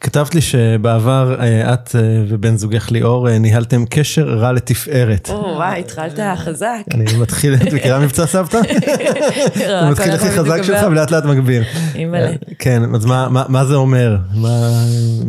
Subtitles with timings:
[0.00, 5.28] כתבת לי שבעבר אה, את אה, ובן זוגך ליאור אה, ניהלתם קשר רע לתפארת.
[5.30, 6.82] או, וואי, התחלת חזק.
[6.94, 8.58] אני מתחיל, את מכירה מבצע סבתא?
[9.58, 11.64] זה מתחיל הכי חזק שלך ולאט לאט מגביר.
[11.94, 12.32] אימא'לה.
[12.58, 14.16] כן, אז מה- זה אומר?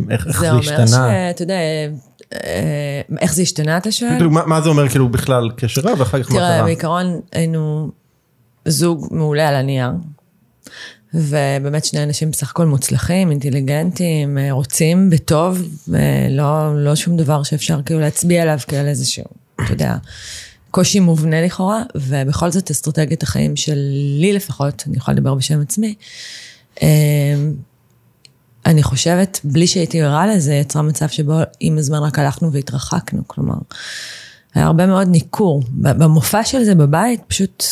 [0.10, 0.86] איך זה זה אומר השתנה?
[0.88, 1.56] שאתה יודע,
[3.22, 4.12] איך זה השתנה אתה שואל?
[4.12, 6.64] כאילו, מה זה אומר כאילו בכלל קשר רע ואחר כך מה תראה, קרה?
[6.64, 7.92] בעיקרון היינו
[8.66, 9.90] זוג מעולה על הנייר.
[11.14, 17.82] ובאמת שני אנשים בסך הכל מוצלחים, אינטליגנטים, אה, רוצים בטוב, ולא לא שום דבר שאפשר
[17.86, 19.96] כאילו להצביע עליו כאל איזשהו, אתה יודע,
[20.72, 25.96] קושי מובנה לכאורה, ובכל זאת אסטרטגיית החיים שלי לפחות, אני יכולה לדבר בשם עצמי,
[26.82, 26.88] אה,
[28.66, 33.56] אני חושבת, בלי שהייתי ערה לזה, יצרה מצב שבו עם הזמן רק הלכנו והתרחקנו, כלומר,
[34.56, 35.64] היה הרבה מאוד ניכור.
[35.72, 37.64] במופע של זה בבית, פשוט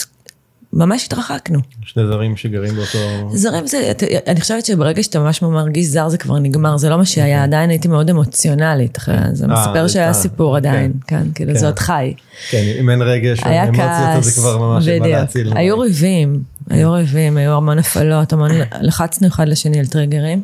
[0.76, 1.60] ממש התרחקנו.
[1.86, 3.30] שני זרים שגרים באותו...
[3.34, 3.92] זרים זה,
[4.28, 7.70] אני חושבת שברגע שאתה ממש מרגיש זר זה כבר נגמר, זה לא מה שהיה, עדיין
[7.70, 8.98] הייתי מאוד אמוציונלית,
[9.34, 10.58] זה אה, מספר שהיה אה, סיפור כן.
[10.58, 11.60] עדיין, כן, כאילו כן.
[11.60, 12.14] זה עוד חי.
[12.50, 15.58] כן, אם אין רגש היה כעס, זה כבר ממש אין מה בדיוק.
[15.58, 18.52] היו ריבים, היו ריבים, היו המון הפעלות, המון,
[18.82, 20.44] לחצנו אחד לשני על טריגרים.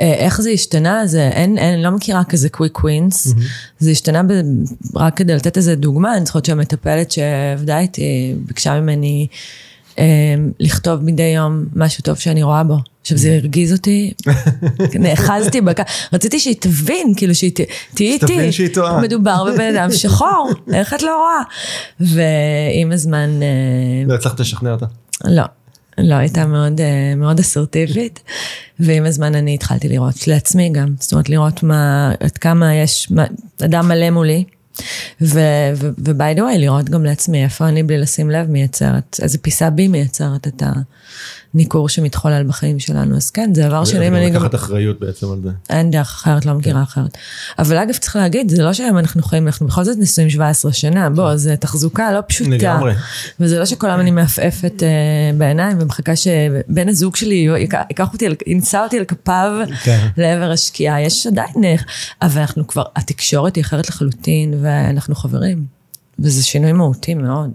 [0.00, 1.06] אה, איך זה השתנה?
[1.06, 3.34] זה אין, אין, לא מכירה כזה קוויק ווינס.
[3.78, 4.32] זה השתנה ב,
[4.94, 9.26] רק כדי לתת איזה דוגמה, אני זוכרת שהמטפלת שעבדה איתי ביקשה ממני
[9.98, 10.04] אה,
[10.60, 12.76] לכתוב מדי יום משהו טוב שאני רואה בו.
[13.00, 14.12] עכשיו זה הרגיז אותי,
[15.00, 15.80] נאחזתי בק...
[16.12, 17.52] רציתי שהיא תבין, כאילו שהיא
[17.94, 18.26] תהיי איתי.
[18.26, 19.00] שתבין שהיא טועה.
[19.00, 21.42] מדובר בבן אדם שחור, איך את לא רואה?
[22.00, 24.86] ועם הזמן, אה, לא הצלחת לשכנע אותה.
[25.24, 25.42] לא,
[25.98, 28.20] לא, הייתה מאוד, אה, מאוד אסרטיבית,
[28.80, 33.24] ועם הזמן אני התחלתי לראות לעצמי גם, זאת אומרת לראות מה, עד כמה יש מה,
[33.64, 34.44] אדם מלא מולי,
[35.22, 40.62] way, לראות גם לעצמי איפה אני בלי לשים לב מייצרת, איזה פיסה בי מייצרת את
[41.54, 44.36] הניכור שמתחולל בחיים שלנו, אז כן, זה עבר שלי, ואני גם...
[44.36, 45.50] לקחת אחריות בעצם על זה.
[45.70, 47.18] אין דרך אחרת, לא מכירה אחרת.
[47.58, 51.10] אבל אגב, צריך להגיד, זה לא שהיום אנחנו חיים, אנחנו בכל זאת נשואים 17 שנה,
[51.10, 52.50] בוא, זה תחזוקה לא פשוטה.
[52.50, 52.92] לגמרי.
[53.40, 54.88] וזה לא שכל היום אני מעפעפת אה,
[55.38, 59.52] בעיניים ומחכה שבן הזוג שלי ייקח אותי, ימצא אותי על כפיו
[59.82, 60.08] כן.
[60.16, 61.00] לעבר השקיעה.
[61.00, 61.74] יש עדיין, אה,
[62.22, 65.78] אבל אנחנו כבר, התקשורת היא אחרת לחלוטין, ואנחנו חברים.
[66.18, 67.50] וזה שינוי מהותי מאוד.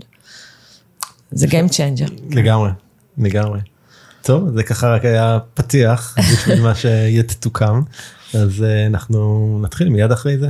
[1.31, 2.11] זה Game Changer.
[2.29, 2.69] לגמרי,
[3.17, 3.59] לגמרי.
[4.25, 7.81] טוב, זה ככה רק היה פתיח בשביל מה שתוקם,
[8.33, 10.47] אז אה, אנחנו נתחיל מיד אחרי זה.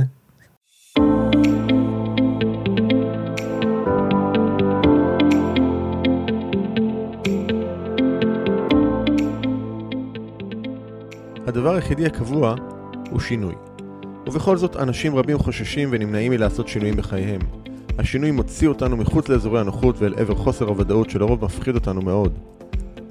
[11.46, 12.54] הדבר היחידי הקבוע
[13.10, 13.54] הוא שינוי.
[14.26, 17.40] ובכל זאת, אנשים רבים חוששים ונמנעים מלעשות שינויים בחייהם.
[17.98, 22.38] השינוי מוציא אותנו מחוץ לאזורי הנוחות ואל עבר חוסר הוודאות שלרוב מפחיד אותנו מאוד.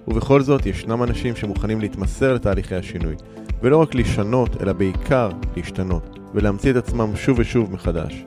[0.08, 3.16] ובכל זאת, ישנם אנשים שמוכנים להתמסר לתהליכי השינוי,
[3.62, 8.26] ולא רק לשנות, אלא בעיקר להשתנות, ולהמציא את עצמם שוב ושוב מחדש.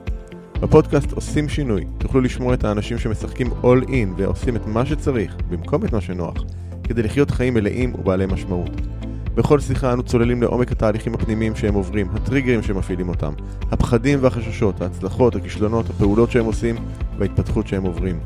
[0.61, 5.85] בפודקאסט עושים שינוי, תוכלו לשמוע את האנשים שמשחקים all in ועושים את מה שצריך, במקום
[5.85, 6.43] את מה שנוח,
[6.83, 8.71] כדי לחיות חיים מלאים ובעלי משמעות.
[9.35, 13.33] בכל שיחה אנו צוללים לעומק התהליכים הפנימיים שהם עוברים, הטריגרים שמפעילים אותם,
[13.71, 16.75] הפחדים והחששות, ההצלחות, הכישלונות, הפעולות שהם עושים
[17.17, 18.19] וההתפתחות שהם עוברים.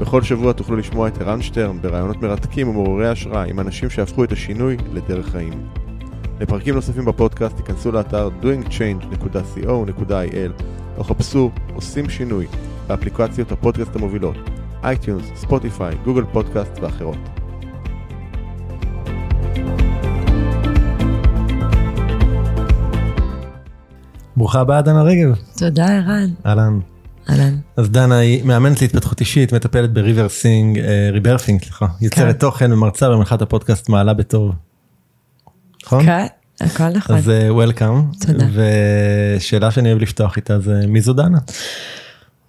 [0.00, 4.32] בכל שבוע תוכלו לשמוע את ערן שטרן ברעיונות מרתקים ומעוררי השראה עם אנשים שהפכו את
[4.32, 5.68] השינוי לדרך חיים.
[6.40, 10.62] לפרקים נוספים בפודקאסט תיכנסו לאתר doingchange.co.il
[10.98, 12.46] או חפשו עושים שינוי
[12.86, 14.36] באפליקציות הפודקאסט המובילות
[14.82, 17.18] אייטיונס, ספוטיפיי, גוגל פודקאסט ואחרות.
[24.36, 25.34] ברוכה הבאה דנה רגב.
[25.56, 26.30] תודה, ערן.
[26.46, 26.78] אהלן.
[27.30, 27.57] אהלן.
[27.78, 33.42] אז דנה היא מאמנת להתפתחות אישית, מטפלת ב-rebirthing, אה, rebirthing, סליחה, יוצרת תוכן ומרצה ומנחת
[33.42, 34.52] הפודקאסט מעלה בטוב.
[35.84, 36.04] נכון?
[36.04, 36.26] כן,
[36.60, 37.16] הכל נכון.
[37.16, 38.02] אז welcome.
[38.26, 38.46] תודה.
[39.36, 41.38] ושאלה שאני אוהב לפתוח איתה זה מי זו דנה?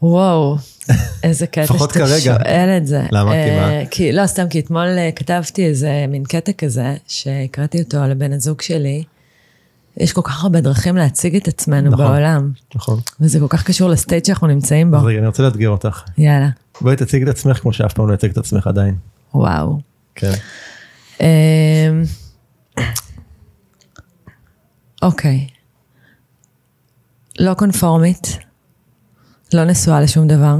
[0.01, 0.57] וואו,
[1.23, 2.07] איזה קטע שאתה.
[2.19, 3.01] שואל את זה.
[3.11, 3.31] למה?
[3.31, 3.85] כי אה, מה?
[3.85, 8.61] כי, לא, סתם, כי אתמול אה, כתבתי איזה מין קטע כזה, שהקראתי אותו לבן הזוג
[8.61, 9.03] שלי.
[9.99, 12.05] יש כל כך הרבה דרכים להציג את עצמנו נכון.
[12.05, 12.99] בעולם, נכון.
[13.19, 14.97] וזה כל כך קשור לסטייט שאנחנו נמצאים בו.
[14.97, 16.03] אז רגע, אני רוצה לאתגר אותך.
[16.17, 16.49] יאללה,
[16.81, 18.95] בואי תציג את עצמך כמו שאף פעם לא הצגת את עצמך עדיין.
[19.33, 19.79] וואו.
[20.15, 20.33] כן.
[21.21, 21.25] אמ,
[25.01, 25.47] אוקיי.
[27.39, 28.37] לא קונפורמית,
[29.53, 30.55] לא נשואה לשום דבר.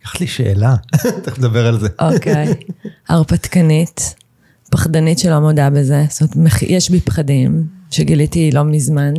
[0.00, 0.74] לקחת לי שאלה,
[1.24, 1.88] תכף נדבר על זה.
[1.98, 2.54] אוקיי.
[3.08, 4.14] הרפתקנית,
[4.70, 9.14] פחדנית שלא מודה בזה, זאת אומרת, יש בי פחדים, שגיליתי לא מזמן.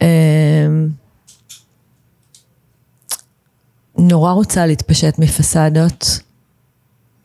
[0.00, 0.88] אמ,
[3.98, 6.20] נורא רוצה להתפשט מפסדות,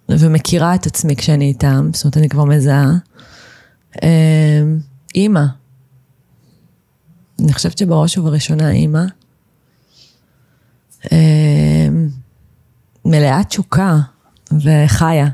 [0.10, 2.92] ומכירה את עצמי כשאני איתם, זאת אומרת, אני כבר מזהה.
[4.04, 4.80] אמ,
[5.16, 5.46] אימא.
[7.40, 9.04] אני חושבת שבראש ובראשונה אימא.
[11.12, 11.88] אה,
[13.06, 13.98] מלאת תשוקה
[14.52, 15.28] וחיה.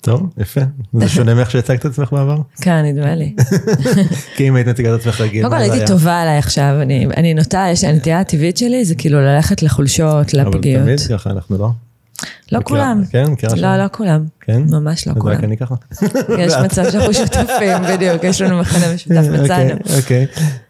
[0.00, 0.60] טוב, יפה.
[0.92, 2.36] זה שונה מאיך שהצגת את עצמך בעבר?
[2.60, 3.34] כן, נדמה לי.
[4.36, 5.86] כי אם היית מציגה את עצמך רגיל, קודם כל זה הייתי?
[5.86, 6.76] טובה עליי עכשיו,
[7.16, 10.82] אני, נוטה, יש הנטייה הטבעית שלי, זה כאילו ללכת לחולשות, אבל לפגיעות.
[10.82, 11.70] תמיד ככה אנחנו לא.
[12.52, 13.02] לא כולם.
[13.10, 13.62] כן, מכירה לא, שם?
[13.62, 14.24] לא כולם.
[14.40, 14.62] כן?
[14.70, 15.36] ממש לא אז כולם.
[15.36, 15.74] רק אני ככה.
[16.38, 19.70] יש מצב שאנחנו שותפים, בדיוק, יש לנו מכנה משותף, מצאנו.
[19.72, 20.26] אוקיי, אוקיי.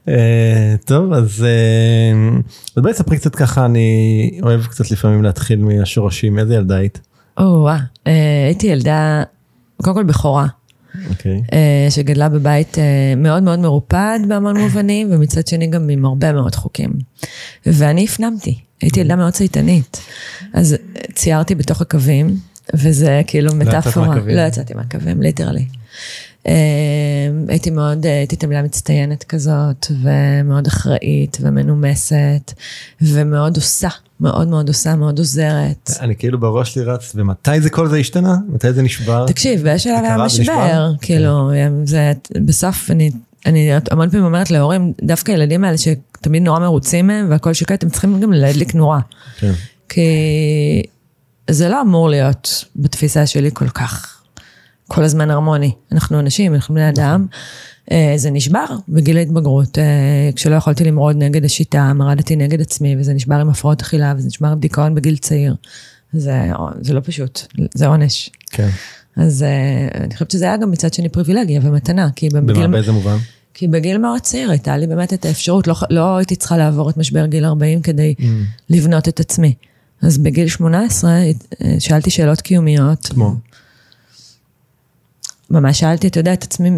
[0.08, 2.38] אה, טוב, אז אה,
[2.76, 7.07] אז בואי תספרי קצת ככה, אני אוהב קצת לפעמים להתחיל מהשורשים, איזה ילדה היית?
[7.38, 7.76] או, וואו,
[8.06, 9.23] אה, הייתי ילדה,
[9.82, 10.46] קודם כל בכורה,
[11.11, 11.43] אוקיי.
[11.52, 16.55] אה, שגדלה בבית אה, מאוד מאוד מרופד בהמון מובנים, ומצד שני גם עם הרבה מאוד
[16.55, 16.90] חוקים.
[17.67, 20.00] ואני הפנמתי, הייתי ילדה מאוד צייתנית.
[20.55, 20.76] אז
[21.14, 22.37] ציירתי בתוך הקווים,
[22.75, 24.17] וזה כאילו יצאת מטאפורה.
[24.17, 25.67] לא יצאתי מהקווים, ליטרלי.
[27.49, 32.52] הייתי מאוד, הייתי תלמידה מצטיינת כזאת, ומאוד אחראית ומנומסת,
[33.02, 33.88] ומאוד עושה,
[34.20, 35.91] מאוד מאוד עושה, מאוד עוזרת.
[36.00, 38.37] אני כאילו בראש שלי רץ, ומתי זה כל זה השתנה?
[38.49, 39.26] מתי זה נשבר?
[39.26, 40.93] תקשיב, באיזשהו שלב היה משבר?
[41.00, 41.50] כאילו,
[41.85, 42.12] זה,
[42.44, 43.11] בסוף אני,
[43.47, 47.91] אני המון פעמים אומרת להורים, דווקא הילדים האלה שתמיד נורא מרוצים מהם והכל שקט, הם
[47.91, 49.00] צריכים גם להדליק נורה.
[49.38, 49.53] כן.
[49.88, 50.03] כי
[51.50, 54.18] זה לא אמור להיות בתפיסה שלי כל כך,
[54.88, 55.73] כל הזמן הרמוני.
[55.93, 57.26] אנחנו אנשים, אנחנו בני אדם.
[57.90, 59.85] אה, זה נשבר בגיל ההתבגרות, אה,
[60.37, 64.49] כשלא יכולתי למרוד נגד השיטה, מרדתי נגד עצמי, וזה נשבר עם הפרעות אכילה, וזה נשבר
[64.49, 65.55] עם דיכאון בגיל צעיר.
[66.12, 66.50] זה,
[66.81, 67.40] זה לא פשוט,
[67.75, 68.31] זה עונש.
[68.50, 68.69] כן.
[69.17, 72.93] אז uh, אני חושבת שזה היה גם מצד שני פריבילגיה ומתנה, כי בגיל, במה, באיזה
[72.93, 73.17] מובן?
[73.55, 76.96] כי בגיל מאוד צעיר הייתה לי באמת את האפשרות, לא, לא הייתי צריכה לעבור את
[76.96, 78.23] משבר גיל 40 כדי Mm.
[78.70, 79.55] לבנות את עצמי.
[80.02, 81.32] אז בגיל 18 אה,
[81.79, 83.34] שאלתי שאלות קיומיות, כמו?
[85.50, 86.70] ממש שאלתי, אתה יודע, את עצמי,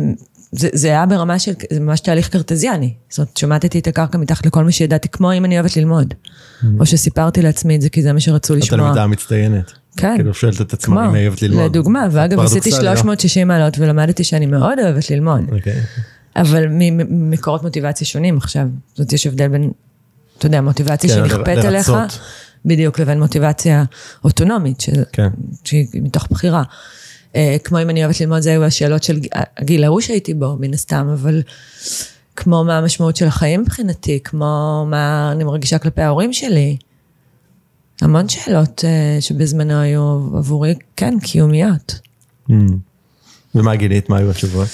[0.52, 2.94] זה, זה היה ברמה של, זה ממש תהליך קרטזיאני.
[3.08, 6.14] זאת אומרת, שמטתי את הקרקע מתחת לכל מה שידעתי, כמו אם אני אוהבת ללמוד.
[6.80, 8.80] או שסיפרתי לעצמי את זה כי זה מה שרצו לשמוע.
[8.80, 9.72] התלמידה המצטיינת.
[9.96, 10.14] כן.
[10.16, 11.64] כאילו שואלת את עצמה אם היא אוהבת ללמוד.
[11.64, 12.96] לדוגמה, ואגב, עשיתי פרדוקסלי, לא?
[12.96, 15.40] 360 מעלות ולמדתי שאני מאוד אוהבת ללמוד.
[15.52, 15.80] אוקיי.
[16.36, 18.66] אבל ממקורות מוטיבציה שונים עכשיו.
[18.88, 19.70] זאת אומרת, יש הבדל בין,
[20.38, 21.92] אתה יודע, מוטיבציה כן, שנכפית עליך.
[22.64, 23.84] בדיוק, לבין מוטיבציה
[24.24, 25.28] אוטונומית, ש- כן.
[25.64, 26.62] שהיא מתוך בחירה.
[27.36, 29.20] אה, כמו אם אני אוהבת ללמוד, זה היו השאלות של
[29.56, 31.42] הגיל ההוא שהייתי בו, מן הסתם, אבל
[32.36, 36.76] כמו מה המשמעות של החיים מבחינתי, כמו מה אני מרגישה כלפי ההורים שלי.
[38.02, 40.02] המון שאלות אה, שבזמנו היו
[40.36, 42.00] עבורי, כן, קיומיות.
[42.50, 42.52] Mm.
[43.54, 44.08] ומה גילית?
[44.08, 44.68] מה היו התשובות?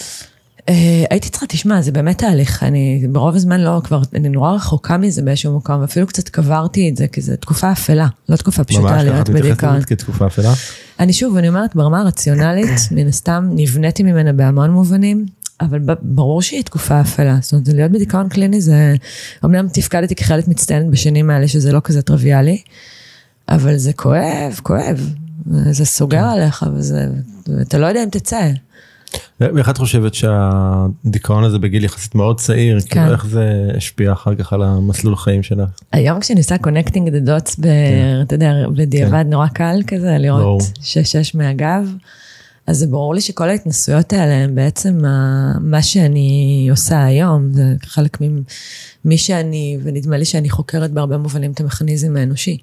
[0.68, 4.96] אה, הייתי צריכה, תשמע, זה באמת תהליך, אני ברוב הזמן לא, כבר, אני נורא רחוקה
[4.96, 8.82] מזה באיזשהו מקום, ואפילו קצת קברתי את זה, כי זו תקופה אפלה, לא תקופה פשוטה
[8.82, 10.52] ממש ככה להיות את מתייחסת כתקופה אפלה?
[11.00, 15.26] אני שוב, אני אומרת, ברמה הרציונלית, מן הסתם, נבניתי ממנה בהמון מובנים,
[15.60, 17.38] אבל ברור שהיא תקופה אפלה.
[17.42, 18.94] זאת אומרת, להיות בדיכאון קליני זה,
[19.44, 22.62] אמנם תפקדתי כחיילת מצטיינת בשנים האלה, שזה לא כזה טריוויאלי,
[23.48, 25.10] אבל זה כואב, כואב.
[25.70, 27.06] זה סוגר עליך, וזה,
[27.48, 28.50] ואתה לא יודע אם תצא.
[29.40, 32.86] ואיך את חושבת שהדיכאון הזה בגיל יחסית מאוד צעיר, כן.
[32.88, 35.68] כאילו איך זה השפיע אחר כך על המסלול חיים שלך?
[35.92, 37.56] היום כשאני עושה connecting the dots,
[38.22, 40.18] אתה יודע, בדיעבד נורא קל כזה, ברור.
[40.18, 41.92] לראות שש-שש מהגב,
[42.66, 47.74] אז זה ברור לי שכל ההתנסויות האלה הם בעצם ה- מה שאני עושה היום, זה
[47.86, 48.18] חלק
[49.04, 52.58] ממי שאני, ונדמה לי שאני חוקרת בהרבה מובנים את המכניזם האנושי.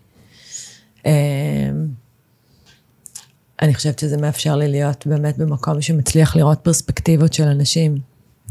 [3.63, 7.97] אני חושבת שזה מאפשר לי להיות באמת במקום שמצליח לראות פרספקטיבות של אנשים,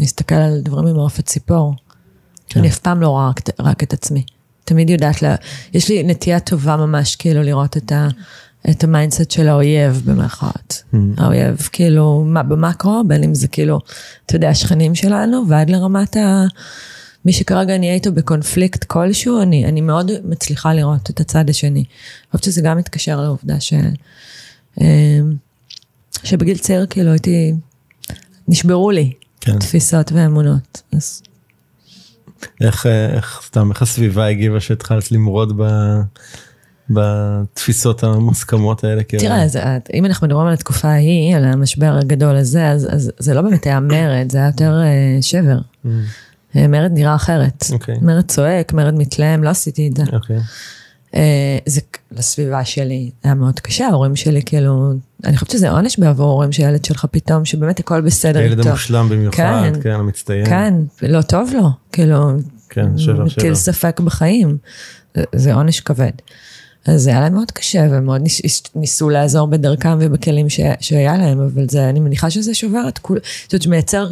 [0.00, 1.74] להסתכל על דברים ממעוף הציפור.
[2.48, 2.60] כן.
[2.60, 4.24] אני אף פעם לא רואה רק, רק את עצמי.
[4.64, 5.34] תמיד יודעת, לה,
[5.74, 8.08] יש לי נטייה טובה ממש, כאילו, לראות את, ה,
[8.70, 10.82] את ה mindset של האויב, במרכאות.
[10.94, 10.96] Mm.
[11.16, 13.80] האויב, כאילו, מה, במקרו, בין אם זה כאילו,
[14.26, 16.44] אתה יודע, השכנים שלנו, ועד לרמת ה...
[17.24, 21.70] מי שכרגע נהיה איתו בקונפליקט כלשהו, אני, אני מאוד מצליחה לראות את הצד השני.
[21.80, 21.86] אני
[22.30, 23.72] חושבת שזה גם מתקשר לעובדה ש...
[24.80, 25.34] אמ,
[26.24, 27.54] שבגיל צעיר, כאילו, הייתי...
[28.48, 29.58] נשברו לי כן.
[29.58, 30.82] תפיסות ואמונות.
[30.92, 31.22] אז
[32.60, 35.62] איך, אה, איך סתם, איך הסביבה הגיבה שהתחלת למרוד ב,
[36.90, 39.02] בתפיסות המוסכמות האלה?
[39.02, 43.12] תראה, אז את- אם אנחנו מדברים על התקופה ההיא, על המשבר הגדול הזה, אז, אז
[43.18, 45.58] זה לא באמת היה מרד, זה היה יותר אה, שבר.
[45.84, 45.88] Mm,
[46.56, 47.64] אה, מרד נראה אחרת.
[47.72, 47.96] אוקיי.
[48.02, 50.02] מרד צועק, מרד מתלהם, לא עשיתי את זה.
[50.12, 50.38] אוקיי.
[51.14, 51.20] אה,
[51.66, 51.80] זה
[52.12, 54.92] לסביבה שלי היה מאוד קשה, ההורים שלי כאילו,
[55.24, 58.68] אני חושבת שזה עונש בעבור הורים שהילד שלך פתאום, שבאמת הכל בסדר הילד איתו.
[58.68, 59.36] המושלם במיוחד,
[59.74, 59.80] כן.
[59.82, 60.46] כן, המצטיין.
[60.46, 62.16] כן, לא טוב לו, כאילו,
[62.68, 63.42] כן, שבר, שבר.
[63.42, 64.56] מטיל ספק בחיים.
[65.16, 66.10] זה- זה עונש כבד.
[66.86, 71.16] אז זה היה להם מאוד קשה, והם מאוד ניס, ניסו לעזור בדרכם ובכלים ש, שהיה
[71.16, 74.08] להם, אבל זה, אני מניחה שזה שובר את כול, זאת אומרת, שמייצר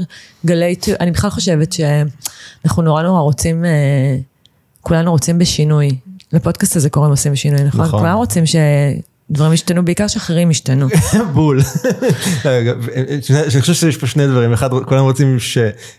[0.46, 4.16] גלי, אני בכלל חושבת שאנחנו נורא נורא רוצים, אה,
[4.80, 5.90] כולנו רוצים בשינוי.
[6.32, 7.80] לפודקאסט הזה קוראים עושים שינוי, נכון?
[7.80, 8.00] נכון.
[8.00, 8.56] כולנו רוצים ש...
[9.30, 10.86] דברים השתנו, בעיקר שאחרים השתנו.
[11.34, 11.60] בול.
[12.44, 15.36] אני חושב שיש פה שני דברים, אחד, כולם רוצים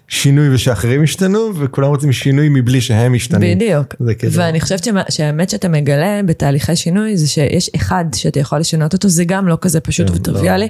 [0.07, 3.39] שינוי ושאחרים ישתנו, וכולם רוצים שינוי מבלי שהם ישתנו.
[3.39, 3.95] בדיוק.
[4.19, 9.09] כאילו- ואני חושבת שהאמת שאתה מגלה בתהליכי שינוי, זה שיש אחד שאתה יכול לשנות אותו,
[9.09, 10.69] זה גם לא כזה פשוט כן, וטריוויאלי.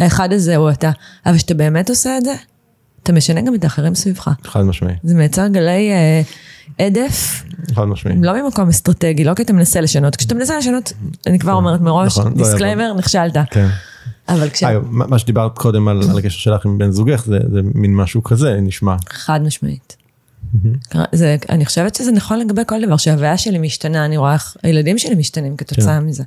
[0.00, 0.04] לא.
[0.04, 0.90] האחד הזה הוא אתה.
[1.26, 2.34] אבל כשאתה באמת עושה את זה,
[3.02, 4.30] אתה משנה גם את האחרים סביבך.
[4.44, 4.94] חד משמעי.
[5.04, 5.90] זה מייצר גלי...
[5.90, 6.22] אה,
[6.78, 8.14] הדף, חד משמעי.
[8.20, 10.16] לא ממקום אסטרטגי, לא כי אתה מנסה לשנות.
[10.16, 10.92] כשאתה מנסה לשנות,
[11.26, 13.36] אני כבר אומרת מראש, נכון, לא disclaimer, נכשלת.
[13.50, 13.68] כן.
[14.28, 14.64] אבל כש...
[14.90, 17.38] מה שדיברת קודם על הקשר שלך עם בן זוגך, זה
[17.74, 18.96] מין משהו כזה, נשמע.
[19.08, 19.96] חד משמעית.
[21.12, 24.98] זה, אני חושבת שזה נכון לגבי כל דבר, שההוויה שלי משתנה, אני רואה איך הילדים
[24.98, 26.06] שלי משתנים כתוצאה כן.
[26.06, 26.24] מזה.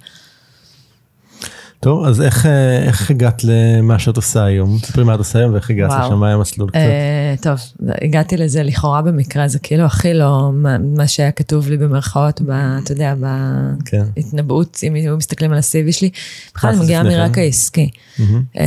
[1.86, 4.77] טוב, אז איך, אה, איך הגעת למה שאת עושה היום?
[4.82, 6.80] תספרי מה את עושה היום ואיך הגעת לשם, מה היה המסלול קצת?
[6.80, 7.60] Uh, טוב,
[8.01, 12.51] הגעתי לזה לכאורה במקרה, זה כאילו הכי לא מה, מה שהיה כתוב לי במרכאות, ב,
[12.84, 13.13] אתה יודע,
[14.15, 14.88] בהתנבאות, כן.
[14.88, 16.10] אם היו מסתכלים על ה-CV שלי.
[16.56, 17.89] בכלל אני מגיעה מרקע עסקי.
[17.89, 18.22] Mm-hmm.
[18.22, 18.60] Uh,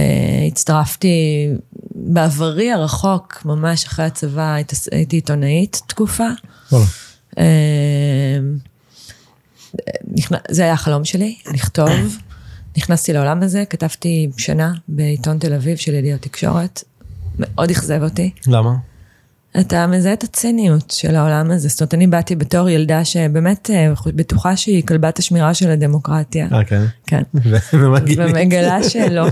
[0.47, 1.49] הצטרפתי
[1.95, 4.57] בעברי הרחוק, ממש אחרי הצבא,
[4.93, 6.29] הייתי עיתונאית תקופה.
[6.71, 7.41] Uh,
[10.49, 12.19] זה היה החלום שלי, לכתוב.
[12.79, 16.85] נכנסתי לעולם הזה, כתבתי שנה בעיתון תל אביב של ידיעות תקשורת,
[17.39, 18.31] מאוד אכזב אותי.
[18.47, 18.75] למה?
[19.61, 21.69] אתה מזהה את הציניות של העולם הזה.
[21.69, 26.49] זאת אומרת, אני באתי בתור ילדה שבאמת אה, בטוחה שהיא כלבת השמירה של הדמוקרטיה.
[26.53, 26.85] אה, כן?
[27.07, 27.23] כן.
[28.19, 29.27] ומגלה שלא.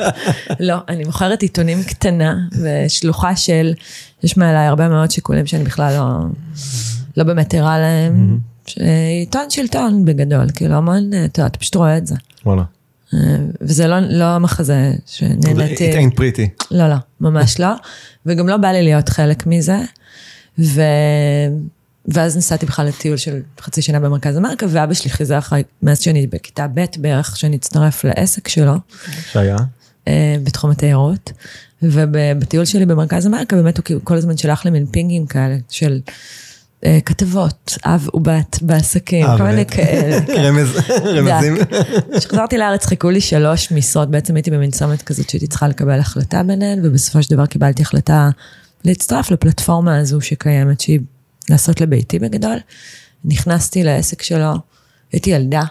[0.60, 3.74] לא, אני מוכרת עיתונים קטנה ושלוחה של,
[4.22, 6.26] יש מעליי הרבה מאוד שיקולים שאני בכלל לא,
[7.16, 8.38] לא באמת ערה להם.
[9.20, 12.14] עיתון שלטון בגדול, כאילו המון, אתה פשוט רואה את זה.
[12.46, 12.62] וואלה.
[13.60, 15.92] וזה לא, לא המחזה שנהניתי.
[15.92, 16.66] It ain't pretty.
[16.70, 17.68] לא, לא, ממש לא.
[18.26, 19.78] וגם לא בא לי להיות חלק מזה.
[20.58, 20.80] ו...
[22.08, 26.26] ואז נסעתי בכלל לטיול של חצי שנה במרכז אמריקה, ואבא שלי חיזה אחרי, מאז שאני
[26.26, 28.74] בכיתה ב' בערך, שאני אצטרף לעסק שלו.
[29.32, 29.56] שהיה?
[30.08, 31.32] אה, בתחום התיירות.
[31.82, 36.00] ובטיול שלי במרכז אמריקה, באמת הוא כל הזמן שלח לי מין פינגים כאלה של...
[36.84, 40.20] אה, כתבות, אב ובת בעסקים, כל מיני כאלה.
[40.26, 40.54] כן.
[41.16, 41.56] רמזים.
[42.18, 46.42] כשחזרתי לארץ חיכו לי שלוש משרות, בעצם הייתי במין צומת כזאת שהייתי צריכה לקבל החלטה
[46.42, 48.30] ביניהן, ובסופו של דבר קיבלתי החלטה
[48.84, 51.00] להצטרף לפלטפורמה הזו שקיימת, שהיא
[51.50, 52.56] לעשות לביתי בגדול.
[53.24, 54.52] נכנסתי לעסק שלו,
[55.12, 55.62] הייתי ילדה,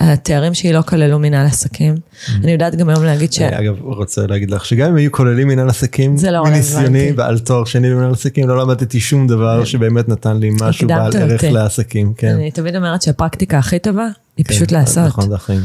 [0.00, 1.94] התארים שלי לא כללו מנהל עסקים.
[1.94, 2.30] Mm-hmm.
[2.44, 3.40] אני יודעת גם היום להגיד ש...
[3.40, 6.56] אגב, רוצה להגיד לך שגם אם היו כוללים מנהל עסקים, זה לא רלוונטי.
[6.56, 11.16] מניסיוני ועל תואר שני במנהל עסקים, לא למדתי שום דבר שבאמת נתן לי משהו בעל
[11.16, 12.12] ערך לעסקים.
[12.16, 12.34] כן.
[12.34, 15.06] אני תמיד אומרת שהפרקטיקה הכי טובה היא כן, פשוט לעשות.
[15.06, 15.60] נכון, זה החיים.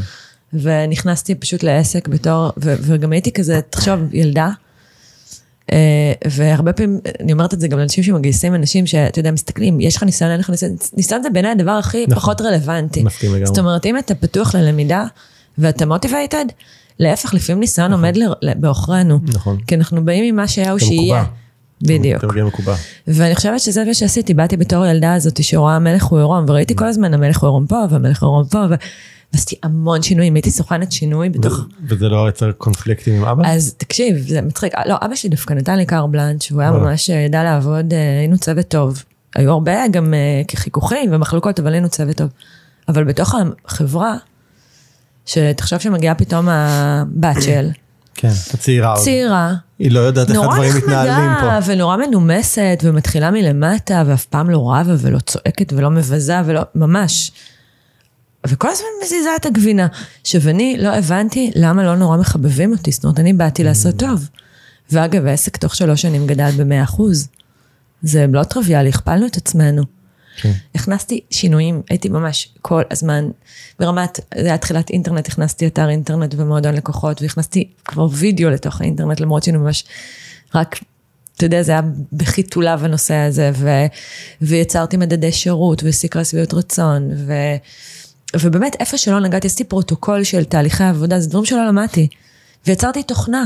[0.52, 4.50] ונכנסתי פשוט לעסק בתור, וגם הייתי כזה, תחשוב, ילדה.
[5.72, 9.96] אה, והרבה פעמים, אני אומרת את זה גם לאנשים שמגייסים אנשים שאתה יודע, מסתכלים, יש
[9.96, 12.14] לך ניסיון, אין לך ניסיון, ניסיון זה בעיניי הדבר הכי נכון.
[12.14, 13.02] פחות רלוונטי.
[13.02, 13.46] מסכים לגמרי.
[13.46, 15.04] זאת אומרת, אם אתה פתוח ללמידה
[15.58, 16.44] ואתה מוטיבייטד,
[16.98, 18.04] להפך, לפעמים ניסיון נכון.
[18.04, 18.18] עומד
[18.56, 19.18] בעוכרינו.
[19.22, 19.58] נכון.
[19.66, 21.24] כי אנחנו באים ממה שהיה או שיהיה.
[21.82, 22.24] בדיוק.
[23.06, 26.84] ואני חושבת שזה מה שעשיתי, באתי בתור ילדה הזאת שרואה המלך הוא עירום, וראיתי כל
[26.84, 28.64] הזמן המלך הוא עירום פה, והמלך הוא עירום פה,
[29.32, 31.60] ועשיתי המון שינויים, הייתי סוכנת שינוי בתוך...
[31.88, 33.48] וזה לא יצר קונפליקטים עם אבא?
[33.48, 37.10] אז תקשיב, זה מצחיק, לא, אבא שלי דווקא נתן לי קר בלאנץ', הוא היה ממש,
[37.10, 39.02] אה, ידע לעבוד, אה, היינו צוות טוב.
[39.34, 42.28] היו הרבה גם אה, כחיכוכים ומחלוקות, אבל היינו צוות טוב.
[42.88, 44.16] אבל בתוך החברה,
[45.26, 47.70] שתחשוב שמגיעה פתאום הבת של...
[48.14, 48.94] כן, הצעירה.
[48.96, 49.54] צעירה.
[49.78, 51.40] היא לא יודעת איך הדברים מתנהלים פה.
[51.40, 56.60] נורא נחמדה ונורא מנומסת ומתחילה מלמטה ואף פעם לא רבה ולא צועקת ולא מבזה ולא,
[56.74, 57.32] ממש.
[58.48, 59.86] וכל הזמן מזיזה את הגבינה.
[60.20, 63.96] עכשיו, אני לא הבנתי למה לא נורא מחבבים אותי, זאת אומרת, אני באתי לעשות.
[63.96, 64.28] טוב.
[64.92, 67.28] ואגב, העסק תוך שלוש שנים גדל ב-100 אחוז.
[68.02, 69.82] זה לא טריוויאלי, הכפלנו את עצמנו.
[70.36, 70.52] כן.
[70.74, 73.28] הכנסתי שינויים, הייתי ממש כל הזמן
[73.78, 79.20] ברמת, זה היה תחילת אינטרנט, הכנסתי אתר אינטרנט ומועדון לקוחות, והכנסתי כבר וידאו לתוך האינטרנט,
[79.20, 79.84] למרות שהיינו ממש
[80.54, 80.78] רק,
[81.36, 81.80] אתה יודע, זה היה
[82.12, 83.68] בחיתוליו הנושא הזה, ו,
[84.42, 87.32] ויצרתי מדדי שירות וסקרי שביעות רצון, ו...
[88.40, 92.08] ובאמת, איפה שלא נגעתי, עשיתי פרוטוקול של תהליכי עבודה, זה דברים שלא למדתי.
[92.66, 93.44] ויצרתי תוכנה,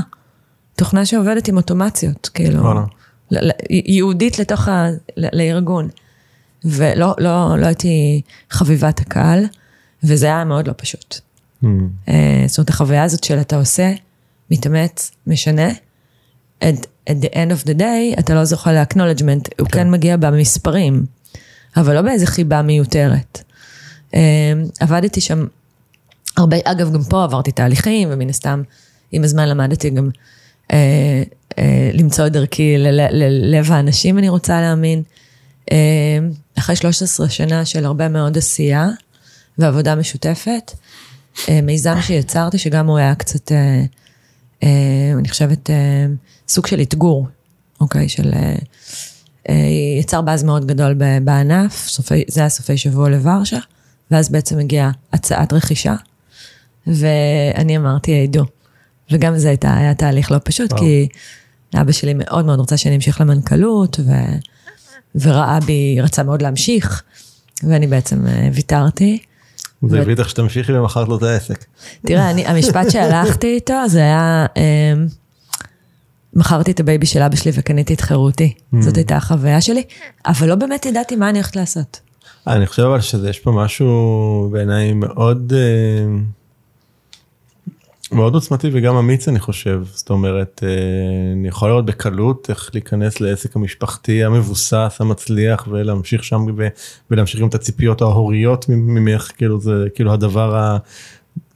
[0.77, 2.63] תוכנה שעובדת עם אוטומציות, כאילו,
[3.71, 4.89] ייעודית לתוך ה...
[5.17, 5.89] לארגון.
[6.65, 9.45] ולא לא, לא הייתי חביבת הקהל,
[10.05, 11.21] וזה היה מאוד לא פשוט.
[11.65, 11.67] Mm.
[12.47, 13.93] זאת אומרת, החוויה הזאת של אתה עושה,
[14.51, 15.69] מתאמץ, משנה,
[16.65, 19.79] at, at the end of the day, אתה לא זוכה ל-acknowledgement, הוא כן.
[19.79, 21.05] כן מגיע במספרים,
[21.77, 23.43] אבל לא באיזה חיבה מיותרת.
[24.15, 25.47] אה, עבדתי שם
[26.37, 28.63] הרבה, אגב, גם פה עברתי תהליכים, ומן הסתם,
[29.13, 30.11] עם הזמן למדתי גם
[30.73, 31.23] אה,
[31.59, 35.03] אה, למצוא את דרכי ללב האנשים, אני רוצה להאמין.
[35.73, 35.77] אה,
[36.59, 38.89] אחרי 13 שנה של הרבה מאוד עשייה
[39.59, 40.73] ועבודה משותפת,
[41.49, 43.53] אה, מיזם שיצרתי, שגם הוא היה קצת,
[45.19, 45.71] אני חושבת,
[46.49, 47.27] סוג של אתגור,
[47.81, 48.09] אוקיי?
[48.09, 48.33] של...
[50.01, 53.59] יצר באז מאוד גדול בענף, סופי, זה היה סופי שבוע לוורשה,
[54.11, 55.95] ואז בעצם הגיעה הצעת רכישה,
[56.87, 58.45] ואני אמרתי, הידד.
[59.11, 60.83] וגם זה הייתה, היה תהליך לא פשוט, וואו.
[60.83, 61.09] כי
[61.75, 64.13] אבא שלי מאוד מאוד רוצה שאני אמשיך למנכ"לות, ו,
[65.15, 67.03] וראה בי, רצה מאוד להמשיך,
[67.63, 69.19] ואני בעצם אה, ויתרתי.
[69.89, 71.65] זה הביא לך שתמשיכי ומכרת לו את העסק.
[72.07, 74.95] תראה, אני, המשפט שהלכתי איתו, זה היה, אה,
[76.35, 78.55] מכרתי את ה baby של אבא שלי וקניתי את חירותי.
[78.75, 78.77] Mm.
[78.81, 79.83] זאת הייתה החוויה שלי,
[80.27, 82.01] אבל לא באמת ידעתי מה אני הולכת לעשות.
[82.47, 85.53] אני חושב אבל שיש פה משהו בעיניי מאוד...
[85.57, 86.41] אה...
[88.13, 90.69] מאוד עוצמתי וגם אמיץ אני חושב, זאת אומרת, אה,
[91.33, 96.47] אני יכול לראות בקלות איך להיכנס לעסק המשפחתי המבוסס, המצליח ולהמשיך שם
[97.11, 100.79] ולהמשיך עם את הציפיות ההוריות ממך, כאילו זה כאילו הדבר ה...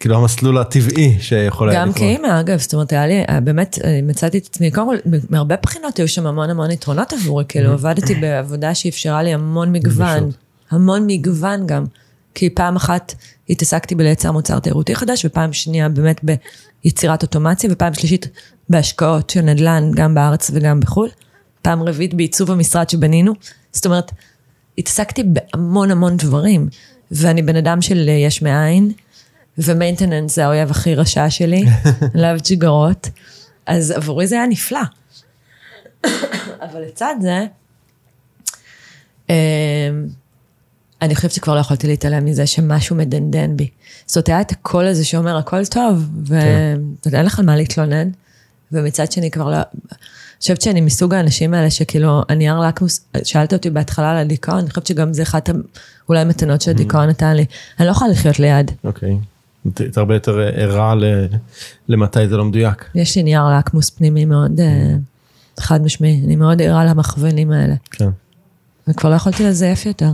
[0.01, 1.95] כאילו המסלול הטבעי שיכול היה לקרות.
[1.95, 4.97] גם כאימא אגב, זאת אומרת היה לי, אה, באמת מצאתי את עצמי, קודם כל
[5.31, 10.31] מהרבה בחינות היו שם המון המון יתרונות עבורי, כאילו עבדתי בעבודה שאפשרה לי המון מגוון,
[10.75, 11.85] המון מגוון גם.
[12.35, 13.15] כי פעם אחת
[13.49, 16.21] התעסקתי בלייצר מוצר תיירותי חדש, ופעם שנייה באמת
[16.85, 18.29] ביצירת אוטומציה, ופעם שלישית
[18.69, 21.09] בהשקעות של נדל"ן גם בארץ וגם בחו"ל.
[21.63, 23.33] פעם רביעית בעיצוב המשרד שבנינו.
[23.73, 24.13] זאת אומרת,
[24.79, 26.69] התעסקתי בהמון המון דברים,
[27.11, 28.93] ואני בן אדם של יש מאין,
[29.59, 31.65] ומיינטננס זה האויב הכי רשע שלי,
[32.15, 33.09] אני לא אוהבת שגרות,
[33.67, 34.81] אז עבורי זה היה נפלא.
[36.65, 37.47] אבל לצד זה,
[39.31, 39.35] אמ,
[41.05, 43.69] אני חושבת שכבר לא יכולתי להתעלם מזה שמשהו מדנדן בי.
[44.07, 47.25] זאת אומרת, היה את הקול הזה שאומר, הכל טוב, ואין כן.
[47.25, 48.09] לך על מה להתלונן,
[48.73, 49.57] ומצד שני כבר לא...
[49.57, 54.69] אני חושבת שאני מסוג האנשים האלה שכאילו, הנייר לקמוס, שאלת אותי בהתחלה על הדיכאון, אני
[54.69, 55.51] חושבת שגם זה אחת
[56.09, 57.45] אולי המתנות שהדיכאון נתן לי.
[57.79, 58.71] אני לא יכולה לחיות ליד.
[58.85, 59.19] אוקיי.
[59.69, 60.95] אתה הרבה יותר ערה
[61.89, 62.85] למתי זה לא מדויק.
[62.95, 64.95] יש לי נייר לקמוס פנימי מאוד אה,
[65.61, 67.75] חד משמעי, אני מאוד ערה למכוונים האלה.
[67.91, 68.09] כן.
[68.89, 70.11] וכבר לא יכולתי לזייף יותר.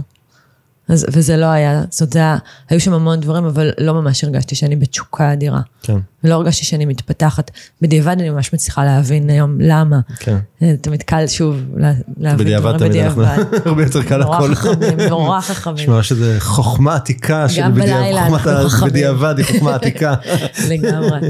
[0.90, 2.36] אז, וזה לא היה, זאת אומרת, היה,
[2.68, 5.60] היו שם המון דברים, אבל לא ממש הרגשתי שאני בתשוקה אדירה.
[5.82, 5.98] כן.
[6.24, 7.50] ולא הרגשתי שאני מתפתחת.
[7.82, 10.00] בדיעבד אני ממש מצליחה להבין היום למה.
[10.18, 10.36] כן.
[10.80, 11.56] תמיד קל שוב
[12.16, 13.22] להבין בדיעבד תמיד אנחנו
[13.64, 14.32] הרבה יותר קל הכל.
[14.32, 15.76] נורא חכמים, נורא חכמים.
[15.76, 18.28] נשמע שזה חוכמה עתיקה של בדיעבד,
[18.62, 20.14] חוכמת בדיעבד היא חוכמה עתיקה.
[20.70, 21.20] לגמרי.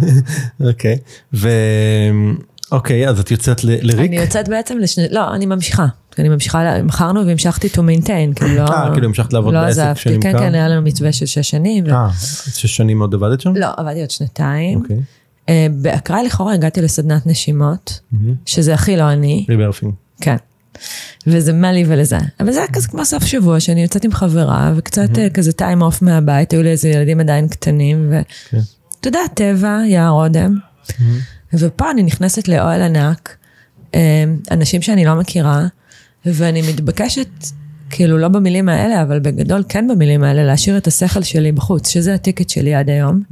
[0.68, 0.98] אוקיי,
[1.34, 1.48] ו...
[2.72, 4.10] אוקיי, אז את יוצאת לריק?
[4.10, 5.86] אני יוצאת בעצם לשני, לא, אני ממשיכה.
[6.18, 8.66] אני ממשיכה, מכרנו והמשכתי למנכ"ל, כאילו לא...
[8.68, 10.32] אה, כאילו המשכת לעבוד לא בעסק שנמכר?
[10.32, 11.86] כן, כן, היה לנו מתווה של שש שנים.
[11.86, 12.08] אה,
[12.54, 13.52] שש שנים עוד עבדת שם?
[13.56, 14.80] לא, עבדתי עוד שנתיים.
[14.80, 14.96] אוקיי.
[15.48, 18.00] אה, באקראי לכאורה הגעתי לסדנת נשימות,
[18.46, 19.46] שזה הכי לא אני.
[19.48, 19.92] rebirthing.
[20.20, 20.36] כן.
[21.26, 22.18] וזה מה לי ולזה.
[22.40, 26.02] אבל זה היה כזה כמו סוף שבוע, שאני יוצאת עם חברה, וקצת כזה טיים אוף
[26.02, 28.58] מהבית, היו לי איזה ילדים עדיין קטנים, ואתה כן.
[29.06, 30.58] יודע, טבע, יער אודם.
[31.52, 33.36] ופה אני נכנסת לאוהל ענק,
[33.94, 35.66] אה, אנשים שאני לא מכירה,
[36.24, 37.28] ואני מתבקשת,
[37.90, 42.14] כאילו לא במילים האלה, אבל בגדול כן במילים האלה, להשאיר את השכל שלי בחוץ, שזה
[42.14, 43.22] הטיקט שלי עד היום.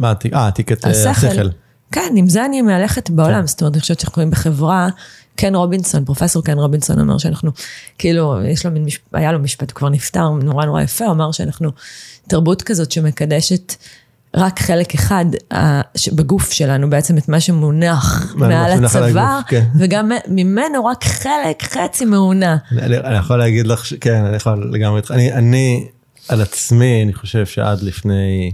[0.00, 0.34] מה הטיקט?
[0.34, 1.48] אה, הטיקט, אה, השכל.
[1.92, 3.46] כן, עם זה אני מהלכת בעולם, כן.
[3.46, 4.88] זאת אומרת, אני חושבת שאנחנו רואים בחברה,
[5.36, 7.50] קן רובינסון, פרופסור קן רובינסון אומר שאנחנו,
[7.98, 11.70] כאילו, יש לו מין, היה לו משפט, כבר נפטר, נורא נורא יפה, הוא אמר שאנחנו
[12.28, 13.74] תרבות כזאת שמקדשת
[14.34, 15.24] רק חלק אחד
[16.12, 19.64] בגוף שלנו, בעצם את מה שמונח מעל הצוואר, כן.
[19.78, 22.56] וגם ממנו רק חלק, חצי מעונה.
[22.72, 25.86] אני, אני יכול להגיד לך, כן, אני יכול לגמרי, אני, אני
[26.28, 28.52] על עצמי, אני חושב שעד לפני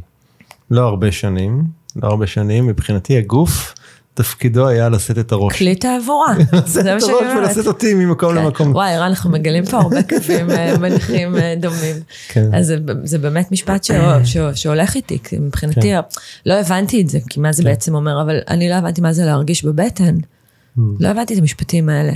[0.70, 1.64] לא הרבה שנים,
[1.96, 3.74] לא הרבה שנים, מבחינתי הגוף,
[4.14, 5.58] תפקידו היה לשאת את הראש.
[5.58, 8.44] כלי תעבורה, לשאת את הראש ולשאת אותי ממקום כן.
[8.44, 8.72] למקום.
[8.72, 11.96] וואי, ערן, אנחנו מגלים פה הרבה קווים אה, מניחים אה, דומים.
[12.28, 12.54] כן.
[12.54, 12.74] אז
[13.04, 13.84] זה, באמת משפט
[14.54, 16.00] שהולך איתי, מבחינתי, כן.
[16.46, 17.62] לא הבנתי את זה, כי מה זה.
[17.62, 20.16] בעצם אומר, אבל אני לא הבנתי מה זה להרגיש בבטן.
[20.16, 20.80] Mm.
[21.00, 22.12] לא הבנתי את המשפטים האלה.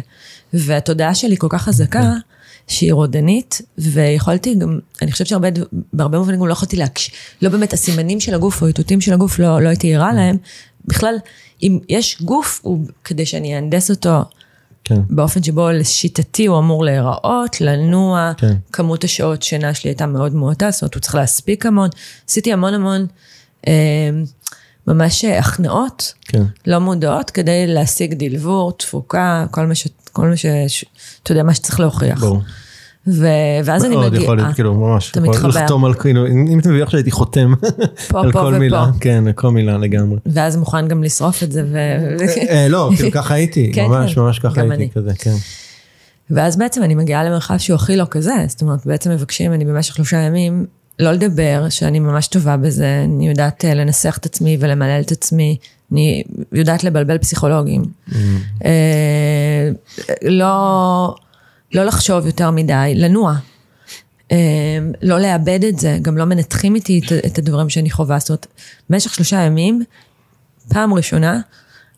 [0.52, 2.18] והתודעה שלי כל כך חזקה, כן.
[2.68, 5.48] שהיא רודנית, ויכולתי גם, אני חושבת שהרבה,
[5.92, 9.38] בהרבה מובנים גם לא יכולתי להקשיב, לא באמת הסימנים של הגוף או האיתותים של הגוף,
[9.38, 10.37] לא, לא הייתי ערה להם.
[10.88, 11.14] בכלל,
[11.62, 14.22] אם יש גוף, הוא, כדי שאני אהנדס אותו
[14.85, 15.01] כן.
[15.11, 18.55] באופן שבו לשיטתי הוא אמור להיראות, לנוע, כן.
[18.72, 21.88] כמות השעות שינה שלי הייתה מאוד מועטה, זאת אומרת, הוא צריך להספיק המון.
[22.29, 23.07] עשיתי המון המון
[23.68, 24.11] אה,
[24.87, 26.42] ממש הכנעות, כן.
[26.66, 29.88] לא מודעות, כדי להשיג דלבור, תפוקה, כל מה ש...
[30.12, 30.46] כל מה ש...
[31.22, 32.20] אתה יודע, מה שצריך להוכיח.
[32.20, 32.42] ברור.
[33.12, 33.27] ו...
[33.64, 35.49] ואז אני מאוד יכול מגיעה, להיות, כאילו, ממש, אתה מתחבר.
[35.49, 37.55] לחתום על, כאילו, אם אתה מביא עכשיו הייתי חותם
[38.09, 38.59] פה, על פה כל ופה.
[38.59, 40.18] מילה, כן, על כל מילה לגמרי.
[40.27, 41.77] ואז מוכן גם לשרוף את זה, ו...
[42.49, 44.90] אה, לא, כאילו ככה הייתי, כן, ממש כן, ממש ככה הייתי אני.
[44.90, 45.35] כזה, כן.
[46.31, 49.94] ואז בעצם אני מגיעה למרחב שהוא הכי לא כזה, זאת אומרת, בעצם מבקשים ממני במשך
[49.94, 50.66] שלושה ימים
[50.99, 55.57] לא לדבר, שאני ממש טובה בזה, אני יודעת אה, לנסח את עצמי ולמלל את עצמי,
[55.92, 57.83] אני יודעת לבלבל פסיכולוגים.
[58.64, 59.71] אה,
[60.23, 61.14] לא,
[61.74, 63.35] לא לחשוב יותר מדי, לנוע.
[64.33, 64.37] אה,
[65.02, 68.18] לא לאבד את זה, גם לא מנתחים איתי את, את הדברים שאני חווה.
[68.18, 68.46] זאת אומרת,
[68.90, 69.83] במשך שלושה ימים,
[70.68, 71.40] פעם ראשונה,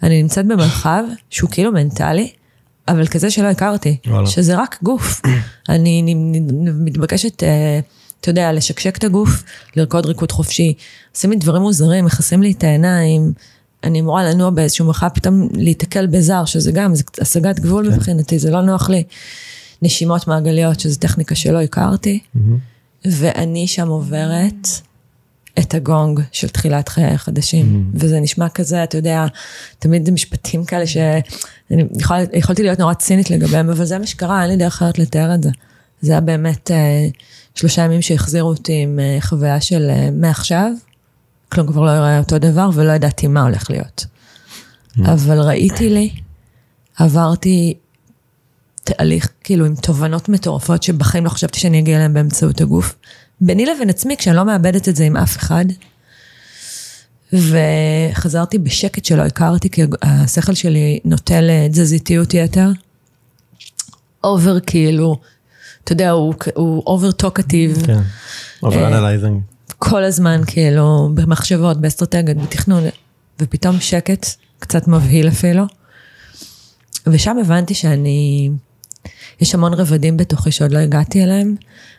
[0.03, 2.31] אני נמצאת במרחב שהוא כאילו מנטלי,
[2.89, 4.27] אבל כזה שלא הכרתי, וואלה.
[4.27, 5.21] שזה רק גוף.
[5.69, 7.81] אני נ- מתבקשת, אה,
[8.21, 9.43] אתה יודע, לשקשק את הגוף,
[9.77, 10.75] לרקוד ריקוד חופשי,
[11.15, 13.33] עושים לי דברים מוזרים, מכסים לי את העיניים,
[13.85, 17.97] אני אמורה לנוע באיזשהו מרחב, פתאום להיתקל בזר, שזה גם, זה השגת גבול כן.
[17.97, 19.03] מבחינתי, זה לא נוח לי.
[19.83, 22.21] נשימות מעגליות, שזו טכניקה שלא הכרתי,
[23.05, 24.69] ואני שם עוברת
[25.59, 27.91] את הגונג של תחילת חיי החדשים.
[27.95, 29.27] וזה נשמע כזה, אתה יודע,
[29.79, 34.43] תמיד זה משפטים כאלה שאני יכול, יכולתי להיות נורא צינית לגביהם, אבל זה מה שקרה,
[34.43, 35.51] אין לי דרך אחרת לתאר את זה.
[36.01, 37.09] זה היה באמת אה,
[37.55, 40.73] שלושה ימים שהחזירו אותי עם אה, חוויה של אה, מעכשיו,
[41.53, 44.07] כלום כבר לא יראה אותו דבר, ולא ידעתי מה הולך להיות.
[45.05, 46.11] אבל ראיתי לי,
[46.97, 47.75] עברתי
[48.85, 52.95] תהליך כאילו עם תובנות מטורפות שבחיים לא חשבתי שאני אגיע אליהן באמצעות הגוף.
[53.41, 55.65] ביני לבין עצמי, כשאני לא מאבדת את זה עם אף אחד.
[57.33, 62.69] וחזרתי בשקט שלא הכרתי, כי השכל שלי נוטה לתזזיתיות יתר.
[64.25, 65.17] over כאילו,
[65.85, 67.87] אתה יודע, הוא, הוא over talkative.
[67.87, 68.01] כן,
[68.63, 69.43] over אה, analyzing.
[69.79, 72.85] כל הזמן כאילו במחשבות, באסטרטגיות, בתכנון,
[73.41, 74.27] ופתאום שקט,
[74.59, 75.65] קצת מבהיל אפילו.
[77.07, 78.51] ושם הבנתי שאני,
[79.41, 81.55] יש המון רבדים בתוכי שעוד לא הגעתי אליהם,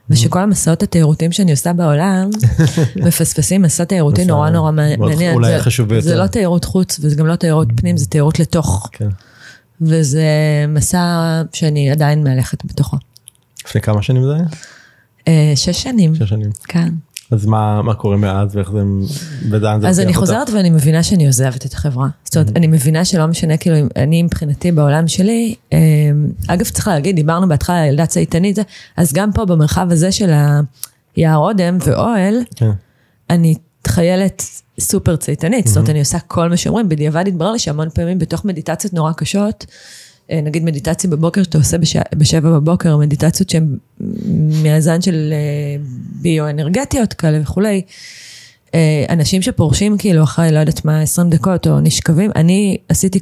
[0.09, 2.29] ושכל המסעות התיירותיים שאני עושה בעולם,
[3.05, 5.33] מפספסים מסע תיירותי נורא נורא מעניין.
[5.33, 6.07] אולי זה- חשוב ביותר.
[6.07, 8.89] זה לא תיירות חוץ, וזה גם לא תיירות פנים, זה תיירות לתוך.
[8.91, 9.09] כן.
[9.81, 10.25] וזה
[10.67, 11.01] מסע
[11.53, 12.97] שאני עדיין מהלכת בתוכו.
[13.67, 14.43] לפני כמה שנים זה היה?
[15.27, 16.49] אה, שש שנים, שש שנים.
[16.67, 16.89] כן.
[17.31, 18.79] אז מה מה קורה מאז ואיך זה,
[19.49, 20.19] ולאן זה אז אני אותך?
[20.19, 22.07] חוזרת ואני מבינה שאני עוזבת את החברה.
[22.23, 25.77] זאת אומרת, אני מבינה שלא משנה, כאילו, אני מבחינתי בעולם שלי, אה,
[26.47, 28.57] אגב, צריך להגיד, דיברנו בהתחלה על ילדה צייתנית,
[28.97, 30.31] אז גם פה במרחב הזה של
[31.15, 32.71] היער אודם ואוהל, כן.
[33.29, 33.55] אני
[33.87, 34.43] חיילת
[34.79, 38.45] סופר צייתנית, זאת אומרת, אני עושה כל מה שאומרים, בדיעבד התברר לי שהמון פעמים בתוך
[38.45, 39.65] מדיטציות נורא קשות,
[40.43, 41.95] נגיד מדיטציה בבוקר שאתה עושה בש...
[42.15, 43.77] בשבע בבוקר, מדיטציות שהן
[44.63, 45.83] מהזן של אה,
[46.21, 47.81] ביו-אנרגטיות כאלה וכולי,
[48.75, 53.19] אה, אנשים שפורשים כאילו אחרי, לא יודעת מה, 20 דקות או נשכבים, אני עשיתי,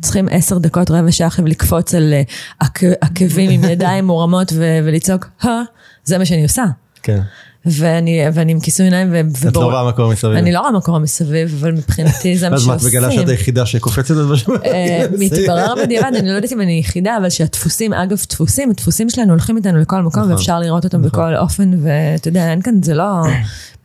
[0.00, 2.22] צריכים 10 דקות, רבע שעה עכשיו לקפוץ על אה,
[2.60, 5.26] עק, עקבים עם ידיים מורמות ולצעוק,
[6.04, 6.64] זה מה שאני עושה.
[7.02, 7.20] כן.
[7.66, 10.32] ואני, ואני עם כיסוי עיניים ו- את לא רואה מקום מסביב.
[10.32, 13.00] אני לא רואה מקום מסביב, אבל מבחינתי זה מה אז מה, את שעושים.
[13.00, 14.56] מגלה שאת היחידה שקופצת את בשביל...
[14.64, 19.30] אה, מתברר בדיעבד, אני לא יודעת אם אני יחידה, אבל שהדפוסים, אגב, דפוסים, הדפוסים שלנו
[19.30, 20.32] הולכים איתנו לכל מקום, נכון.
[20.32, 23.04] ואפשר לראות אותם בכל אופן, ואתה יודע, אין כאן, זה לא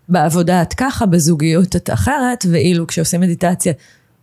[0.10, 3.74] בעבודה את ככה, בזוגיות את אחרת, ואילו כשעושים מדיטציה,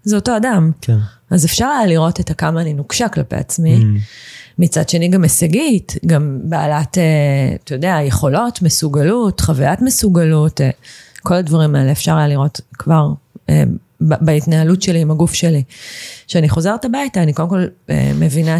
[0.04, 0.70] זה אותו אדם.
[0.80, 0.96] כן.
[1.30, 3.84] אז אפשר היה לראות את הכמה אני נוקשה כלפי עצמי.
[4.58, 10.70] מצד שני גם הישגית, גם בעלת, אה, אתה יודע, יכולות, מסוגלות, חוויית מסוגלות, אה,
[11.22, 13.08] כל הדברים האלה אפשר היה לראות כבר
[13.48, 13.62] אה,
[14.00, 15.62] בהתנהלות שלי עם הגוף שלי.
[16.26, 17.66] כשאני חוזרת הביתה, אני קודם כל
[18.14, 18.58] מבינה,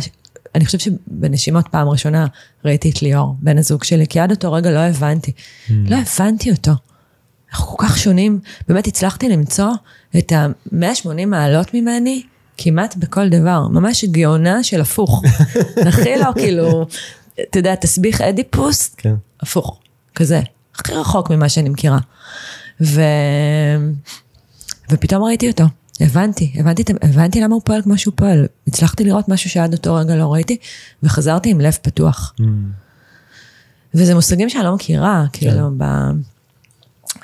[0.54, 2.26] אני חושבת שבנשימות פעם ראשונה
[2.64, 5.32] ראיתי את ליאור, בן הזוג שלי, כי עד אותו רגע לא הבנתי,
[5.70, 6.72] לא הבנתי אותו.
[7.52, 9.70] אנחנו כל כך שונים, באמת הצלחתי למצוא
[10.18, 12.22] את ה-180 מעלות ממני
[12.58, 15.22] כמעט בכל דבר, ממש גאונה של הפוך.
[15.88, 16.86] הכי לא כאילו,
[17.40, 19.14] אתה יודע, תסביך אדיפוס, כן.
[19.40, 19.78] הפוך,
[20.14, 20.40] כזה,
[20.74, 21.98] הכי רחוק ממה שאני מכירה.
[22.80, 23.02] ו...
[24.90, 25.64] ופתאום ראיתי אותו,
[26.00, 28.46] הבנתי, הבנתי, הבנתי למה הוא פועל כמו שהוא פועל.
[28.66, 30.56] הצלחתי לראות משהו שעד אותו רגע לא ראיתי,
[31.02, 32.34] וחזרתי עם לב פתוח.
[33.94, 35.84] וזה מושגים שאני לא מכירה, כאילו, ב...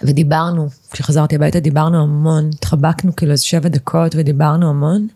[0.03, 5.07] ודיברנו, כשחזרתי הביתה דיברנו המון, התחבקנו כאילו איזה שבע דקות ודיברנו המון,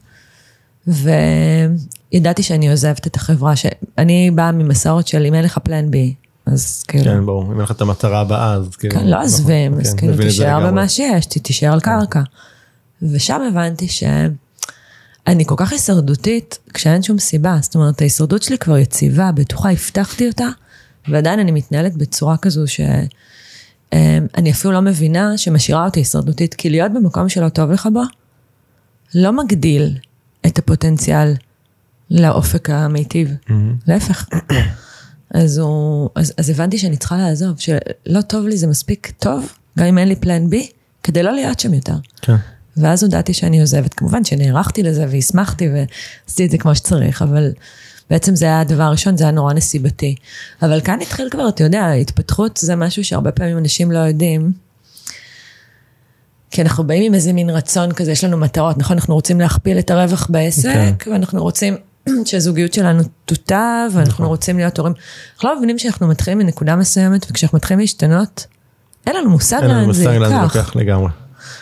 [0.87, 6.15] וידעתי שאני עוזבת את החברה, שאני באה ממסורת של אם אין לך פלן בי,
[6.47, 7.45] אז כאילו, כן, ברור.
[7.47, 8.95] אם אין לך את המטרה הבאה, אז כאילו...
[8.95, 10.67] כן, לא נכון, אז כן, כאילו את זה תישאר.
[10.67, 12.23] במה שיש, תישאר על קרקע.
[13.03, 19.33] ושם הבנתי שאני כל כך הישרדותית, כשאין שום סיבה, זאת אומרת, ההישרדות שלי כבר יציבה,
[19.33, 20.49] בטוחה, הבטחתי אותה,
[21.09, 27.29] ועדיין אני מתנהלת בצורה כזו שאני אפילו לא מבינה שמשאירה אותי הישרדותית, כי להיות במקום
[27.29, 28.03] שלא טוב לך בו,
[29.15, 29.99] לא מגדיל
[30.47, 31.35] את הפוטנציאל
[32.11, 33.35] לאופק המיטיב.
[33.87, 34.29] להפך.
[35.35, 39.87] אז, הוא, אז, אז הבנתי שאני צריכה לעזוב, שלא טוב לי זה מספיק טוב, גם
[39.87, 40.71] אם אין לי פלן בי,
[41.03, 41.95] כדי לא להיות שם יותר.
[42.23, 42.37] כן.
[42.77, 43.95] ואז הודעתי שאני עוזבת.
[43.95, 47.53] כמובן שנערכתי לזה והסמכתי ועשיתי את זה כמו שצריך, אבל
[48.11, 50.15] בעצם זה היה הדבר הראשון, זה היה נורא נסיבתי.
[50.63, 54.53] אבל כאן התחיל כבר, אתה יודע, התפתחות זה משהו שהרבה פעמים אנשים לא יודעים.
[56.51, 58.97] כי אנחנו באים עם איזה מין רצון כזה, יש לנו מטרות, נכון?
[58.97, 61.11] אנחנו רוצים להכפיל את הרווח בעסק, okay.
[61.11, 61.77] ואנחנו רוצים
[62.25, 64.27] שהזוגיות שלנו תוטב, ואנחנו נכון.
[64.27, 64.95] רוצים להיות הורים.
[65.35, 68.47] אנחנו לא מבינים שאנחנו מתחילים מנקודה מסוימת, וכשאנחנו מתחילים להשתנות,
[69.07, 70.13] אין לנו מושג לאן זה ייקח.
[70.13, 71.09] אין לנו מושג לאן זה לוקח לגמרי.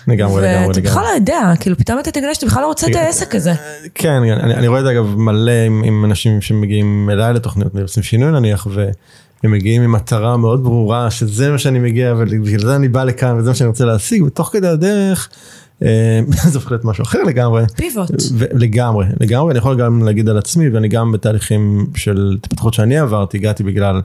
[0.08, 0.68] לגמרי, לגמרי, לגמרי.
[0.68, 3.52] ואתה בכלל לא יודע, כאילו פתאום אתה תגלה שאתה בכלל לא רוצה את העסק הזה.
[3.94, 8.02] כן, אני, אני רואה את זה אגב מלא עם, עם אנשים שמגיעים אליי לתוכניות, עושים
[8.02, 8.66] שינוי נניח,
[9.42, 13.36] והם מגיעים עם מטרה מאוד ברורה, שזה מה שאני מגיע, ובגלל זה אני בא לכאן,
[13.38, 15.28] וזה מה שאני רוצה להשיג, ותוך כדי הדרך,
[15.82, 16.20] אה,
[16.50, 17.64] זה הופך להיות משהו אחר לגמרי.
[17.76, 18.10] פיבוט.
[18.52, 23.36] לגמרי, לגמרי, אני יכול גם להגיד על עצמי, ואני גם בתהליכים של התפתחות שאני עברתי,
[23.36, 24.00] הגעתי בגלל...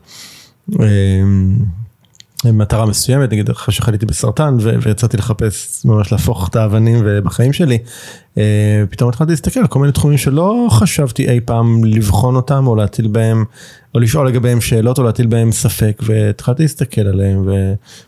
[2.45, 7.77] מטרה מסוימת, נגיד אחרי שחליתי בסרטן ויצאתי לחפש ממש להפוך את האבנים בחיים שלי,
[8.37, 12.75] אה, פתאום התחלתי להסתכל על כל מיני תחומים שלא חשבתי אי פעם לבחון אותם או
[12.75, 13.45] להטיל בהם,
[13.95, 17.49] או לשאול לגביהם שאלות או להטיל בהם ספק, והתחלתי להסתכל עליהם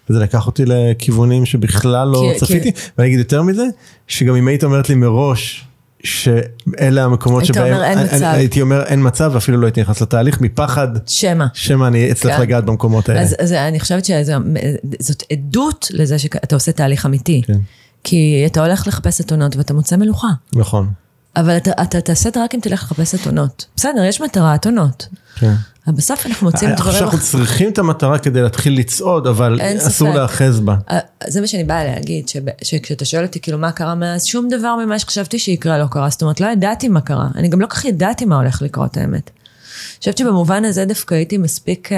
[0.09, 3.65] וזה לקח אותי לכיוונים שבכלל לא צפיתי, ואני אגיד יותר מזה,
[4.07, 5.67] שגם אם היית אומרת לי מראש,
[6.03, 10.41] שאלה המקומות שבהם, אומר אין מצב, הייתי אומר אין מצב ואפילו לא הייתי נכנס לתהליך
[10.41, 12.41] מפחד, שמא, שמא אני אצטרך כן.
[12.41, 13.21] לגעת במקומות האלה.
[13.21, 17.59] אז, אז אני חושבת שזאת עדות לזה שאתה עושה תהליך אמיתי, כן.
[18.03, 20.29] כי אתה הולך לחפש אתונות ואתה מוצא מלוכה.
[20.55, 20.89] נכון.
[21.35, 23.65] אבל אתה, אתה תעשה את זה רק אם תלך לחפש אתונות.
[23.75, 25.07] בסדר, יש מטרה, אתונות.
[25.35, 25.53] כן.
[25.87, 26.87] אבל בסוף אנחנו מוצאים דברים...
[26.87, 30.75] אני חושב שאנחנו צריכים את המטרה כדי להתחיל לצעוד, אבל אסור להאחז בה.
[30.91, 32.29] אה, זה מה שאני באה להגיד,
[32.63, 36.09] שכשאתה שואל אותי כאילו מה קרה מאז, שום דבר ממה שחשבתי שיקרה לא קרה.
[36.09, 37.27] זאת אומרת, לא ידעתי מה קרה.
[37.35, 39.29] אני גם לא כך ידעתי מה הולך לקרות, האמת.
[39.29, 41.97] אני חושבת שבמובן הזה דווקא הייתי מספיק, אה,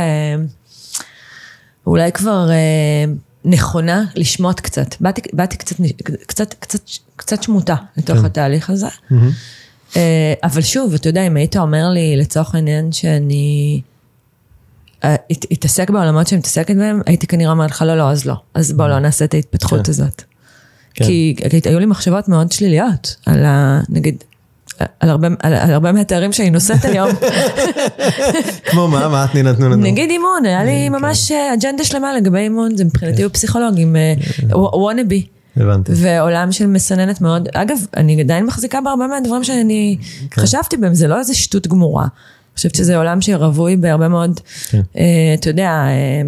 [1.87, 3.13] אולי כבר אה,
[3.45, 4.95] נכונה לשמוט קצת.
[4.99, 5.75] באתי, באתי קצת,
[6.27, 6.79] קצת, קצת,
[7.15, 8.25] קצת שמוטה לתוך כן.
[8.25, 8.87] התהליך הזה.
[8.87, 9.15] Mm-hmm.
[9.95, 13.81] אה, אבל שוב, אתה יודע, אם היית אומר לי לצורך העניין שאני
[15.03, 15.15] אה,
[15.53, 18.35] אתעסק בעולמות שאני מתעסקת בהם, הייתי כנראה אומרת לך, לא, לא, אז לא.
[18.53, 19.91] אז בוא לא נעשה את ההתפתחות כן.
[19.91, 20.23] הזאת.
[20.93, 21.05] כן.
[21.05, 23.81] כי היו לי מחשבות מאוד שליליות על ה...
[23.89, 24.23] נגיד,
[24.99, 27.09] על הרבה, על, על הרבה מהתארים שאני נושאת היום.
[28.69, 29.07] כמו מה?
[29.07, 29.75] מה את נתנו לנו?
[29.75, 30.95] נגיד אימון, היה לי כן.
[30.95, 33.95] ממש אה, אג'נדה שלמה לגבי אימון, זה מבחינתי הוא פסיכולוגים,
[34.51, 35.25] וואנאבי.
[35.57, 35.91] הבנתי.
[35.95, 39.97] ועולם של מסננת מאוד, אגב, אני עדיין מחזיקה בהרבה מהדברים שאני
[40.31, 40.41] כן.
[40.41, 42.03] חשבתי בהם, זה לא איזה שטות גמורה.
[42.03, 44.39] אני חושבת שזה עולם שרווי בהרבה מאוד,
[44.69, 44.81] כן.
[44.97, 45.03] אה,
[45.39, 46.21] אתה יודע, אה,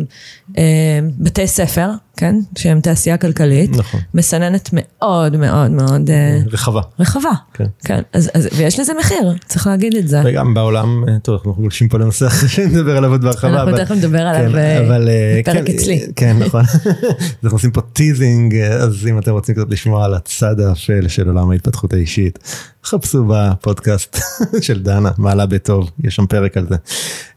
[0.57, 2.35] אה, בתי ספר, כן?
[2.57, 3.71] שהם תעשייה כלכלית.
[3.71, 3.99] נכון.
[4.13, 6.09] מסננת מאוד מאוד מאוד...
[6.09, 6.81] אה, רחבה.
[6.99, 7.29] רחבה.
[7.53, 7.65] כן.
[7.83, 8.01] כן.
[8.13, 10.21] אז, אז, ויש לזה מחיר, צריך להגיד את זה.
[10.25, 13.63] וגם בעולם, אה, טוב, אנחנו גולשים פה לנושא אחר שנדבר עליו עוד בהרחבה.
[13.63, 16.05] אנחנו תכף נדבר עליו כן, אבל, בפרק כן, אצלי.
[16.15, 16.63] כן, נכון.
[17.43, 21.51] אנחנו עושים פה teasing, אז אם אתם רוצים קצת לשמוע על הצד האפל של עולם
[21.51, 22.39] ההתפתחות האישית,
[22.83, 24.17] חפשו בפודקאסט
[24.61, 26.75] של דנה, מעלה בטוב, יש שם פרק על זה.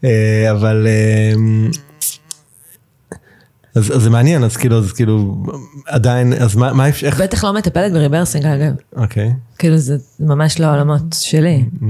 [0.03, 0.87] אה, אבל...
[3.75, 5.43] אז, אז זה מעניין, אז כאילו, אז כאילו,
[5.85, 7.21] עדיין, אז מה, מה איך...
[7.21, 8.73] בטח לא מטפלת ב rebirthing אגב.
[8.95, 9.33] אוקיי.
[9.59, 11.65] כאילו זה ממש לא העולמות שלי.
[11.81, 11.85] Mm.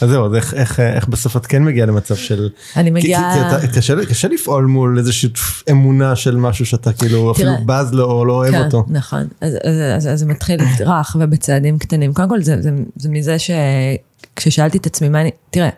[0.00, 2.48] אז זהו, אז איך, איך, איך בסוף את כן מגיעה למצב של...
[2.76, 3.50] אני מגיעה...
[3.60, 5.28] כי, כי קשה, קשה לפעול מול איזושהי
[5.70, 8.84] אמונה של משהו שאתה כאילו תראה, אפילו בז לו או לא אוהב כן, אותו.
[8.88, 12.14] נכון, אז, אז, אז, אז זה מתחיל רך ובצעדים קטנים.
[12.14, 15.30] קודם כל זה, זה, זה מזה שכששאלתי את עצמי מה אני...
[15.50, 15.68] תראה,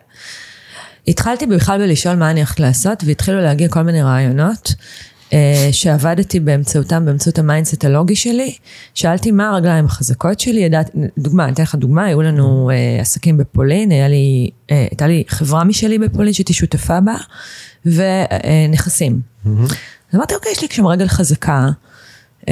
[1.07, 4.73] התחלתי בכלל בלשאול מה אני הולכת לעשות, והתחילו להגיע כל מיני רעיונות.
[5.33, 8.55] אה, שעבדתי באמצעותם, באמצעות ה mindset הלוגי שלי.
[8.93, 13.37] שאלתי מה הרגליים החזקות שלי, ידעת, דוגמה, אני אתן לך דוגמה, היו לנו uh, עסקים
[13.37, 17.15] בפולין, היה לי, uh, הייתה לי חברה משלי בפולין שהייתי שותפה בה,
[17.85, 19.19] ונכסים.
[19.45, 19.49] Mm-hmm.
[20.11, 21.69] אז אמרתי, אוקיי, יש לי שם רגל חזקה,
[22.41, 22.45] uh,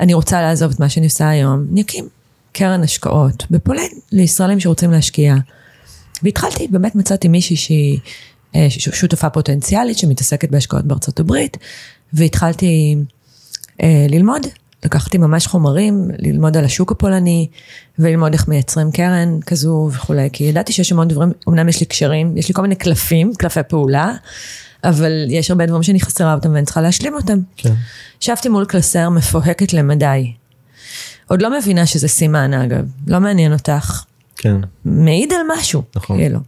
[0.00, 2.08] אני רוצה לעזוב את מה שאני עושה היום, אני אקים
[2.52, 5.34] קרן השקעות בפולין לישראלים שרוצים להשקיע.
[6.22, 7.98] והתחלתי, באמת מצאתי מישהי שהיא...
[8.78, 11.56] שותפה פוטנציאלית שמתעסקת בהשקעות בארצות הברית,
[12.12, 12.96] והתחלתי
[13.82, 14.46] אה, ללמוד.
[14.84, 17.48] לקחתי ממש חומרים, ללמוד על השוק הפולני,
[17.98, 22.36] וללמוד איך מייצרים קרן כזו וכולי, כי ידעתי שיש המון דברים, אמנם יש לי קשרים,
[22.36, 24.14] יש לי כל מיני קלפים, קלפי פעולה,
[24.84, 27.38] אבל יש הרבה דברים שאני חסרה אותם ואני צריכה להשלים אותם.
[27.56, 27.72] כן.
[28.22, 30.32] ישבתי מול קלסר מפוהקת למדי.
[31.28, 34.04] עוד לא מבינה שזה סימן אגב, לא מעניין אותך.
[34.36, 34.56] כן.
[34.84, 36.18] מעיד על משהו, נכון.
[36.18, 36.38] כאילו.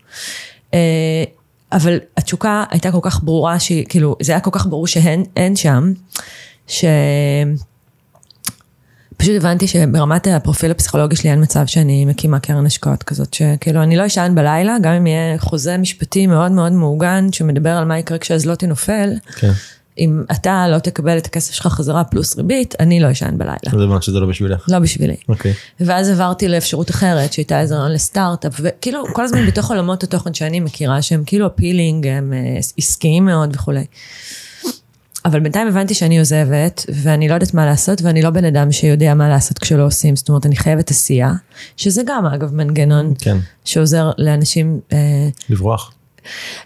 [0.75, 1.25] אה,
[1.73, 5.93] אבל התשוקה הייתה כל כך ברורה, שכאילו, זה היה כל כך ברור שאין שם,
[6.67, 6.85] ש...
[9.17, 13.97] פשוט הבנתי שברמת הפרופיל הפסיכולוגי שלי אין מצב שאני מקימה קרן השקעות כזאת, שכאילו אני
[13.97, 18.19] לא אשן בלילה, גם אם יהיה חוזה משפטי מאוד מאוד מעוגן, שמדבר על מה יקרה
[18.19, 19.11] כשהזלוטי נופל.
[19.37, 19.51] כן.
[19.99, 23.57] אם אתה לא תקבל את הכסף שלך חזרה פלוס ריבית, אני לא אשן בלילה.
[23.71, 24.65] זה אומר שזה לא בשבילך.
[24.69, 25.17] לא בשבילי.
[25.29, 25.53] אוקיי.
[25.81, 30.61] ואז עברתי לאפשרות אחרת, שהייתה איזה רעיון לסטארט-אפ, וכאילו כל הזמן בתוך עולמות התוכן שאני
[30.61, 33.85] מכירה, שהם כאילו הפילינג, הם אה, עסקיים מאוד וכולי.
[35.25, 39.15] אבל בינתיים הבנתי שאני עוזבת, ואני לא יודעת מה לעשות, ואני לא בן אדם שיודע
[39.15, 41.33] מה לעשות כשלא עושים, זאת אומרת, אני חייבת עשייה,
[41.77, 43.37] שזה גם אגב מנגנון כן.
[43.65, 44.81] שעוזר לאנשים...
[44.93, 45.93] אה, לברוח.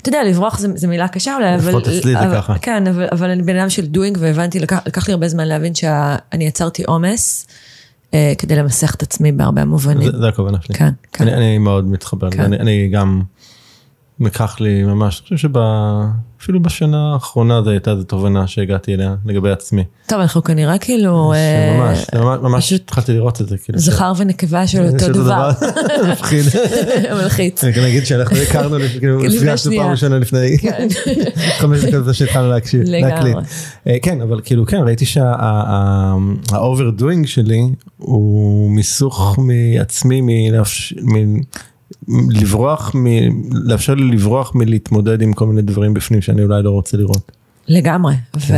[0.01, 1.69] אתה יודע, לברוח זו מילה קשה אולי, אבל...
[1.69, 2.59] לפחות אצלי זה ככה.
[2.59, 5.75] כן, אבל, אבל אני בן אדם של doing, והבנתי, לקח, לקח לי הרבה זמן להבין
[5.75, 7.47] שאני יצרתי עומס.
[8.15, 10.13] אה, כדי למסך את עצמי בהרבה מובנים.
[10.13, 10.75] זה, זה הכוונה שלי.
[10.75, 11.29] כן, כן.
[11.29, 12.43] אני, אני מאוד מתחבר, כן.
[12.43, 13.23] אני, אני גם,
[14.21, 15.49] לקח לי ממש, אני חושב
[16.41, 19.85] שאפילו בשנה האחרונה זו הייתה איזו תובנה שהגעתי אליה לגבי עצמי.
[20.07, 21.33] טוב, אנחנו כנראה כאילו...
[21.33, 23.59] אה, ממש, ממש, ממש התחלתי לראות את זה.
[23.59, 25.51] כאילו, זכר ונקבה של אותו דבר.
[26.13, 26.45] מפחיד.
[27.23, 27.65] מלחיץ.
[27.65, 29.73] אני נגיד שאנחנו הכרנו, כאילו, נפגשנו.
[29.77, 30.89] פעם ראשונה לפני כן.
[31.61, 32.83] חמש דקות שהתחלנו להקשיב.
[32.85, 33.37] להקליט.
[33.87, 37.63] אה, כן, אבל כאילו כן, ראיתי שה-overdoing שלי
[37.99, 40.21] הוא מיסוך מעצמי,
[42.09, 46.97] לברוח, מ- לאפשר לי לברוח מלהתמודד עם כל מיני דברים בפנים שאני אולי לא רוצה
[46.97, 47.33] לראות.
[47.69, 48.15] לגמרי.
[48.37, 48.55] ו...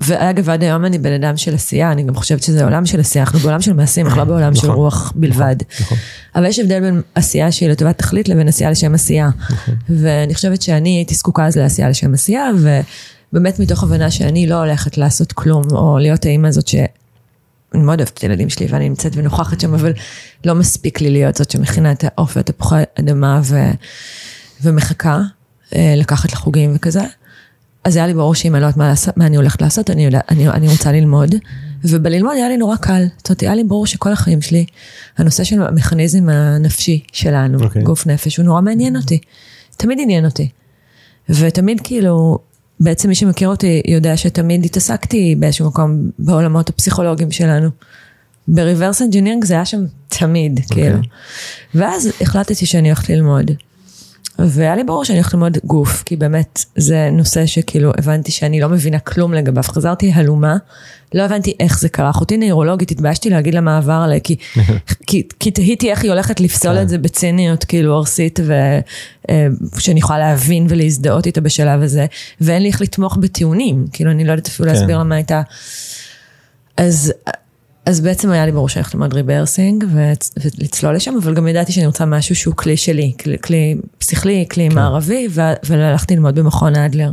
[0.00, 3.24] ואגב, עד היום אני בן אדם של עשייה, אני גם חושבת שזה עולם של עשייה,
[3.24, 5.56] אנחנו בעולם של מעשים, אנחנו לא בעולם של נכון, רוח בלבד.
[5.80, 5.98] נכון.
[6.34, 9.30] אבל יש הבדל בין עשייה שהיא לטובת תכלית לבין עשייה לשם עשייה.
[9.88, 12.50] ואני חושבת שאני הייתי זקוקה אז לעשייה לשם עשייה,
[13.32, 16.74] ובאמת מתוך הבנה שאני לא הולכת לעשות כלום, או להיות האימא הזאת ש...
[17.74, 19.92] אני מאוד אוהבת את הילדים שלי ואני נמצאת ונוכחת שם, אבל
[20.44, 23.56] לא מספיק לי להיות זאת שמכינה את העוף והתפוחי אדמה ו...
[24.62, 25.20] ומחכה
[25.74, 27.02] אה, לקחת לחוגים וכזה.
[27.84, 30.04] אז היה לי ברור שאם אני לא יודעת מה, לעשות, מה אני הולכת לעשות, אני,
[30.04, 31.34] יודע, אני, אני רוצה ללמוד.
[31.84, 33.04] ובללמוד היה לי נורא קל.
[33.16, 34.66] זאת אומרת, היה לי ברור שכל החיים שלי,
[35.18, 37.82] הנושא של המכניזם הנפשי שלנו, אוקיי.
[37.82, 37.84] okay.
[37.84, 39.18] גוף נפש, הוא נורא מעניין אותי.
[39.76, 40.48] תמיד עניין אותי.
[41.28, 42.38] ותמיד כאילו,
[42.80, 47.70] בעצם מי שמכיר אותי יודע שתמיד התעסקתי באיזשהו מקום בעולמות הפסיכולוגיים שלנו.
[48.48, 50.74] ב reverse engineering זה היה שם תמיד, okay.
[50.74, 50.98] כאילו.
[51.74, 53.50] ואז החלטתי שאני הולכת ללמוד.
[54.38, 58.68] והיה לי ברור שאני הולכת ללמוד גוף, כי באמת זה נושא שכאילו הבנתי שאני לא
[58.68, 59.62] מבינה כלום לגביו.
[59.62, 60.56] חזרתי הלומה,
[61.14, 62.10] לא הבנתי איך זה קרה.
[62.10, 64.36] אחותי נוירולוגית, התביישתי להגיד לה מה עבר עליי, כי,
[65.06, 68.40] כי, כי תהיתי איך היא הולכת לפסול את זה בציניות כאילו ארסית,
[69.76, 72.06] ושאני יכולה להבין ולהזדהות איתה בשלב הזה,
[72.40, 74.74] ואין לי איך לתמוך בטיעונים, כאילו אני לא יודעת אפילו כן.
[74.74, 75.42] להסביר לה מה הייתה.
[76.76, 77.12] אז...
[77.88, 79.84] אז בעצם היה לי ברור שאני הולכת ללמוד rebirthing
[80.58, 84.68] ולצלול לשם, אבל גם ידעתי שאני רוצה משהו שהוא כלי שלי, כלי, כלי שכלי, כלי
[84.68, 84.74] כן.
[84.74, 87.10] מערבי, ו- והלכתי ללמוד במכון אדלר,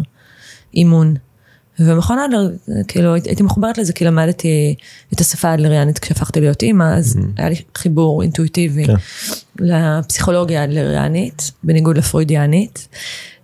[0.74, 1.16] אימון.
[1.80, 2.50] ומכון אדלר,
[2.88, 4.76] כאילו הייתי מחוברת לזה כי למדתי
[5.14, 7.26] את השפה האדלריאנית כשהפכתי להיות אימא, אז mm-hmm.
[7.38, 8.94] היה לי חיבור אינטואיטיבי כן.
[9.60, 12.88] לפסיכולוגיה האדלריאנית, בניגוד לפרוידיאנית,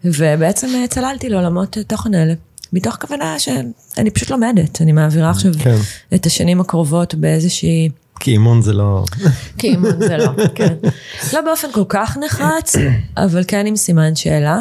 [0.03, 2.33] ובעצם אה, צללתי לעולמות התוכן האלה.
[2.73, 5.75] מתוך כוונה שאני פשוט לומדת, אני מעבירה עכשיו כן.
[6.15, 7.89] את השנים הקרובות באיזושהי...
[8.19, 9.03] כי אימון זה לא...
[9.57, 10.73] כי אימון זה לא, כן.
[11.33, 12.75] לא באופן כל כך נחרץ,
[13.17, 14.59] אבל כן עם סימן שאלה.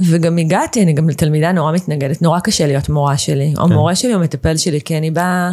[0.00, 3.72] וגם הגעתי, אני גם תלמידה נורא מתנגדת, נורא קשה להיות מורה שלי, או כן.
[3.72, 5.50] מורה שלי או מטפל שלי, כי אני באה,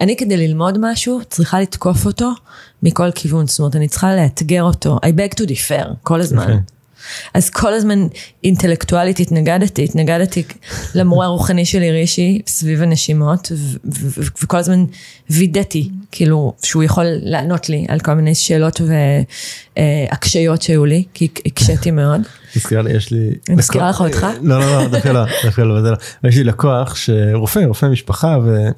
[0.00, 2.30] אני כדי ללמוד משהו, צריכה לתקוף אותו
[2.82, 6.42] מכל כיוון, זאת אומרת, אני צריכה לאתגר אותו, I beg to differ, כל הזמן.
[6.42, 6.73] יפה.
[7.34, 8.06] אז כל הזמן
[8.44, 10.42] אינטלקטואלית התנגדתי, התנגדתי
[10.94, 13.52] למורה הרוחני שלי רישי סביב הנשימות,
[14.42, 14.84] וכל הזמן
[15.30, 18.80] וידאתי, כאילו, שהוא יכול לענות לי על כל מיני שאלות
[19.76, 22.20] והקשיות שהיו לי, כי הקשיתי מאוד.
[22.56, 23.30] מזכירה לי, יש לי...
[23.48, 24.26] אני מזכירה לך אותך?
[24.42, 25.96] לא, לא, לא, דווקא לא, דווקא לא, לא.
[26.24, 28.68] יש לי לקוח שרופא, רופא משפחה, ו...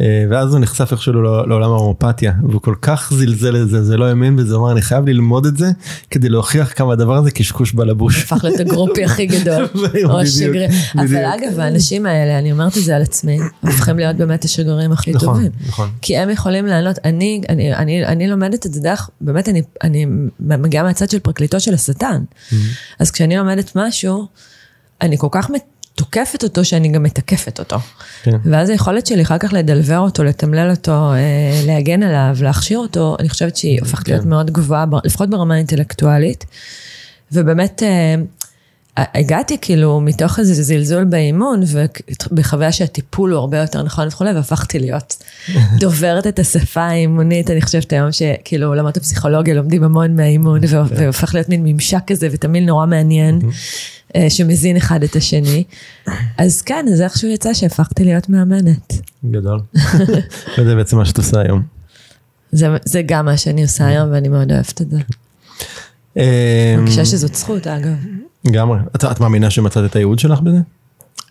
[0.00, 4.04] אה, ואז הוא נחשף איכשהו לעול- לעולם ההומופתיה, והוא כל כך זלזל לזה, זה לא
[4.04, 5.70] האמין בזה, הוא אמר, אני חייב ללמוד את זה,
[6.10, 8.22] כדי להוכיח כמה הדבר הזה קשקוש בלבוש.
[8.22, 9.68] הפך להיות הגרופי הכי גדול.
[10.98, 11.24] אבל.
[11.24, 15.28] אגב, האנשים האלה, אני אומרת את זה על עצמי, הופכים להיות באמת השגרירים הכי נכון,
[15.28, 15.50] טובים.
[15.68, 15.88] נכון.
[16.02, 20.06] כי הם יכולים לענות, אני, אני, אני, אני לומדת את זה דרך, באמת אני, אני
[20.40, 22.22] מגיעה מהצד של פרקליטו של השטן.
[22.98, 24.26] אז כשאני לומדת משהו,
[25.02, 25.50] אני כל כך
[25.96, 27.76] תוקפת אותו שאני גם מתקפת אותו.
[28.22, 28.36] כן.
[28.44, 33.28] ואז היכולת שלי אחר כך לדלבר אותו, לתמלל אותו, אה, להגן עליו, להכשיר אותו, אני
[33.28, 34.28] חושבת שהיא הופכת להיות כן.
[34.28, 36.44] מאוד גבוהה, לפחות ברמה האינטלקטואלית.
[37.32, 38.14] ובאמת, אה,
[38.98, 41.62] הגעתי כאילו מתוך איזה זלזול באימון
[42.30, 45.22] ובחוויה שהטיפול הוא הרבה יותר נכון וכולי והפכתי להיות
[45.80, 50.76] דוברת את השפה האימונית אני חושבת היום שכאילו עולמות הפסיכולוגיה לומדים המון מהאימון כן.
[50.96, 53.40] והופך להיות מין ממשק כזה ותמיד נורא מעניין
[54.28, 55.64] שמזין אחד את השני
[56.38, 58.92] אז כן אז איכשהו יצא שהפכתי להיות מאמנת.
[59.30, 59.60] גדול.
[60.58, 61.62] וזה בעצם מה שאת עושה היום.
[62.52, 64.98] זה, זה גם מה שאני עושה היום ואני מאוד אוהבת את זה.
[66.86, 67.94] חושבת אמ, שזאת זכות אגב.
[68.44, 68.78] לגמרי.
[68.96, 70.58] את, את מאמינה שמצאת את הייעוד שלך בזה?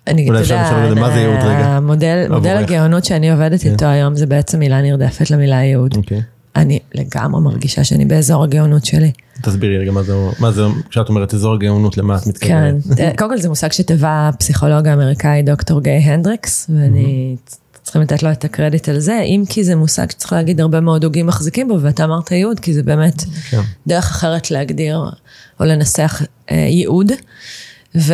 [0.07, 1.65] אני, אתה יודע, מה זה ייעוד רגע?
[1.65, 3.71] המודל, מודל הגאונות שאני עובדת כן.
[3.71, 5.95] איתו היום זה בעצם מילה נרדפת למילה ייעוד.
[5.97, 6.21] אוקיי.
[6.55, 9.11] אני לגמרי מרגישה שאני באזור הגאונות שלי.
[9.45, 12.75] תסבירי רגע מה זה, מה זה, כשאת אומרת אזור הגאונות, למה את מתכוונת?
[12.97, 17.35] כן, קודם כל זה מושג שטבע פסיכולוג האמריקאי דוקטור גיי הנדריקס, ואני
[17.83, 21.03] צריכים לתת לו את הקרדיט על זה, אם כי זה מושג שצריך להגיד הרבה מאוד
[21.03, 23.61] הוגים מחזיקים בו, ואתה אמרת ייעוד, כי זה באמת כן.
[23.87, 24.99] דרך אחרת להגדיר
[25.59, 26.21] או לנסח
[26.51, 27.11] אה, ייעוד.
[27.95, 28.13] ו...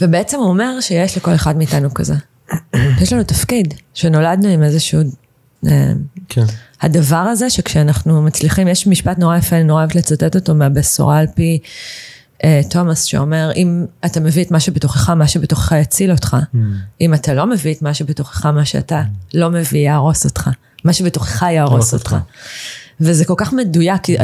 [0.00, 2.14] ובעצם הוא אומר שיש לכל אחד מאיתנו כזה.
[3.02, 5.00] יש לנו תפקיד, שנולדנו עם איזשהו...
[6.28, 6.44] כן.
[6.80, 11.26] הדבר הזה שכשאנחנו מצליחים, יש משפט נורא יפה, אני נורא אוהבת לצטט אותו מהבשורה על
[11.34, 11.58] פי
[12.44, 16.36] אה, תומאס שאומר, אם אתה מביא את מה שבתוכך, מה שבתוכך יציל אותך.
[16.54, 16.56] Mm.
[17.00, 19.02] אם אתה לא מביא את מה שבתוכך, מה שאתה
[19.34, 20.50] לא מביא יהרוס אותך.
[20.84, 22.16] מה שבתוכך יהרוס אותך.
[23.00, 24.14] וזה כל כך מדויק, כן,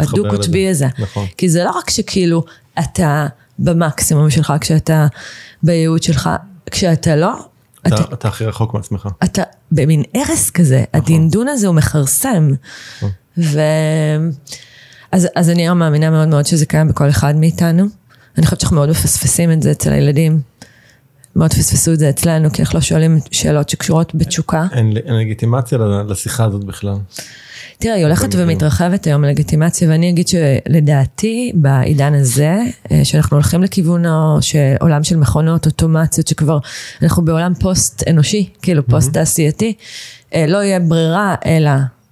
[0.00, 0.86] הדו-קוטבי הזה.
[0.98, 1.26] נכון.
[1.36, 2.44] כי זה לא רק שכאילו
[2.78, 3.26] אתה
[3.58, 5.06] במקסימום שלך, כשאתה
[5.62, 6.30] בייעוד שלך,
[6.70, 7.48] כשאתה לא...
[7.86, 9.08] אתה הכי רחוק מעצמך.
[9.24, 11.00] אתה במין הרס כזה, נכון.
[11.00, 12.50] הדינדון הזה הוא מכרסם.
[12.96, 13.10] נכון.
[15.12, 17.84] אז, אז אני מאמינה מאוד מאוד שזה קיים בכל אחד מאיתנו.
[18.38, 20.40] אני חושבת שאנחנו מאוד מפספסים את זה אצל הילדים.
[21.36, 24.66] מאוד פספסו את זה אצלנו, כי אנחנו לא שואלים שאלות שקשורות בתשוקה.
[24.72, 26.94] אין, אין לגיטימציה לשיחה הזאת בכלל.
[27.78, 32.58] תראה, היא הולכת ומתרחבת היום לגיטימציה, ואני אגיד שלדעתי, בעידן הזה,
[32.92, 34.02] אה, שאנחנו הולכים לכיוון
[34.80, 36.58] עולם של מכונות אוטומציות, שכבר
[37.02, 39.74] אנחנו בעולם פוסט אנושי, כאילו פוסט תעשייתי,
[40.34, 41.70] אה, לא יהיה ברירה אלא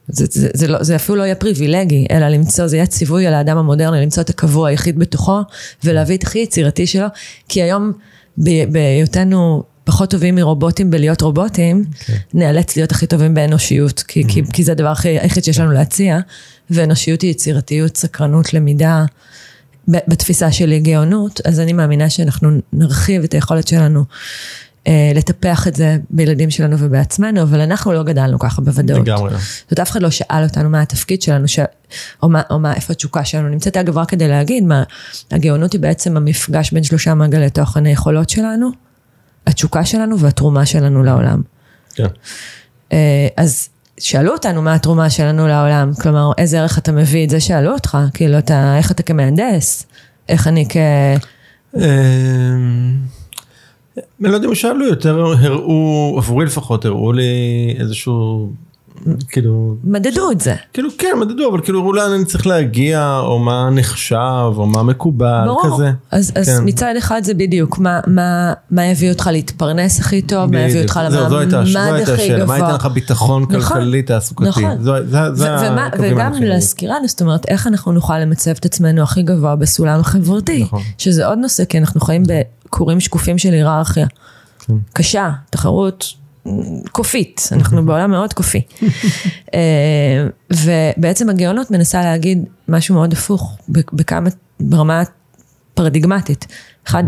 [0.08, 3.34] זה, זה, זה, לא, זה אפילו לא יהיה פריבילגי, אלא למצוא, זה יהיה ציווי על
[3.34, 5.40] האדם המודרני, למצוא את הקבוע היחיד בתוכו,
[5.84, 7.06] ולהביא את הכי יצירתי שלו,
[7.48, 7.92] כי היום
[8.38, 12.04] בהיותנו פחות טובים מרובוטים בלהיות רובוטים, okay.
[12.04, 12.16] כן.
[12.34, 14.28] נאלץ להיות הכי טובים באנושיות, כי, mm-hmm.
[14.28, 16.18] כי, כי זה הדבר הכי, היחיד שיש לנו להציע,
[16.70, 19.04] ואנושיות היא יצירתיות, סקרנות, למידה,
[19.88, 24.04] בתפיסה שלי גאונות, אז אני מאמינה שאנחנו נרחיב את היכולת שלנו
[25.14, 29.08] לטפח את זה בילדים שלנו ובעצמנו, אבל אנחנו לא גדלנו ככה בוודאות.
[29.08, 29.30] לגמרי.
[29.30, 31.58] זאת אומרת, אף אחד לא שאל אותנו מה התפקיד שלנו, ש...
[32.22, 33.48] או, מה, או מה, איפה התשוקה שלנו.
[33.48, 34.82] נמצאת אגב רק כדי להגיד, מה,
[35.30, 38.70] הגאונות היא בעצם המפגש בין שלושה מעגלי תוכן, היכולות שלנו,
[39.46, 41.42] התשוקה שלנו והתרומה שלנו לעולם.
[41.94, 42.06] כן.
[42.92, 43.68] אה, אז
[44.00, 47.98] שאלו אותנו מה התרומה שלנו לעולם, כלומר, איזה ערך אתה מביא את זה, שאלו אותך,
[48.14, 49.86] כאילו, אתה, איך אתה כמהנדס,
[50.28, 50.76] איך אני כ...
[53.98, 57.24] אני לא יודע אם שאלו יותר, הראו, עבורי לפחות, הראו לי
[57.78, 58.50] איזשהו,
[59.28, 59.76] כאילו...
[59.84, 60.54] מדדו את זה.
[60.72, 64.82] כאילו, כן, מדדו, אבל כאילו, הראו לאן אני צריך להגיע, או מה נחשב, או מה
[64.82, 65.74] מקובל, ברור.
[65.74, 65.90] כזה.
[66.10, 66.40] אז, כן.
[66.40, 70.82] אז מצד אחד זה בדיוק, מה, מה, מה יביא אותך להתפרנס הכי טוב, מה יביא
[70.82, 72.46] אותך למעמד הכי גבוה.
[72.46, 74.48] מה ייתן לך ביטחון נכון, כלכלי, תעסוקתי.
[74.48, 74.82] נכון.
[74.82, 79.22] זו, זה, זה ומה, וגם להזכירה, זאת אומרת, איך אנחנו נוכל למצב את עצמנו הכי
[79.22, 80.62] גבוה בסולם החברתי.
[80.62, 80.82] נכון.
[80.98, 82.22] שזה עוד נושא, כי אנחנו חיים
[82.66, 82.70] ב...
[82.70, 84.06] קורים שקופים של היררכיה.
[84.58, 84.74] כן.
[84.92, 86.14] קשה, תחרות
[86.92, 88.62] קופית, אנחנו בעולם מאוד קופי.
[89.54, 95.02] אה, ובעצם הגאונות מנסה להגיד משהו מאוד הפוך, בכמה, ברמה
[95.74, 96.46] פרדיגמטית.
[96.86, 97.04] אחד,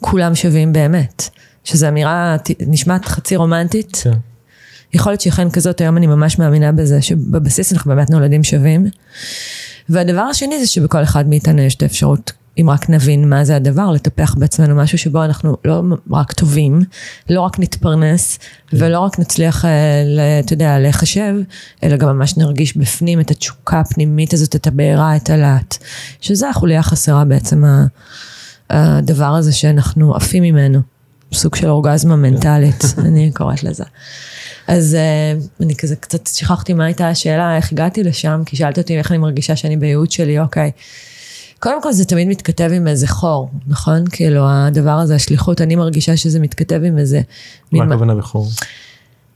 [0.00, 1.28] כולם שווים באמת,
[1.64, 3.96] שזו אמירה נשמעת חצי רומנטית.
[3.96, 4.10] כן.
[4.92, 8.86] יכול להיות שאכן כזאת, היום אני ממש מאמינה בזה, שבבסיס אנחנו באמת נולדים שווים.
[9.88, 13.90] והדבר השני זה שבכל אחד מאיתנו יש את האפשרות אם רק נבין מה זה הדבר,
[13.90, 16.80] לטפח בעצמנו משהו שבו אנחנו לא רק טובים,
[17.30, 18.38] לא רק נתפרנס,
[18.72, 21.34] ולא רק נצליח, אה, אתה יודע, להיחשב,
[21.82, 25.76] אלא גם ממש נרגיש בפנים את התשוקה הפנימית הזאת, את הבעירה, את הלהט.
[26.20, 27.64] שזה החוליה החסרה בעצם,
[28.70, 30.80] הדבר הזה שאנחנו עפים ממנו.
[31.32, 33.84] סוג של אורגזמה מנטלית, אני קוראת לזה.
[34.66, 38.98] אז uh, אני כזה קצת שכחתי מה הייתה השאלה, איך הגעתי לשם, כי שאלת אותי
[38.98, 40.70] איך אני מרגישה שאני בייעוד שלי, אוקיי.
[41.60, 44.04] קודם כל זה תמיד מתכתב עם איזה חור, נכון?
[44.10, 47.20] כאילו הדבר הזה, השליחות, אני מרגישה שזה מתכתב עם איזה...
[47.72, 48.48] מה הכוונה בחור?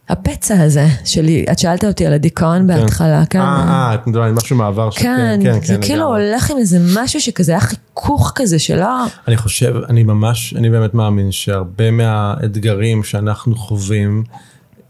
[0.09, 2.67] הפצע הזה שלי, את שאלת אותי על הדיכאון כן.
[2.67, 3.41] בהתחלה, כן?
[3.41, 6.79] אה, אה, את מדברת על משהו מעבר כן, כן, כן, זה כאילו הולך עם איזה
[6.97, 9.05] משהו שכזה היה חיכוך כזה שלא...
[9.29, 14.25] אני חושב, אני ממש, אני באמת מאמין שהרבה מהאתגרים שאנחנו חווים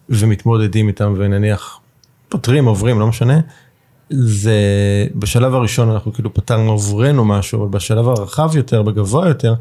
[0.08, 1.80] ומתמודדים איתם ונניח
[2.28, 3.40] פותרים, עוברים, לא משנה,
[4.16, 4.56] זה
[5.14, 9.54] בשלב הראשון אנחנו כאילו פתרנו עבורנו משהו, אבל בשלב הרחב יותר, בגבוה יותר,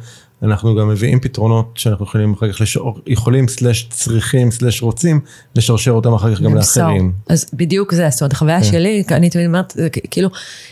[0.44, 5.20] אנחנו גם מביאים פתרונות שאנחנו יכולים אחר כך, לשור, יכולים סלש צריכים סלש רוצים
[5.56, 6.84] לשרשר אותם אחר כך גם למסור.
[6.84, 7.12] לאחרים.
[7.30, 8.66] אז בדיוק זה, זאת אומרת, החוויה כן.
[8.66, 9.78] שלי, אני תמיד אומרת,
[10.12, 10.30] כאילו,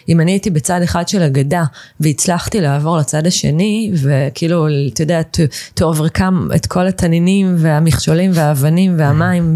[0.10, 1.64] אם אני הייתי בצד אחד של הגדה,
[2.00, 8.96] והצלחתי לעבור לצד השני, וכאילו, אתה יודע, to, to overcome את כל התנינים, והמכשולים, והאבנים,
[8.98, 9.56] והמים,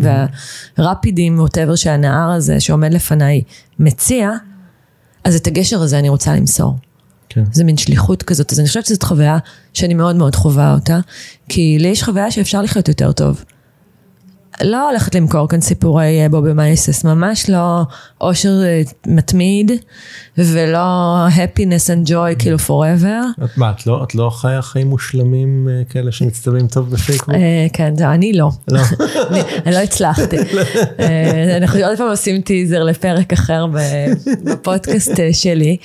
[0.77, 3.41] והרפידים, ווטאבר שהנהר הזה שעומד לפניי
[3.79, 4.31] מציע,
[5.23, 6.75] אז את הגשר הזה אני רוצה למסור.
[7.35, 7.43] כן.
[7.51, 9.37] זה מין שליחות כזאת, אז אני חושבת שזאת חוויה
[9.73, 10.99] שאני מאוד מאוד חווה אותה,
[11.49, 13.43] כי לי יש חוויה שאפשר לחיות יותר טוב.
[14.61, 17.81] לא הולכת למכור כאן סיפורי אה, בובי מייסס, ממש לא
[18.21, 19.71] אושר אה, מתמיד,
[20.37, 23.43] ולא happiness and joy כאילו forever.
[23.43, 27.35] את מה, את לא, את לא חיה חיים מושלמים אה, כאלה שמצטלמים טוב בפייסבוק?
[27.73, 28.49] כן, זהו, אני לא.
[28.67, 28.81] לא.
[29.65, 30.37] אני לא הצלחתי.
[30.99, 33.65] אה, אנחנו עוד פעם עושים טיזר לפרק אחר
[34.43, 35.77] בפודקאסט שלי,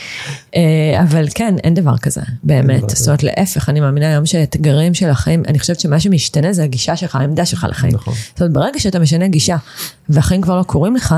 [1.01, 2.91] אבל כן, אין דבר כזה, באמת.
[2.91, 6.97] זאת אומרת, להפך, אני מאמינה היום שהאתגרים של החיים, אני חושבת שמה שמשתנה זה הגישה
[6.97, 7.95] שלך, העמדה שלך לחיים.
[7.95, 8.15] נכון.
[8.31, 9.57] זאת אומרת, ברגע שאתה משנה גישה,
[10.09, 11.15] והחיים כבר לא קורים לך,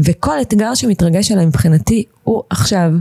[0.00, 2.92] וכל אתגר שמתרגש עליי מבחינתי, הוא עכשיו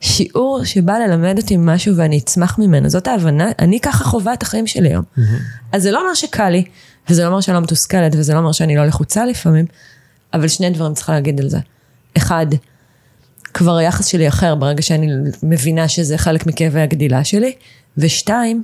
[0.00, 2.88] שיעור שבא ללמד אותי משהו ואני אצמח ממנו.
[2.88, 5.04] זאת ההבנה, אני ככה חווה את החיים שלי היום.
[5.72, 6.64] אז זה לא אומר שקל לי,
[7.10, 9.66] וזה לא אומר שאני לא מתוסכלת, וזה לא אומר שאני לא לחוצה לפעמים,
[10.34, 11.58] אבל שני דברים צריכה להגיד על זה.
[12.16, 12.46] אחד,
[13.54, 17.52] כבר היחס שלי אחר ברגע שאני מבינה שזה חלק מכאבי הגדילה שלי,
[17.96, 18.62] ושתיים,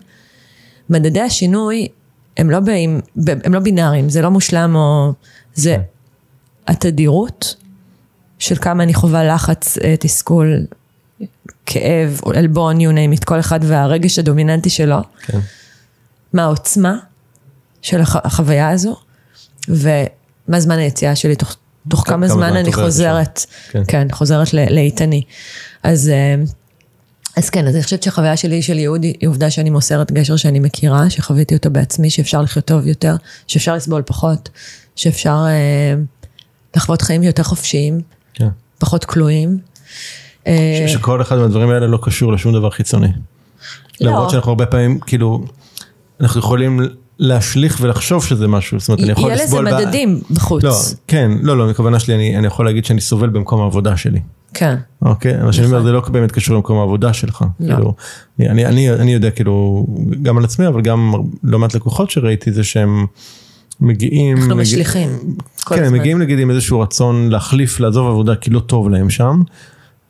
[0.91, 1.89] מדדי השינוי
[2.37, 3.01] הם לא, באים,
[3.45, 5.13] הם לא בינאריים, זה לא מושלם או...
[5.55, 5.77] זה
[6.69, 7.57] התדירות
[8.39, 10.67] של כמה אני חווה לחץ, אה, תסכול,
[11.67, 14.97] כאב, עלבון, you name it, כל אחד והרגש הדומיננטי שלו.
[15.23, 15.39] כן.
[16.33, 16.99] מה העוצמה
[17.83, 18.97] של הח- החוויה הזו,
[19.69, 21.57] ומה זמן היציאה שלי, תוך,
[21.89, 23.73] תוך כמה כמה זמן אני חוזרת, שם.
[23.73, 23.83] כן.
[23.89, 25.23] כן, חוזרת לאיתני.
[25.83, 26.35] אז, אה,
[27.37, 30.59] אז כן, אז אני חושבת שהחוויה שלי של ייעוד היא עובדה שאני מוסרת גשר שאני
[30.59, 33.17] מכירה, שחוויתי אותו בעצמי, שאפשר לחיות טוב יותר,
[33.47, 34.49] שאפשר לסבול פחות,
[34.97, 35.95] שאפשר אה,
[36.77, 38.01] לחוות חיים יותר חופשיים,
[38.35, 38.49] כן.
[38.79, 39.59] פחות כלואים.
[40.47, 43.09] אה, שכל אחד מהדברים האלה לא קשור לשום דבר חיצוני.
[44.01, 44.11] לא.
[44.11, 45.45] למרות שאנחנו הרבה פעמים כאילו
[46.21, 46.81] אנחנו יכולים
[47.19, 49.71] להשליך ולחשוב שזה משהו זאת אומרת אני יכול יהיה לזה לסבול.
[49.71, 50.65] ב- מדדים בחוץ.
[50.65, 50.75] לא
[51.09, 54.21] כן לא לא הכוונה שלי אני אני יכול להגיד שאני סובל במקום העבודה שלי.
[54.55, 54.77] כן.
[55.03, 57.45] אוקיי מה שאני אומר זה לא באמת קשור למקום העבודה שלך.
[57.61, 57.75] לא.
[57.75, 57.95] כאילו,
[58.41, 59.87] אני אני אני יודע כאילו
[60.23, 61.13] גם על עצמי אבל גם
[61.45, 63.07] לא מעט לקוחות שראיתי זה שהם
[63.81, 64.37] מגיעים.
[64.37, 65.09] אנחנו מגיע- משליכים.
[65.67, 65.99] כן, הם הזמן.
[65.99, 69.43] מגיעים נגיד עם איזשהו רצון להחליף, לעזוב עבודה כי לא טוב להם שם.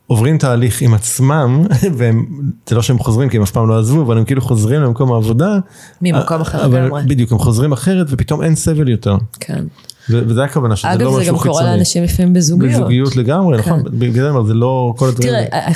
[0.07, 1.63] עוברים תהליך עם עצמם,
[1.97, 5.13] וזה לא שהם חוזרים כי הם אף פעם לא עזבו, אבל הם כאילו חוזרים למקום
[5.13, 5.59] העבודה.
[6.01, 7.03] ממקום אחר אבל לגמרי.
[7.03, 9.15] בדיוק, הם חוזרים אחרת ופתאום אין סבל יותר.
[9.39, 9.63] כן.
[10.09, 11.53] וזה הכוונה שזה אגב, לא זה משהו גם חיצוני.
[11.53, 12.73] קורה לאנשים לפעמים בזוגיות.
[12.73, 13.69] בזוגיות לגמרי, כן.
[13.69, 15.29] נכון, בגלל זה זה לא כל הדברים.
[15.29, 15.71] תראה,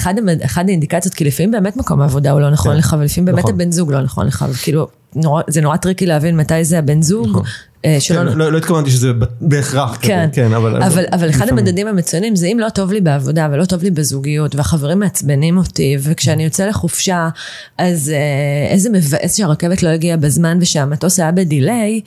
[0.46, 2.78] אחד האינדיקציות, כי לפעמים באמת מקום העבודה הוא לא נכון כן.
[2.78, 3.54] לך, ולפעמים באמת נכון.
[3.54, 7.28] הבן זוג לא נכון לך, וכאילו, נורא- זה נורא tricky להבין מתי זה הבן זוג,
[7.30, 7.44] נכון.
[7.86, 8.18] אה, שלא...
[8.32, 10.84] כן, לא לא התכוונתי שזה בהכרח כזה, כן, כן, אבל...
[10.84, 11.50] אבל, אבל אחד.
[11.50, 15.98] המדדים המצוינים זה אם לא טוב לי בעבודה ולא טוב לי בזוגיות והחברים מעצבנים אותי
[16.00, 17.30] וכשאני יוצא לחופשה
[17.78, 22.02] אז אה, איזה מבאס שהרכבת לא הגיעה בזמן ושהמטוס היה ב delay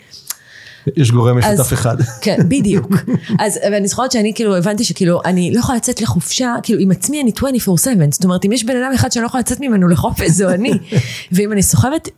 [0.97, 1.97] יש גורם משותף אחד.
[2.25, 2.93] כן, בדיוק.
[3.41, 7.23] אז ואני זוכרת שאני כאילו הבנתי שכאילו אני לא יכולה לצאת לחופשה, כאילו עם עצמי
[7.23, 7.31] אני
[7.67, 7.75] 24/7,
[8.11, 10.73] זאת אומרת אם יש בן אדם אחד שאני לא יכולה לצאת ממנו לחופש זו אני.
[11.33, 12.09] ואם אני סוחבת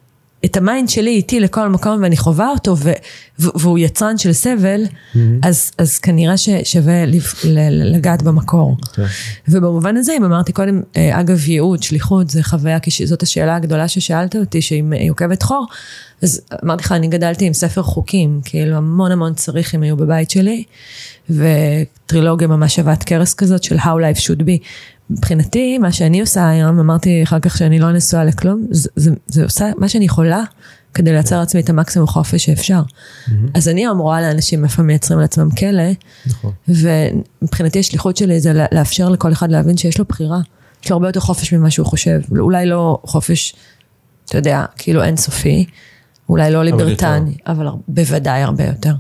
[0.45, 2.93] את ה mind שלי איתי לכל מקום ואני חווה אותו ו-
[3.39, 4.81] והוא יצרן של סבל,
[5.43, 8.77] אז, אז כנראה ששווה לפ- ל- לגעת במקור.
[8.95, 9.03] כן.
[9.49, 13.89] ובמובן הזה, אם אמרתי קודם, אה, אגב, ייעוד, שליחות, זה חוויה, כי זאת השאלה הגדולה
[13.89, 15.67] ששאלת אותי, שהיא היא עוקבת חור,
[16.23, 20.65] אז אמרתי לך, אני גדלתי עם ספר חוקים, כאילו המון המון צריכים היו בבית שלי,
[21.31, 24.65] וטרילוגיה ממש שבת קרס כזאת של How Life Should Be.
[25.11, 29.45] מבחינתי, מה שאני עושה היום, אמרתי אחר כך שאני לא נשואה לכלום, זה, זה, זה
[29.45, 30.43] עושה מה שאני יכולה
[30.95, 32.83] כדי לייצר לעצמי את המקסימום חופש שאפשר.
[33.55, 35.83] אז אני היום רואה לאנשים איפה מייצרים לעצמם כלא,
[36.27, 36.53] נכון.
[36.69, 40.39] ומבחינתי השליחות שלי זה לאפשר לכל אחד להבין שיש לו בחירה.
[40.85, 42.21] יש לו הרבה יותר חופש ממה שהוא חושב.
[42.39, 43.55] אולי לא חופש,
[44.27, 45.67] אתה יודע, כאילו אינסופי,
[46.29, 48.95] אולי לא ליברטני, אבל הר- בוודאי הרבה יותר.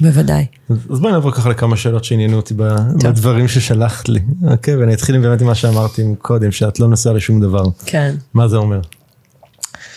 [0.00, 0.46] בוודאי.
[0.90, 4.20] אז בואי נעבור ככה לכמה שאלות שעניינו אותי בדברים ששלחת לי.
[4.50, 7.64] אוקיי, ואני אתחיל עם באמת עם מה שאמרתי קודם, שאת לא נשואה לשום דבר.
[7.86, 8.14] כן.
[8.34, 8.80] מה זה אומר?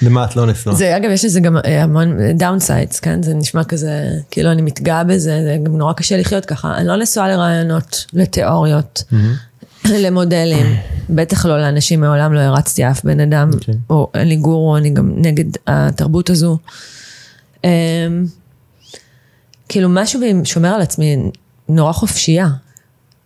[0.02, 0.76] למה את לא נשואה?
[0.76, 3.24] זה, אגב, יש לזה גם אה, המון downsides, כן?
[3.24, 6.78] זה נשמע כזה, כאילו אני מתגאה בזה, זה גם נורא קשה לחיות ככה.
[6.78, 9.04] אני לא נשואה לרעיונות, לתיאוריות,
[9.86, 10.66] למודלים,
[11.10, 13.74] בטח לא לאנשים, מעולם לא הרצתי אף בן אדם, אוקיי.
[13.90, 16.58] או אין לי גורו, אני גם נגד התרבות הזו.
[19.72, 21.18] כאילו משהו בי שומר על עצמי
[21.70, 22.48] נורא חופשייה.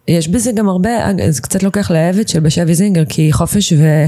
[0.07, 0.89] יש בזה גם הרבה,
[1.29, 4.05] זה קצת לוקח לעבד של בשבי זינגר, כי חופש ו...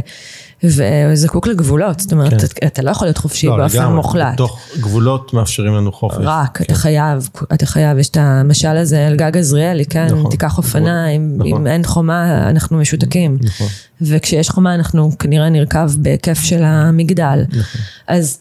[0.63, 2.67] וזקוק לגבולות, זאת אומרת, כן.
[2.67, 4.33] אתה לא יכול להיות חופשי לא, באופן מוחלט.
[4.33, 6.17] בתוך גבולות מאפשרים לנו חופש.
[6.19, 6.63] רק, כן.
[6.63, 10.05] אתה חייב, אתה חייב, יש את המשל הזה על גג עזריאלי, כן?
[10.05, 11.61] נכון, תיקח אופנה, נכון, אם, נכון.
[11.61, 13.37] אם אין חומה, אנחנו משותקים.
[13.41, 13.67] נכון.
[14.01, 17.45] וכשיש חומה, אנחנו כנראה נרכב בהיקף של המגדל.
[17.49, 17.81] נכון.
[18.07, 18.39] אז...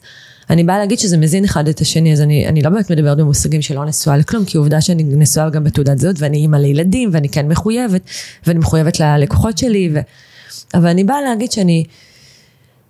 [0.51, 3.63] אני באה להגיד שזה מזין אחד את השני, אז אני, אני לא באמת מדברת במושגים
[3.63, 7.49] שלא נשואה לכלום, כי עובדה שאני נשואה גם בתעודת זהות, ואני אימא לילדים, ואני כן
[7.49, 8.01] מחויבת,
[8.47, 10.01] ואני מחויבת ללקוחות שלי, ו...
[10.75, 11.85] אבל אני באה להגיד שאני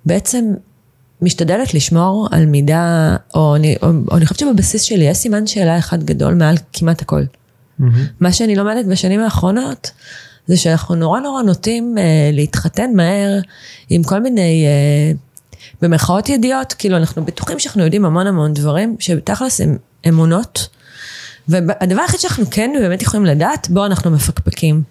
[0.05, 0.45] בעצם
[1.23, 5.79] משתדלת לשמור על מידה, או אני, או, או אני חושבת שבבסיס שלי יש סימן שאלה
[5.79, 7.23] אחד גדול מעל כמעט הכל.
[7.23, 7.85] Mm-hmm.
[8.21, 9.91] מה שאני לומדת בשנים האחרונות,
[10.47, 13.41] זה שאנחנו נורא נורא נוטים אה, להתחתן מהר
[13.91, 14.67] עם כל מיני...
[14.67, 15.26] אה,
[15.83, 20.69] במרכאות ידיעות, כאילו אנחנו בטוחים שאנחנו יודעים המון המון דברים, שבתכלס הם אמונות,
[21.49, 24.83] והדבר היחיד שאנחנו כן באמת יכולים לדעת, בו אנחנו מפקפקים.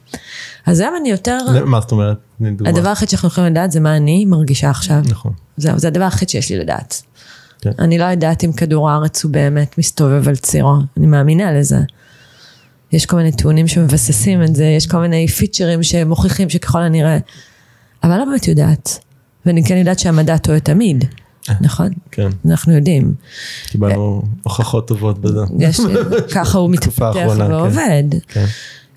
[0.66, 1.38] אז היום אני יותר...
[1.66, 2.18] מה זאת אומרת?
[2.66, 5.02] הדבר היחיד שאנחנו יכולים לדעת זה מה אני מרגישה עכשיו.
[5.10, 5.34] נכון.
[5.58, 7.02] זהו, זה הדבר היחיד שיש לי לדעת.
[7.62, 7.72] כן.
[7.80, 11.80] אני לא יודעת אם כדור הארץ הוא באמת מסתובב על צירו, אני מאמינה לזה.
[12.92, 17.18] יש כל מיני טיעונים שמבססים את זה, יש כל מיני פיצ'רים שמוכיחים שככל הנראה,
[18.04, 19.00] אבל לא באמת יודעת.
[19.46, 21.06] ואני כן יודעת שהמדע טועה תמיד,
[21.62, 21.89] נכון?
[22.12, 22.30] כן.
[22.46, 23.14] אנחנו יודעים.
[23.66, 25.41] קיבלנו הוכחות טובות בזה.
[25.60, 25.80] יש,
[26.36, 28.04] ככה הוא מתפתח ועובד.
[28.28, 28.46] כן.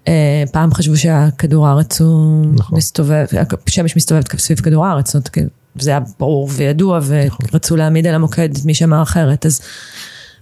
[0.09, 2.79] אה, פעם חשבו שהכדור הארץ הוא נכון.
[2.79, 3.25] מסתובב,
[3.67, 7.47] השמש מסתובבת סביב כדור הארץ, זאת אומרת, זה היה ברור וידוע, נכון.
[7.53, 9.47] ורצו להעמיד על המוקד את מי שאמר אחרת.
[9.47, 9.61] אז,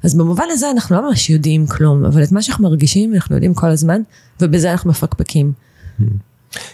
[0.03, 3.55] אז במובן הזה אנחנו לא ממש יודעים כלום, אבל את מה שאנחנו מרגישים אנחנו יודעים
[3.55, 4.01] כל הזמן,
[4.41, 5.53] ובזה אנחנו מפקפקים.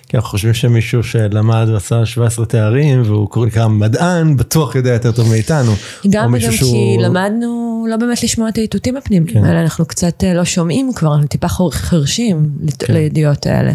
[0.08, 5.12] כי אנחנו חושבים שמישהו שלמד ועשה 17 תארים והוא קורא נקרא מדען, בטוח יודע יותר
[5.12, 5.72] טוב מאיתנו.
[6.10, 6.72] גם וגם שהוא...
[6.72, 9.44] כי למדנו לא באמת לשמוע את האיתותים הפנימיים כן.
[9.44, 12.92] האלה, אנחנו קצת אה, לא שומעים כבר, אנחנו טיפה חרשים כן.
[12.94, 13.72] לידיעות האלה.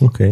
[0.00, 0.30] אוקיי.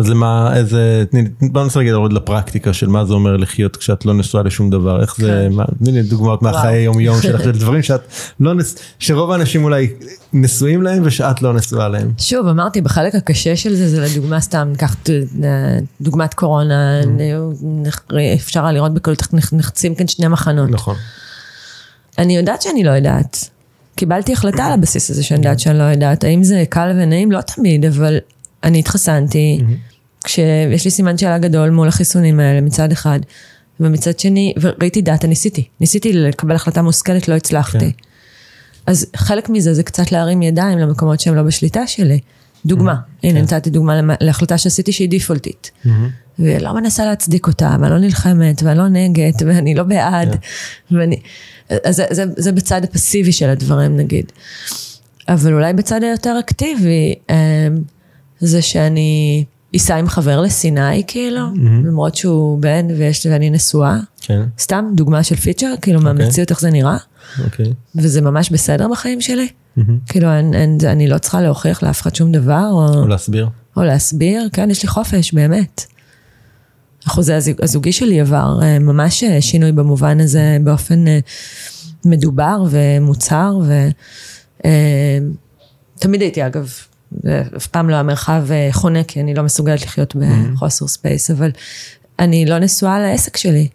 [0.00, 4.06] אז למה, איזה, תני, בוא ננסה רגע לראות לפרקטיקה של מה זה אומר לחיות כשאת
[4.06, 5.64] לא נשואה לשום דבר, איך זה, כן.
[5.84, 8.00] תני לי דוגמאות מהחיי יום יום שלך, של דברים שאת
[8.40, 9.90] לא, נס, שרוב האנשים אולי
[10.32, 12.12] נשואים להם ושאת לא נשואה להם.
[12.18, 14.96] שוב, אמרתי, בחלק הקשה של זה, זה לדוגמה סתם, ניקח
[16.00, 18.14] דוגמת קורונה, mm.
[18.34, 19.22] אפשר היה לראות בקלות
[19.52, 20.70] נחצים כאן שני מחנות.
[20.70, 20.96] נכון.
[22.18, 23.50] אני יודעת שאני לא יודעת.
[23.94, 27.32] קיבלתי החלטה על הבסיס הזה שאני יודעת שאני לא יודעת, האם זה קל ונעים?
[27.32, 28.18] לא תמיד, אבל
[28.64, 29.60] אני התחסנתי.
[29.60, 29.89] Mm-hmm.
[30.24, 33.20] כשיש לי סימן שאלה גדול מול החיסונים האלה מצד אחד,
[33.80, 37.78] ומצד שני, וראיתי דאטה, ניסיתי, ניסיתי לקבל החלטה מושכלת, לא הצלחתי.
[37.78, 37.90] כן.
[38.86, 42.20] אז חלק מזה זה קצת להרים ידיים למקומות שהם לא בשליטה שלי.
[42.66, 43.26] דוגמה, mm-hmm.
[43.26, 43.56] הנה כן.
[43.56, 45.70] נתתי דוגמה להחלטה שעשיתי שהיא דיפולטית.
[45.84, 45.88] Mm-hmm.
[46.38, 50.96] ולא מנסה להצדיק אותה, ואני לא נלחמת, ואני לא נגד, ואני לא בעד, כן.
[50.96, 51.20] ואני...
[51.84, 54.32] אז זה, זה, זה בצד הפסיבי של הדברים נגיד.
[55.28, 57.34] אבל אולי בצד היותר אקטיבי, אמ,
[58.40, 61.86] זה שאני ייסע עם חבר לסיני כאילו, mm-hmm.
[61.86, 63.98] למרות שהוא בן ויש, ואני נשואה.
[64.20, 64.42] כן.
[64.58, 66.02] סתם דוגמה של פיצ'ר, כאילו okay.
[66.02, 66.24] אוקיי.
[66.24, 66.96] מהמציאות איך זה נראה.
[67.44, 67.66] אוקיי.
[67.66, 67.68] Okay.
[67.94, 69.48] וזה ממש בסדר בחיים שלי.
[69.48, 69.82] Mm-hmm.
[70.06, 72.68] כאילו אני, אני, אני לא צריכה להוכיח לאף אחד שום דבר.
[72.70, 73.48] או, או להסביר.
[73.76, 75.84] או להסביר, כן, יש לי חופש, באמת.
[77.06, 81.18] החוזה הזוגי שלי עבר אה, ממש אה, שינוי במובן הזה באופן אה,
[82.04, 83.58] מדובר ומוצהר,
[85.96, 86.72] ותמיד הייתי אגב
[87.56, 91.50] אף פעם לא המרחב אה, חונה, כי אני לא מסוגלת לחיות בחוסר space, אבל
[92.18, 93.68] אני לא נשואה לעסק שלי.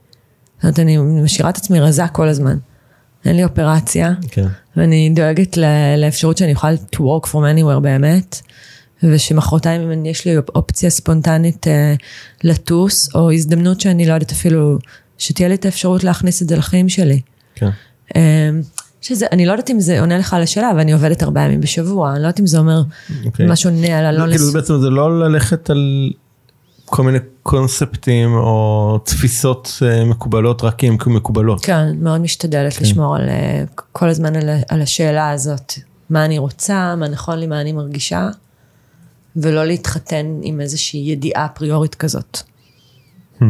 [0.55, 2.57] זאת אומרת, אני משאירה את עצמי רזה כל הזמן.
[3.25, 4.47] אין לי אופרציה, כן.
[4.77, 5.57] ואני דואגת
[5.97, 8.41] לאפשרות שאני אוכל to work from anywhere באמת,
[9.03, 11.93] ושמחרתיים אם יש לי אופציה ספונטנית אה,
[12.43, 14.77] לטוס, או הזדמנות שאני לא יודעת אפילו,
[15.17, 17.21] שתהיה לי את האפשרות להכניס את זה לחיים שלי.
[17.55, 17.69] כן.
[18.15, 18.49] אה,
[19.06, 21.62] שזה, אני לא יודעת אם זה עונה לך על השאלה, אבל אני עובדת ארבעה ימים
[21.62, 23.26] בשבוע, אני לא יודעת אם זה אומר okay.
[23.26, 23.45] אוקיי.
[23.49, 24.32] משהו עונה על הלא...
[24.32, 26.12] כאילו בעצם זה לא ללכת על
[26.86, 31.66] כל מיני קונספטים או תפיסות אה, מקובלות רק כי הן מקובלות.
[31.66, 32.86] כן, מאוד משתדלת כן.
[32.86, 35.74] לשמור על, אה, כל הזמן על, על השאלה הזאת,
[36.10, 38.30] מה אני רוצה, מה נכון לי, מה אני מרגישה,
[39.36, 42.38] ולא להתחתן עם איזושהי ידיעה פריורית כזאת.
[43.39, 43.43] Hmm.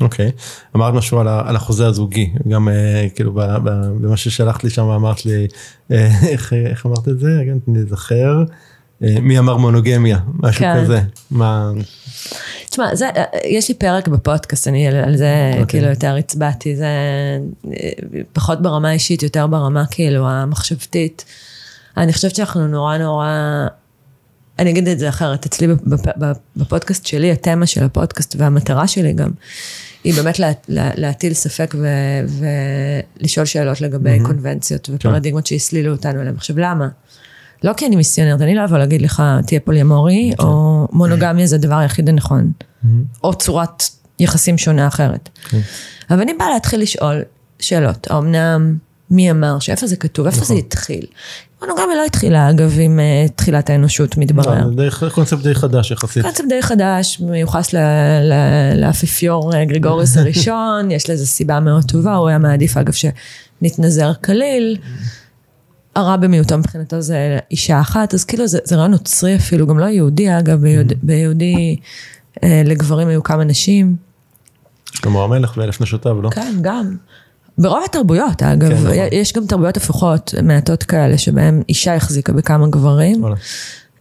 [0.00, 0.76] אוקיי, okay.
[0.76, 5.46] אמרת משהו על, על החוזה הזוגי, גם uh, כאילו במה ששלחת לי שם אמרת לי,
[5.46, 5.92] uh,
[6.28, 7.28] איך, איך אמרת את זה?
[7.40, 8.44] רגע, אני זוכר,
[9.02, 10.82] uh, מי אמר מונוגמיה, משהו כן.
[10.82, 11.70] כזה, מה...
[12.70, 13.08] תשמע, זה,
[13.44, 15.60] יש לי פרק בפודקאסט, אני על זה okay.
[15.60, 15.66] אוקיי.
[15.66, 16.86] כאילו יותר הצבעתי, זה
[18.32, 21.24] פחות ברמה האישית, יותר ברמה כאילו המחשבתית.
[21.96, 23.28] אני חושבת שאנחנו נורא נורא,
[24.58, 25.66] אני אגיד את זה אחרת, אצלי
[26.56, 29.30] בפודקאסט שלי, התמה של הפודקאסט והמטרה שלי גם,
[30.04, 31.88] היא באמת לה, לה, להטיל ספק ו,
[33.20, 34.26] ולשאול שאלות לגבי mm-hmm.
[34.26, 36.36] קונבנציות ופרדיגמות שהסלילו אותנו אליהם.
[36.36, 36.88] עכשיו, למה?
[37.64, 40.42] לא כי אני מיסיונרת, אני לא אבוא להגיד לך, תהיה פוליאמורי, כן.
[40.44, 42.52] או מונוגמיה זה הדבר היחיד הנכון,
[43.24, 43.82] או צורת
[44.18, 45.28] יחסים שונה אחרת.
[45.48, 45.60] כן.
[46.10, 47.22] אבל אני באה להתחיל לשאול
[47.58, 48.76] שאלות, האמנם,
[49.10, 50.56] מי אמר, שאיפה זה כתוב, איפה זה נכון.
[50.56, 51.06] התחיל.
[51.62, 54.68] מונוגמיה לא התחילה, אגב, עם אה, תחילת האנושות, מתברר.
[54.76, 56.22] לא, זה קונספט די חדש יחסית.
[56.22, 57.74] קונספט די חדש, מיוחס
[58.76, 64.76] לאפיפיור אה, גריגוריוס הראשון, יש לזה סיבה מאוד טובה, הוא היה מעדיף אגב שנתנזר כליל.
[65.96, 69.84] הרע במיעוטו מבחינתו זה אישה אחת, אז כאילו זה, זה רעיון נוצרי אפילו, גם לא
[69.84, 71.76] יהודי אגב, ביהוד, ביהודי
[72.42, 73.96] אה, לגברים היו כמה נשים.
[74.94, 76.30] שלמה המלך ואלף נשותיו, לא?
[76.30, 76.96] כן, גם.
[77.58, 78.92] ברוב התרבויות אגב, כן, נכון.
[79.12, 83.20] יש גם תרבויות הפוכות, מעטות כאלה, שבהן אישה החזיקה בכמה גברים.
[83.20, 83.36] וואלה.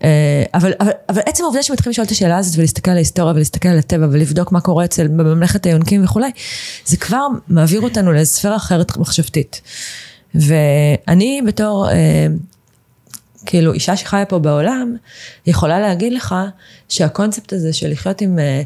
[0.03, 3.69] אה, אבל, אבל, אבל עצם העובדה שמתחילים לשאול את השאלה הזאת ולהסתכל על ההיסטוריה ולהסתכל
[3.69, 6.31] על הטבע ולבדוק מה קורה אצל בממלכת היונקים וכולי,
[6.85, 9.61] זה כבר מעביר אותנו לספירה אחרת מחשבתית.
[10.35, 12.27] ואני בתור, אה,
[13.45, 14.95] כאילו אישה שחיה פה בעולם,
[15.45, 16.35] יכולה להגיד לך
[16.89, 18.61] שהקונספט הזה של לחיות עם, אה,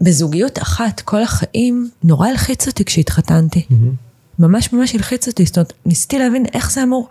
[0.00, 3.66] בזוגיות אחת כל החיים, נורא הלחיץ אותי כשהתחתנתי.
[4.38, 7.08] ממש ממש הלחיץ אותי, זאת אומרת, ניסיתי להבין איך זה אמור,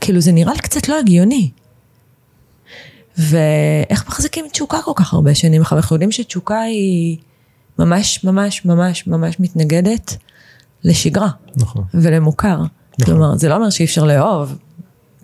[0.00, 1.50] כאילו זה נראה לי קצת לא הגיוני.
[3.18, 5.62] ואיך מחזיקים תשוקה כל כך הרבה שנים?
[5.72, 7.16] אנחנו יודעים שתשוקה היא
[7.78, 10.16] ממש ממש ממש ממש מתנגדת
[10.84, 11.84] לשגרה נכון.
[11.94, 12.62] ולמוכר.
[13.04, 14.58] כלומר, זה לא אומר שאי אפשר לאהוב,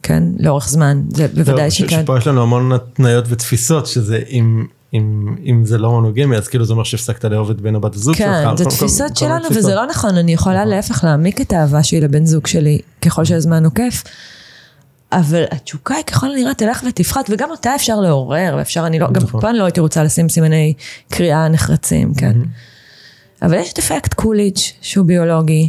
[0.02, 2.02] כן, לאורך זמן, זה בוודאי ש- שכן.
[2.02, 6.64] שפה יש לנו המון התניות ותפיסות שזה אם, אם, אם זה לא מונוגמי אז כאילו
[6.64, 8.26] זה אומר שהפסקת לאהוב את בן הבת הזוג שלך.
[8.26, 9.58] כן, זה כל- כל- תפיסות כל שלנו, התפיסות.
[9.58, 13.64] וזה לא נכון, אני יכולה להפך להעמיק את האהבה שלי לבן זוג שלי ככל שהזמן
[13.64, 14.02] עוקף.
[15.12, 19.22] אבל התשוקה היא ככל הנראה תלך ותפחת, וגם אותה אפשר לעורר, ואפשר, אני לא, גם
[19.22, 19.40] נכון.
[19.40, 20.72] פה אני לא הייתי רוצה לשים סימני
[21.10, 22.36] קריאה נחרצים, כן.
[23.42, 25.68] אבל יש את אפקט קוליג' שהוא ביולוגי,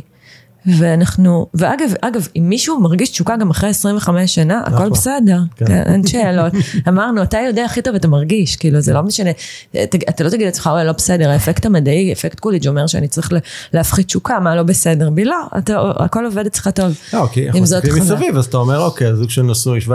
[0.80, 4.90] ואנחנו, ואגב, אגב, אם מישהו מרגיש תשוקה גם אחרי 25 שנה, הכל אחלה.
[4.90, 5.66] בסדר, כן.
[5.66, 6.54] כן, אין שאלות.
[6.90, 9.30] אמרנו, אתה יודע הכי טוב, אתה מרגיש, כאילו, זה לא משנה,
[9.72, 13.32] ת- אתה לא תגיד לעצמך, "אוי, לא בסדר, האפקט המדעי, אפקט קוליג' אומר שאני צריך
[13.74, 15.26] להפחית תשוקה, מה לא בסדר בי?
[15.26, 16.94] לא, אתה- הכל עובד אצלך טוב.
[17.14, 17.96] לא, כי אנחנו מסתכלים.
[18.04, 19.90] מסביב אז אתה אומר אוקיי זוג שנשוי 17-20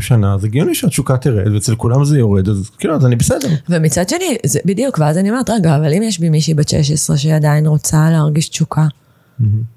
[0.00, 3.48] שנה אז הגיוני שהתשוקה תרד ואצל כולם זה יורד אז כאילו אז אני בסדר.
[3.68, 7.16] ומצד שני, זה בדיוק, ואז אני אומרת, רגע, אבל אם יש בי מישהי בת 16
[7.16, 8.86] שעדיין רוצה להרגיש תשוקה,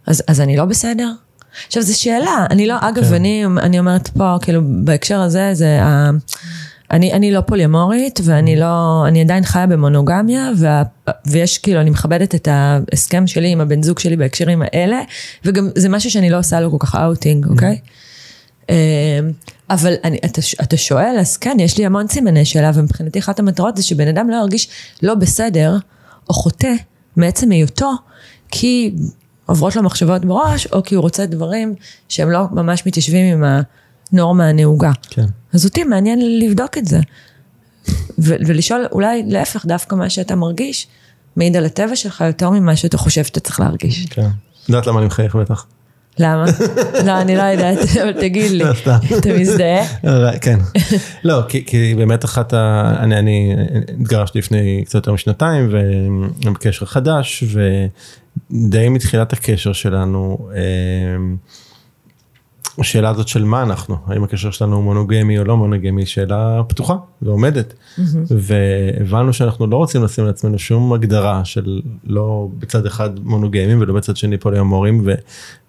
[0.05, 1.11] אז, אז אני לא בסדר?
[1.67, 3.13] עכשיו, זו שאלה, אני לא, אגב, כן.
[3.13, 6.09] אני, אני אומרת פה, כאילו, בהקשר הזה, זה, ה-
[6.91, 10.83] אני, אני לא פוליאמורית, ואני לא, אני עדיין חיה במונוגמיה, וה,
[11.27, 15.01] ויש, כאילו, אני מכבדת את ההסכם שלי עם הבן זוג שלי בהקשרים האלה,
[15.45, 17.79] וגם זה משהו שאני לא עושה לו כל כך אאוטינג, אוקיי?
[18.69, 18.75] אמ,
[19.69, 23.77] אבל אני, אתה, אתה שואל, אז כן, יש לי המון סימני שאלה, ומבחינתי אחת המטרות
[23.77, 24.67] זה שבן אדם לא ירגיש
[25.03, 25.77] לא בסדר,
[26.29, 26.73] או חוטא,
[27.15, 27.91] מעצם היותו,
[28.51, 28.93] כי
[29.49, 31.75] עוברות לו מחשבות בראש, או כי הוא רוצה דברים
[32.09, 33.63] שהם לא ממש מתיישבים עם
[34.13, 34.91] הנורמה הנהוגה.
[35.09, 35.25] כן.
[35.53, 36.99] אז אותי מעניין לבדוק את זה.
[38.19, 40.87] ו- ולשאול, אולי להפך, דווקא מה שאתה מרגיש,
[41.35, 44.05] מעיד על הטבע שלך יותר ממה שאתה חושב שאתה צריך להרגיש.
[44.05, 44.29] כן.
[44.69, 45.65] יודעת למה אני מחייך בטח.
[46.19, 46.45] למה?
[47.05, 48.97] לא, אני לא יודעת, אבל תגיד לי, לא.
[49.17, 49.85] אתה מזדהה?
[50.07, 50.59] אה, כן.
[51.23, 52.93] לא, כי, באמת אחת ה...
[52.99, 53.55] אני, אני
[54.01, 57.43] התגרשתי לפני קצת יותר משנתיים ואני בקשר חדש
[58.51, 60.59] ודי מתחילת הקשר שלנו אה,
[62.79, 66.95] השאלה הזאת של מה אנחנו, האם הקשר שלנו הוא מונוגמי או לא מונוגמי, שאלה פתוחה
[67.21, 67.73] ועומדת.
[68.29, 74.17] והבנו שאנחנו לא רוצים לשים לעצמנו שום הגדרה של לא בצד אחד מונוגמים ולא בצד
[74.17, 75.13] שני פוליומורים, ו-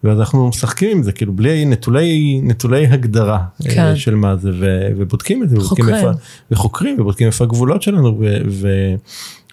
[0.05, 3.97] ואז אנחנו משחקים עם זה כאילו בלי נטולי נטולי הגדרה אה, כן.
[3.97, 5.95] של מה זה ו- ובודקים את זה, ובודקים חוקרים.
[5.95, 6.11] איפה,
[6.51, 8.95] וחוקרים ובודקים איפה הגבולות שלנו ו- ו-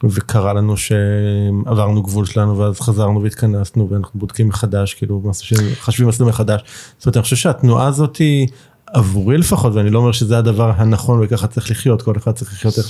[0.04, 6.62] וקרה לנו שעברנו גבול שלנו ואז חזרנו והתכנסנו ואנחנו בודקים מחדש כאילו שחשבים מסלול מחדש.
[6.98, 8.48] זאת אומרת אני חושב שהתנועה הזאת היא
[8.88, 12.78] עבורי לפחות ואני לא אומר שזה הדבר הנכון וככה צריך לחיות כל אחד צריך לחיות
[12.78, 12.88] איך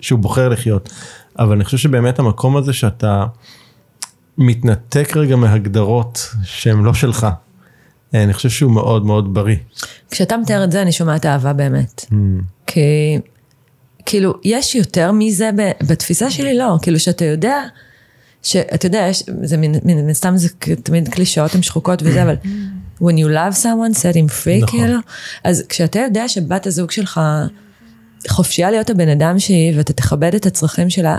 [0.00, 0.90] שהוא בוחר לחיות
[1.38, 3.26] אבל אני חושב שבאמת המקום הזה שאתה
[4.38, 7.26] מתנתק רגע מהגדרות שהן לא שלך.
[8.14, 9.56] אני חושב שהוא מאוד מאוד בריא.
[10.10, 12.04] כשאתה מתאר את זה, אני שומעת אהבה באמת.
[12.10, 12.14] Mm.
[12.66, 13.18] כי,
[14.06, 15.50] כאילו, יש יותר מזה
[15.82, 16.58] בתפיסה שלי?
[16.58, 16.78] לא.
[16.82, 17.62] כאילו, שאתה יודע,
[18.42, 20.48] שאתה יודע, יש, זה מן, סתם זה
[20.82, 22.34] תמיד קלישאות הן שחוקות וזה, אבל
[23.00, 24.80] when you love someone, set him free, נכון.
[24.80, 24.98] כאילו.
[25.44, 27.20] אז כשאתה יודע שבת הזוג שלך
[28.28, 31.18] חופשייה להיות הבן אדם שהיא, ואתה תכבד את הצרכים שלה,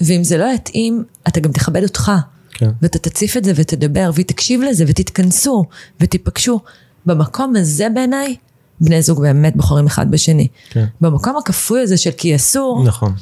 [0.00, 2.12] ואם זה לא יתאים, אתה גם תכבד אותך.
[2.54, 2.70] כן.
[2.82, 5.64] ואתה תציף את זה ותדבר, והיא תקשיב לזה ותתכנסו
[6.00, 6.60] ותיפגשו.
[7.06, 8.36] במקום הזה בעיניי,
[8.80, 10.48] בני זוג באמת בוחרים אחד בשני.
[10.70, 10.84] כן.
[11.00, 13.12] במקום הכפוי הזה של כי אסור, נכון.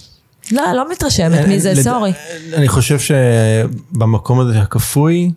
[0.52, 2.12] לא, לא מתרשמת מי זה, לד- סורי.
[2.54, 5.32] אני חושב שבמקום הזה הכפוי,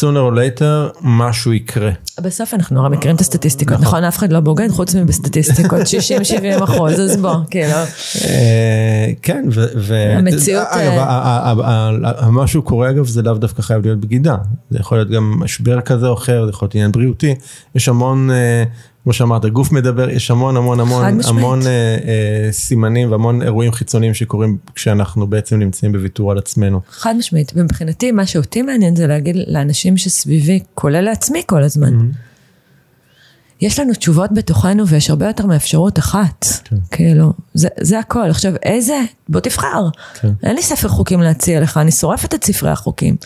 [0.32, 1.90] or later משהו יקרה.
[2.20, 4.04] בסוף אנחנו הרי מכירים את הסטטיסטיקות, נכון?
[4.04, 5.80] אף אחד לא בוגד חוץ מבסטטיסטיקות,
[6.60, 7.72] 60-70 אחוז, אז בוא, כאילו.
[8.24, 9.44] אה, כן,
[9.76, 9.94] ו...
[10.16, 11.60] המציאות, אגב,
[12.40, 14.36] אה, שהוא קורה אגב זה לאו דווקא חייב להיות בגידה,
[14.70, 17.34] זה יכול להיות גם משבר כזה או אחר, זה יכול להיות עניין בריאותי,
[17.74, 18.64] יש המון, אה,
[19.04, 21.18] כמו שאמרת, גוף מדבר, יש המון המון המון.
[21.28, 26.80] המון אה, אה, סימנים והמון אירועים חיצוניים שקורים כשאנחנו בעצם נמצאים בוויתור על עצמנו.
[26.90, 32.10] חד משמעית, ומבחינתי מה שאותי מעניין זה להגיד לאנשים שסביבי, כולל לעצמי כל הזמן,
[33.60, 36.76] יש לנו תשובות בתוכנו ויש הרבה יותר מאפשרות אחת, כן.
[36.90, 38.30] כאילו, זה, זה הכל.
[38.30, 39.00] עכשיו, איזה?
[39.28, 39.88] בוא תבחר.
[40.20, 40.32] כן.
[40.42, 43.16] אין לי ספר חוקים להציע לך, אני שורפת את ספרי החוקים.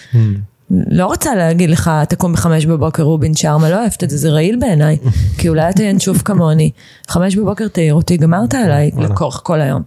[0.70, 4.56] לא רוצה להגיד לך, תקום בחמש בבוקר רובין שרמה, לא אוהבת את זה, זה רעיל
[4.60, 4.98] בעיניי,
[5.38, 6.70] כי אולי אתה ינשוף כמוני.
[7.08, 8.90] חמש בבוקר תעיר אותי, גמרת עליי.
[8.98, 9.82] לכוך כל היום.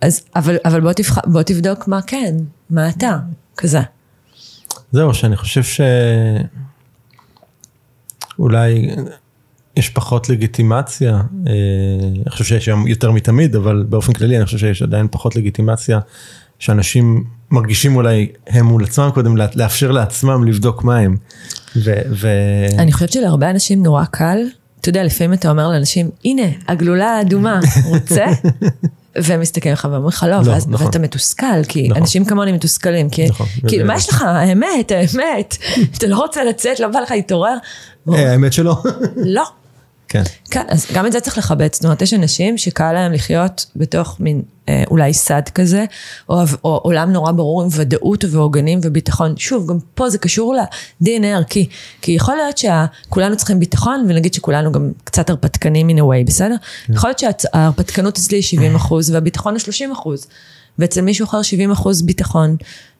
[0.00, 1.18] אז, אבל, אבל בוא, תבח...
[1.26, 2.34] בוא תבדוק מה כן,
[2.70, 3.18] מה אתה,
[3.56, 3.80] כזה.
[4.92, 5.62] זהו, שאני חושב
[8.38, 8.90] שאולי
[9.76, 11.22] יש פחות לגיטימציה, אה,
[12.02, 16.00] אני חושב שיש היום יותר מתמיד, אבל באופן כללי אני חושב שיש עדיין פחות לגיטימציה,
[16.62, 21.16] שאנשים מרגישים אולי הם מול עצמם קודם, לאפשר לעצמם לבדוק מה הם.
[21.76, 24.38] ו- ו- אני חושבת שלהרבה אנשים נורא קל,
[24.80, 28.24] אתה יודע, לפעמים אתה אומר לאנשים, הנה, הגלולה האדומה, רוצה?
[29.22, 30.86] והם מסתכלים לך ואומרים לך לא, לא, ואז, נכון.
[30.86, 32.02] ואתה מתוסכל, כי נכון.
[32.02, 33.94] אנשים כמוני מתוסכלים, כי נכון, כאילו, מה.
[33.94, 35.56] יש לך, האמת, האמת,
[35.98, 37.56] אתה לא רוצה לצאת, לא בא לך להתעורר?
[38.12, 38.76] אה, האמת שלא.
[39.16, 39.44] לא.
[40.12, 40.22] כן.
[40.50, 44.16] כן, אז גם את זה צריך לכבד, זאת אומרת, יש אנשים שקל להם לחיות בתוך
[44.20, 45.84] מין אה, אולי סד כזה,
[46.28, 49.34] או, או עולם נורא ברור עם ודאות ועוגנים וביטחון.
[49.36, 51.68] שוב, גם פה זה קשור ל-DNA הערכי,
[52.02, 56.54] כי יכול להיות שכולנו צריכים ביטחון, ונגיד שכולנו גם קצת הרפתקנים in a way, בסדר?
[56.88, 60.26] יכול להיות שההרפתקנות אצלי היא 70 אחוז, והביטחון הוא 30 אחוז,
[60.78, 62.56] ואצל מישהו אחר 70 אחוז ביטחון.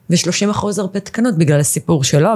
[0.09, 2.29] ו-30 אחוז הרפתקנות בגלל הסיפור שלו,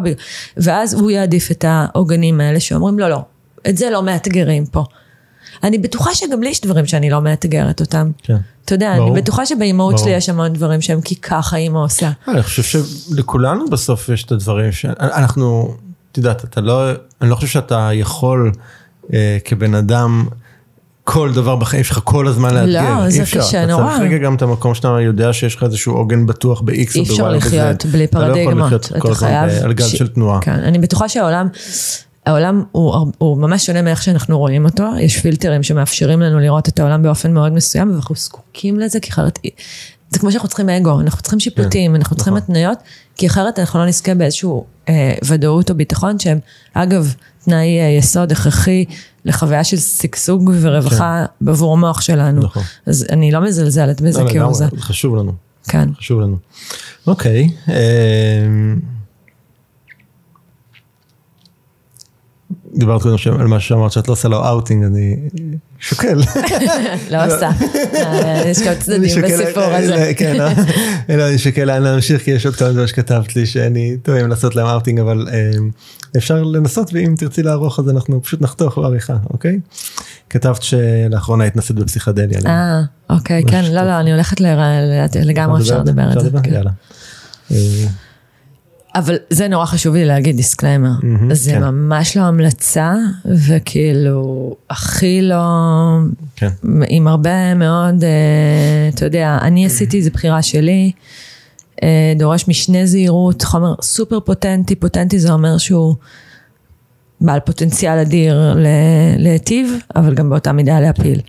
[0.58, 3.22] ואז הוא יעדיף את העוגנים האלה שאומרים לא, לא,
[3.70, 4.84] את זה לא מאתגרים פה.
[5.64, 8.12] אני בטוחה שגם לי יש דברים שאני לא מאתגרת אותם.
[8.24, 8.38] כן.
[8.66, 9.12] אתה יודע, ברור.
[9.14, 9.98] אני בטוחה שבאימהות.
[10.00, 12.12] שלי יש המון דברים שהם כי ככה אימא עושה.
[12.28, 15.76] אני חושב שלכולנו בסוף יש את הדברים שאנחנו,
[16.12, 16.92] את יודעת, אתה לא,
[17.22, 18.52] אני לא חושב שאתה יכול
[19.14, 20.26] אה, כבן אדם,
[21.04, 23.00] כל דבר בחיים שלך כל הזמן לאתגר.
[23.00, 23.40] לא, זה אי אפשר.
[23.40, 23.98] קשה אתה נורא.
[23.98, 27.02] צריך רגע גם את המקום שאתה יודע שיש לך איזשהו עוגן בטוח ב-X או אי
[27.02, 27.36] ב-Y אפשר או ב-Z.
[27.36, 28.66] לחיות בלי אתה לא יכול פרדיגמות.
[28.66, 29.66] לחיות כל אתה הזמן.
[29.66, 30.42] על גל של תנועה.
[30.42, 31.48] כן, אני בטוחה שהעולם,
[32.28, 34.84] העולם הוא, הוא ממש שונה מאיך שאנחנו רואים אותו.
[35.00, 39.40] יש פילטרים שמאפשרים לנו לראות את העולם באופן מאוד מסוים, ואנחנו זקוקים לזה, כי אחרת...
[40.10, 42.44] זה כמו שאנחנו צריכים אגו, אנחנו צריכים שיפוטים, אנחנו צריכים נכון.
[42.44, 42.78] התניות,
[43.16, 46.40] כי אחרת אנחנו לא נזכה באיזשהו אה, ודאות או ביטחון שהם,
[46.74, 47.14] אגב,
[47.46, 48.86] תנאי אה, יסוד הכרחי
[49.26, 52.42] לחוויה של שגשוג ורווחה בעבור המוח שלנו.
[52.42, 52.48] כן.
[52.48, 52.64] נכון.
[52.86, 54.54] אז אני לא מזלזלת בזה לא, כאילו.
[54.54, 55.32] זה חשוב לנו,
[55.68, 55.90] כן.
[55.94, 56.38] חשוב לנו.
[57.08, 57.50] אוקיי.
[57.70, 57.76] אה,
[62.78, 65.16] דיברת קודם על מה שאמרת שאת לא עושה לו אאוטינג, אני
[65.80, 66.22] שוקל.
[67.12, 67.50] לא עושה.
[67.96, 69.96] אה, יש כמה צדדים בסיפור אה, הזה.
[69.96, 70.54] אה, כן, אה,
[71.18, 74.28] לא, אני שוקל לאן להמשיך כי יש עוד כמה דברים שכתבת לי שאני תוהה אם
[74.28, 75.52] לעשות להם אאוטינג אבל אה,
[76.18, 79.60] אפשר לנסות ואם תרצי לערוך אז אנחנו פשוט נחתוך בעריכה אוקיי?
[80.30, 82.40] כתבת שלאחרונה התנסית בפסיכדליה.
[82.46, 83.82] אה, אוקיי, כן, לא.
[83.82, 84.42] לא, אני הולכת
[85.16, 86.30] לגמרי אפשר לדבר על זה.
[86.44, 86.54] כן.
[86.54, 86.72] יאללה.
[88.98, 90.92] אבל זה נורא חשוב לי להגיד disclaimer.
[91.04, 91.64] מהמם, זה כן.
[91.64, 92.94] ממש לא המלצה,
[93.48, 95.44] וכאילו, הכי לא...
[96.36, 96.50] כן.
[96.88, 100.92] עם הרבה מאוד, אה, אתה יודע, אני עשיתי, זו בחירה שלי,
[101.84, 105.96] אה, דורש משנה זהירות, חומר סופר פוטנטי, פוטנטי זה אומר שהוא
[107.22, 108.56] בעל פוטנציאל אדיר
[109.18, 111.20] להיטיב, אבל גם באותה מידה להפיל.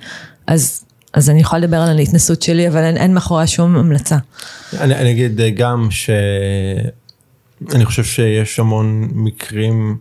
[0.47, 4.17] אז, אז אני יכולה לדבר על ההתנסות שלי, אבל אין, אין מאחוריה שום המלצה.
[4.81, 5.89] אני, אני אגיד אה, גם
[7.71, 9.97] שאני חושב שיש המון מקרים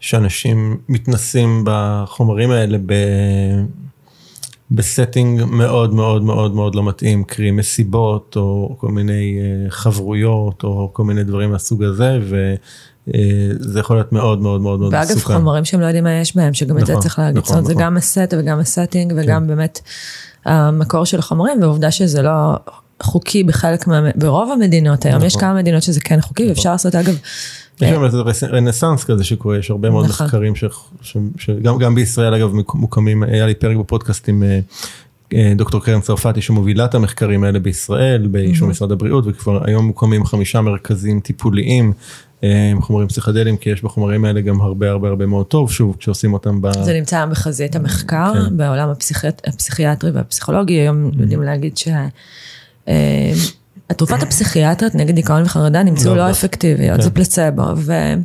[0.00, 2.92] שאנשים מתנסים בחומרים האלה ב...
[4.74, 10.64] ב setting מאוד מאוד מאוד מאוד לא מתאים, קרי מסיבות או כל מיני אה, חברויות
[10.64, 15.34] או כל מיני דברים מהסוג הזה וזה יכול להיות מאוד מאוד מאוד מאוד ואגב, מסוכן.
[15.34, 17.36] חומרים שהם לא יודעים מה יש בהם, שגם את זה נכון, צריך להגיד.
[17.36, 17.84] נכון, זאת אומרת, זה נכון.
[17.84, 19.80] גם הסט וגם ה setting וגם באמת
[20.44, 22.30] המקור של החומרים, והעובדה שזה לא
[23.02, 24.00] חוקי בחלק מה...
[24.16, 25.48] ברוב המדינות היום, יש נכון.
[25.48, 27.18] כמה מדינות שזה כן חוקי, ואפשר לעשות אגב...
[27.80, 30.26] יש גם איזה רנסאנס כזה שקורה, יש הרבה מאוד נכון.
[30.26, 30.64] מחקרים ש-
[31.02, 34.58] ש- שגם גם בישראל אגב מוק- מוקמים, היה לי פרק בפודקאסט עם אה,
[35.34, 40.24] אה, דוקטור קרן צרפתי שמובילה את המחקרים האלה בישראל, באישור משרד הבריאות, וכבר היום מוקמים
[40.24, 41.92] חמישה מרכזים טיפוליים
[42.44, 45.96] אה, עם חומרים פסיכדליים, כי יש בחומרים האלה גם הרבה הרבה הרבה מאוד טוב, שוב,
[45.98, 46.72] כשעושים אותם ב...
[46.82, 48.56] זה נמצא בחזית המחקר, כן.
[48.56, 52.06] בעולם הפסיכיאט- הפסיכיאטרי והפסיכולוגי, היום יודעים להגיד שה...
[52.88, 53.32] אה,
[53.90, 56.30] התרופות הפסיכיאטריות נגד דיכאון וחרדה נמצאו לא לא.
[56.30, 57.02] אפקטיביות, כן.
[57.02, 58.22] זה פלצבו, והן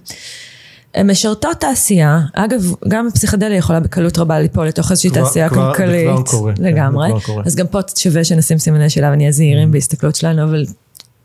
[1.11, 6.53] משרתות תעשייה, אגב, גם הפסיכדליה יכולה בקלות רבה ליפול לתוך איזושהי תעשייה כלכלית, כבר קורה,
[6.55, 7.09] כן, לגמרי.
[7.45, 10.65] אז גם פה שווה שנשים סימני שאלה ונהיה זהירים בהסתכלות שלנו, אבל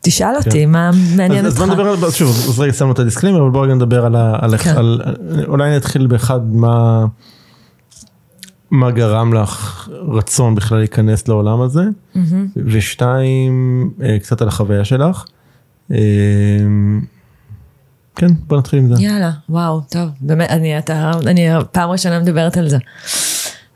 [0.00, 0.70] תשאל אותי, כן.
[0.70, 1.74] מה מעניין אז, אז אותך?
[1.74, 4.16] בוא נדבר על, אז שוב, אז רגע שמנו את ה disclaimer, אבל בואו נדבר על,
[4.16, 4.54] ה, על.
[4.76, 5.00] על,
[5.48, 7.04] אולי נתחיל באחד מה,
[8.72, 11.82] מה גרם לך רצון בכלל להיכנס לעולם הזה,
[12.56, 15.24] ושתיים, אה, קצת על החוויה שלך.
[15.92, 15.98] אה,
[18.16, 19.02] כן, בוא נתחיל עם זה.
[19.02, 22.78] יאללה, וואו, טוב, באמת, אני, אתה, אני פעם ראשונה מדברת על זה.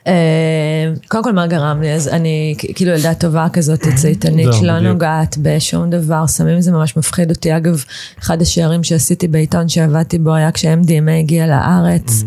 [0.07, 1.92] אה, קודם כל, מה גרם לי?
[1.92, 4.80] אז אני כאילו ילדה טובה כזאת, צייתנית, שלא.
[4.80, 7.57] נוגעת בשום דבר, סמים זה ממש מפחיד אותי.
[7.57, 7.84] אגב,
[8.18, 12.24] אחד השערים שעשיתי בעיתון שעבדתי בו היה כשה-MDMA הגיע לארץ.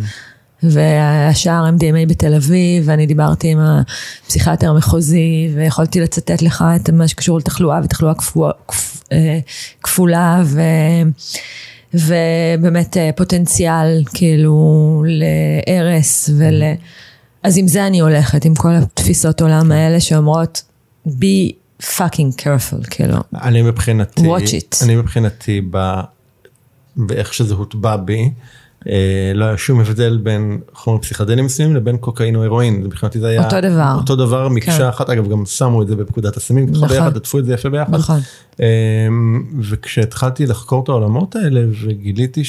[0.64, 7.38] והשער MDMA בתל אביב, ואני דיברתי עם הפסיכיאטר המחוזי, ויכולתי לצטט לך את מה שקשור
[7.38, 9.39] לתחלואה ותחלואה כפו- כפ- אה,
[9.84, 10.62] כפולה, ו...
[11.93, 16.64] ובאמת אה, פוטנציאל כאילו להרס ול...
[17.43, 20.64] אז עם זה אני הולכת, עם כל התפיסות עולם האלה שאומרות
[21.07, 21.51] be
[21.82, 23.16] fucking careful, כאילו.
[23.41, 24.84] אני מבחינתי, Watch it.
[24.84, 25.99] אני מבחינתי ב,
[26.95, 28.32] באיך שזה הוטבע בי,
[29.36, 33.45] לא היה שום הבדל בין חומר פסיכדלים מסוימים לבין קוקאין או הירואין, מבחינתי זה היה
[33.45, 33.93] אותו דבר.
[33.97, 34.88] אותו דבר מקשה כן.
[34.88, 36.88] אחת, אגב גם שמו את זה בפקודת הסמים, נכון.
[36.88, 37.93] ביחד, עטפו את זה יפה ביחד.
[37.93, 38.19] נכון.
[38.61, 39.07] אה,
[39.59, 42.43] וכשהתחלתי לחקור את העולמות האלה וגיליתי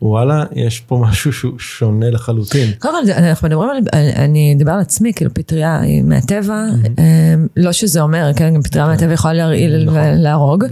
[0.00, 2.70] שוואלה, יש פה משהו שהוא שונה לחלוטין.
[2.78, 3.78] קודם כל, אנחנו מדברים על,
[4.16, 6.64] אני אדבר על עצמי, כאילו פטריה היא מהטבע,
[6.98, 9.98] אה, לא שזה אומר, כן, גם פטריה מהטבע יכולה להרעיל נכון.
[9.98, 10.64] ולהרוג.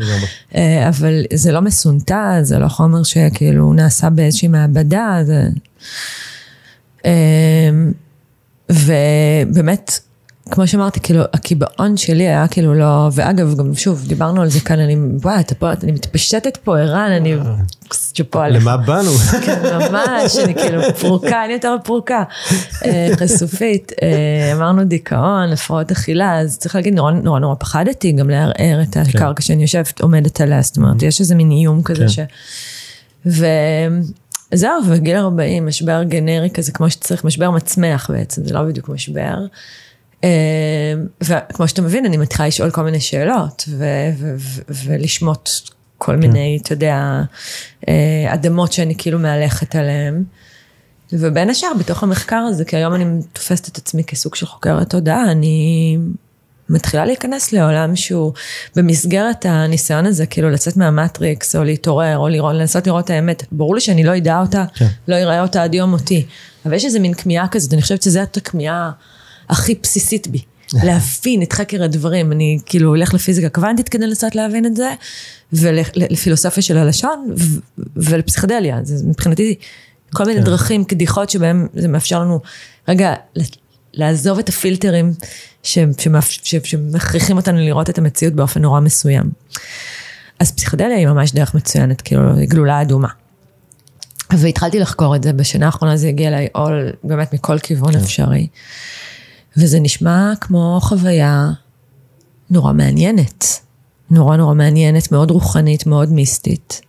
[0.55, 5.49] אה, אבל זה לא מסונתז, זה לא חומר שכאילו נעשה באיזושהי מעבדה, זה...
[7.05, 7.70] אה,
[8.70, 10.01] ובאמת,
[10.51, 14.79] כמו שאמרתי, כאילו, הקיבעון שלי היה כאילו לא, ואגב, גם שוב, דיברנו על זה כאן,
[14.79, 17.37] אני, וואי, אתה פה, אני מתפשטת פה, ערן, אני,
[18.15, 18.63] שאפו עליך.
[18.63, 19.11] למה באנו?
[19.47, 22.23] כן, ממש, אני כאילו פרוקה, אני יותר פרוקה,
[22.85, 23.93] אה, חשופית.
[24.03, 28.97] אה, אמרנו דיכאון, הפרעות אכילה, אז צריך להגיד, נורא נורא נורא פחדתי גם לערער את
[28.97, 32.09] הקרקע שאני יושבת, עומדת עליה, זאת אומרת, יש איזה מין איום כזה כן.
[32.09, 32.19] ש...
[34.53, 39.37] וזהו, וגיל 40, משבר גנרי כזה, כמו שצריך, משבר מצמח בעצם, זה לא בדיוק משבר.
[40.25, 43.69] אה, וכמו שאתה מבין, אני מתחילה לשאול כל מיני שאלות,
[44.69, 45.51] ולשמוט
[45.99, 47.23] כל מיני, אתה יודע,
[47.89, 50.25] אה, אדמות שאני כאילו מהלכת עליהן.
[51.12, 55.31] ובין השאר, בתוך המחקר הזה, כי היום אני תופסת את עצמי כסוג של חוקרת תודעה,
[55.31, 55.99] אני
[56.69, 58.33] מתחילה להיכנס לעולם שהוא
[58.77, 63.45] במסגרת הניסיון הזה, כאילו לצאת מהמטריקס, או להתעורר, או לראות, לנסות לראות את האמת.
[63.53, 64.87] ברור לי שאני לא אדע אותה, כן.
[65.09, 66.27] לא אראה אותה עד יום מותי.
[66.66, 68.91] אבל יש איזה מין כמיהה כזאת, אני חושבת שזאת הכמיהה
[69.49, 70.43] הכי בסיסית בי.
[70.83, 74.95] להבין את חקר הדברים, אני כאילו הולך לפיזיקה קוונטית כדי לנסות להבין את זה,
[75.53, 77.61] ולפילוסופיה של הלשון, ו-
[77.97, 79.55] ולפסיכדליה, זה מבחינתי
[80.13, 80.45] כל מיני כן.
[80.47, 82.41] דרכים, קדיחות שבהם זה מאפשר לנו
[82.89, 83.15] רגע
[83.95, 85.13] לעזוב את הפילטרים
[85.63, 89.31] ש- שמאפ- ש- שמכריחים אותנו לראות את המציאות באופן נורא מסוים.
[90.39, 93.09] אז פסיכדליה היא ממש דרך מצוינת, כאילו, היא גלולה אדומה.
[94.33, 97.99] והתחלתי לחקור את זה, בשנה האחרונה זה הגיע אליי עול באמת מכל כיוון כן.
[97.99, 98.47] אפשרי.
[99.59, 101.51] וזה נשמע כמו חוויה
[102.51, 103.45] נורא מעניינת.
[104.11, 106.81] נורא נורא מעניינת, מאוד רוחנית, מאוד מיסטית.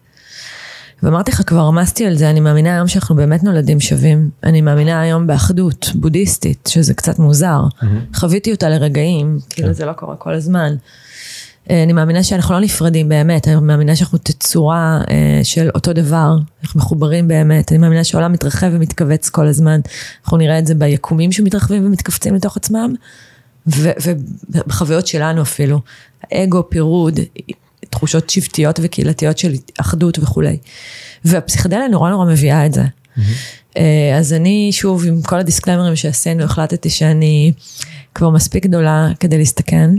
[1.03, 4.29] ואמרתי לך, כבר רמזתי על זה, אני מאמינה היום שאנחנו באמת נולדים שווים.
[4.43, 7.61] אני מאמינה היום באחדות בודהיסטית, שזה קצת מוזר.
[8.13, 10.75] חוויתי אותה לרגעים, כאילו זה לא קורה כל הזמן.
[11.69, 16.35] אה, אני מאמינה שאנחנו לא נפרדים באמת, אני מאמינה שאנחנו תצורה אה, של אותו דבר,
[16.63, 19.79] אנחנו מחוברים באמת, אני מאמינה שהעולם מתרחב ומתכווץ כל הזמן,
[20.23, 22.93] אנחנו נראה את זה ביקומים שמתרחבים ומתכווצים לתוך עצמם,
[23.67, 25.81] ו- ובחוויות שלנו אפילו,
[26.33, 27.19] אגו, פירוד,
[27.89, 30.57] תחושות שבטיות וקהילתיות של אחדות וכולי.
[31.25, 32.83] והפסיכדליה נורא נורא מביאה את זה.
[33.77, 37.51] אה, אז אני, שוב, עם כל הדיסקליימרים שעשינו, החלטתי שאני
[38.15, 39.89] כבר מספיק גדולה כדי להסתכן,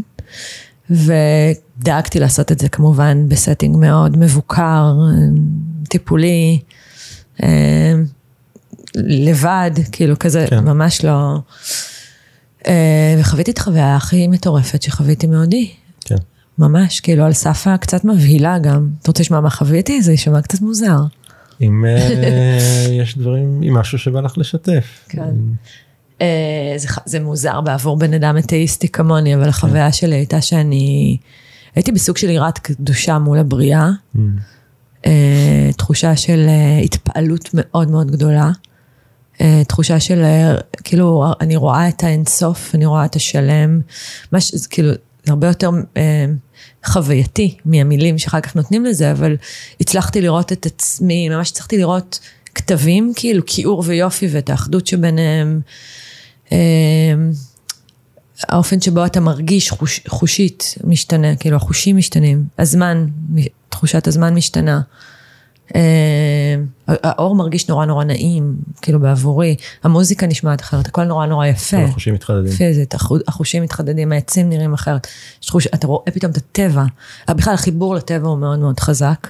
[0.90, 4.94] ודאגתי לעשות את זה כמובן ב setting מאוד מבוקר,
[5.88, 6.60] טיפולי,
[7.42, 7.94] אה,
[8.94, 10.64] לבד, כאילו כזה, כן.
[10.64, 11.38] ממש לא...
[12.66, 15.70] אה, וחוויתי את החוויה הכי מטורפת שחוויתי מעודי.
[16.00, 16.16] כן.
[16.58, 18.88] ממש, כאילו על סף הקצת מבהילה גם.
[19.02, 20.02] אתה רוצה לשמוע מה חוויתי?
[20.02, 20.98] זה יישמע קצת מוזר.
[21.60, 24.84] אם אה, יש דברים, אם משהו שבא לך לשתף.
[25.08, 25.34] כן.
[26.20, 26.26] אה,
[26.76, 31.16] זה, זה מוזר בעבור בן אדם אתאיסטי כמוני, אבל החוויה שלי הייתה שאני
[31.74, 33.90] הייתי בסוג של יראת קדושה מול הבריאה.
[35.06, 38.50] אה, תחושה של אה, התפעלות מאוד מאוד גדולה.
[39.68, 40.24] תחושה של,
[40.84, 43.80] כאילו, אני רואה את האינסוף, אני רואה את השלם.
[44.32, 44.92] מש, זה כאילו,
[45.28, 46.26] הרבה יותר אה,
[46.84, 49.36] חווייתי מהמילים שאחר כך נותנים לזה, אבל
[49.80, 52.20] הצלחתי לראות את עצמי, ממש הצלחתי לראות
[52.54, 55.60] כתבים, כאילו כיעור ויופי ואת האחדות שביניהם.
[56.52, 56.58] אה,
[58.48, 63.06] האופן שבו אתה מרגיש חוש, חושית משתנה, כאילו החושים משתנים, הזמן,
[63.68, 64.80] תחושת הזמן משתנה.
[65.74, 66.54] אה,
[66.88, 71.76] האור מרגיש נורא נורא נעים, כאילו בעבורי, המוזיקה נשמעת אחרת, הכל נורא נורא יפה.
[71.76, 72.52] החושים מתחדדים.
[72.52, 72.94] פיזית,
[73.28, 75.06] החושים מתחדדים, העצים נראים אחרת.
[75.48, 76.84] חוש, אתה רואה פתאום את הטבע,
[77.28, 79.28] בכלל החיבור לטבע הוא מאוד מאוד חזק.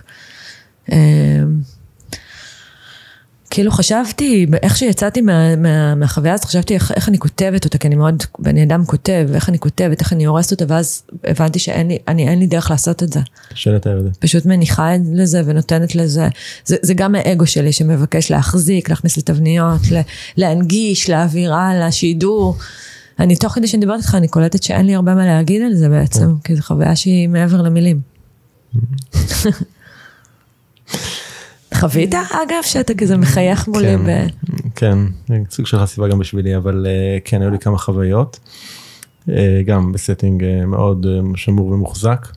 [3.51, 7.89] כאילו חשבתי, איך שיצאתי מה, מה, מהחוויה הזאת, חשבתי איך, איך אני כותבת אותה, כי
[7.89, 11.89] אני מאוד, אני אדם כותב, איך אני כותבת, איך אני הורסת אותה, ואז הבנתי שאין
[11.89, 13.21] לי, אני, אין לי דרך לעשות את זה.
[13.53, 14.11] קשה לתאר את זה.
[14.19, 16.29] פשוט מניחה לזה ונותנת לזה,
[16.65, 19.81] זה, זה גם האגו שלי שמבקש להחזיק, להכניס לתבניות,
[20.37, 22.57] להנגיש, להעביר הלאה, שידור.
[23.19, 25.89] אני, תוך כדי שאני מדברת איתך, אני קולטת שאין לי הרבה מה להגיד על זה
[25.89, 26.41] בעצם, כן.
[26.45, 28.01] כי זו חוויה שהיא מעבר למילים.
[31.75, 34.29] חווית אגב שאתה כזה מחייך מולי כן, ב...
[34.75, 34.99] כן,
[35.51, 38.41] סוג של חשיפה גם בשבילי, אבל אה, כן, היו לי כמה חוויות,
[39.29, 41.07] אה, גם ב setting אה, מאוד
[41.37, 42.29] שמור ומוחזק.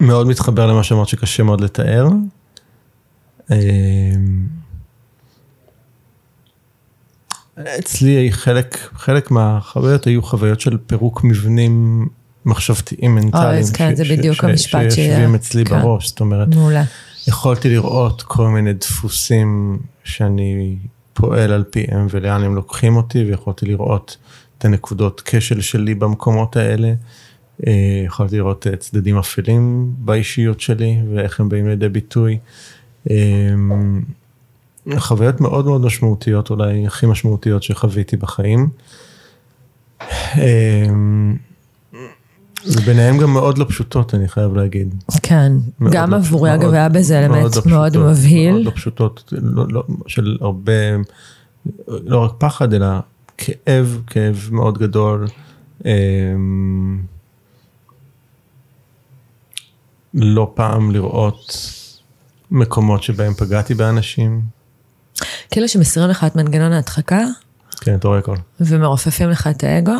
[0.00, 2.08] מאוד מתחבר למה שאמרת שקשה מאוד לתאר.
[7.78, 12.06] אצלי חלק, חלק מהחוויות היו חוויות של פירוק מבנים
[12.46, 15.80] מחשבתיים מנטליים, כן, זה בדיוק המשפט שיושבים אצלי כן.
[15.80, 16.84] בראש, זאת אומרת, מעולה.
[17.28, 20.76] יכולתי לראות כל מיני דפוסים שאני
[21.12, 24.16] פועל על פיהם ולאן הם לוקחים אותי, ויכולתי לראות
[24.58, 26.92] את הנקודות כשל שלי במקומות האלה.
[27.66, 32.38] אה, יכולתי לראות צדדים אפלים באישיות שלי ואיך הם באים לידי ביטוי.
[33.10, 33.16] אה,
[34.98, 38.68] חוויות מאוד מאוד משמעותיות, אולי הכי משמעותיות שחוויתי בחיים.
[42.66, 44.94] אה, וביניהם גם מאוד לא פשוטות, אני חייב להגיד.
[45.22, 45.52] כן,
[45.90, 48.52] גם לא עבורי אגב היה בזה אלמנט מאוד, מאוד לא מבהיל.
[48.52, 50.72] מאוד לא פשוטות, לא, לא, של הרבה,
[51.88, 52.86] לא רק פחד, אלא
[53.38, 55.26] כאב, כאב מאוד גדול.
[55.84, 57.02] אמ,
[60.14, 61.56] לא פעם לראות
[62.50, 64.40] מקומות שבהם פגעתי באנשים.
[65.50, 67.24] כאילו שמסירים לך את מנגנון ההדחקה.
[67.80, 68.36] כן, אתה רואה הכל.
[68.60, 69.96] ומרופפים לך את האגו.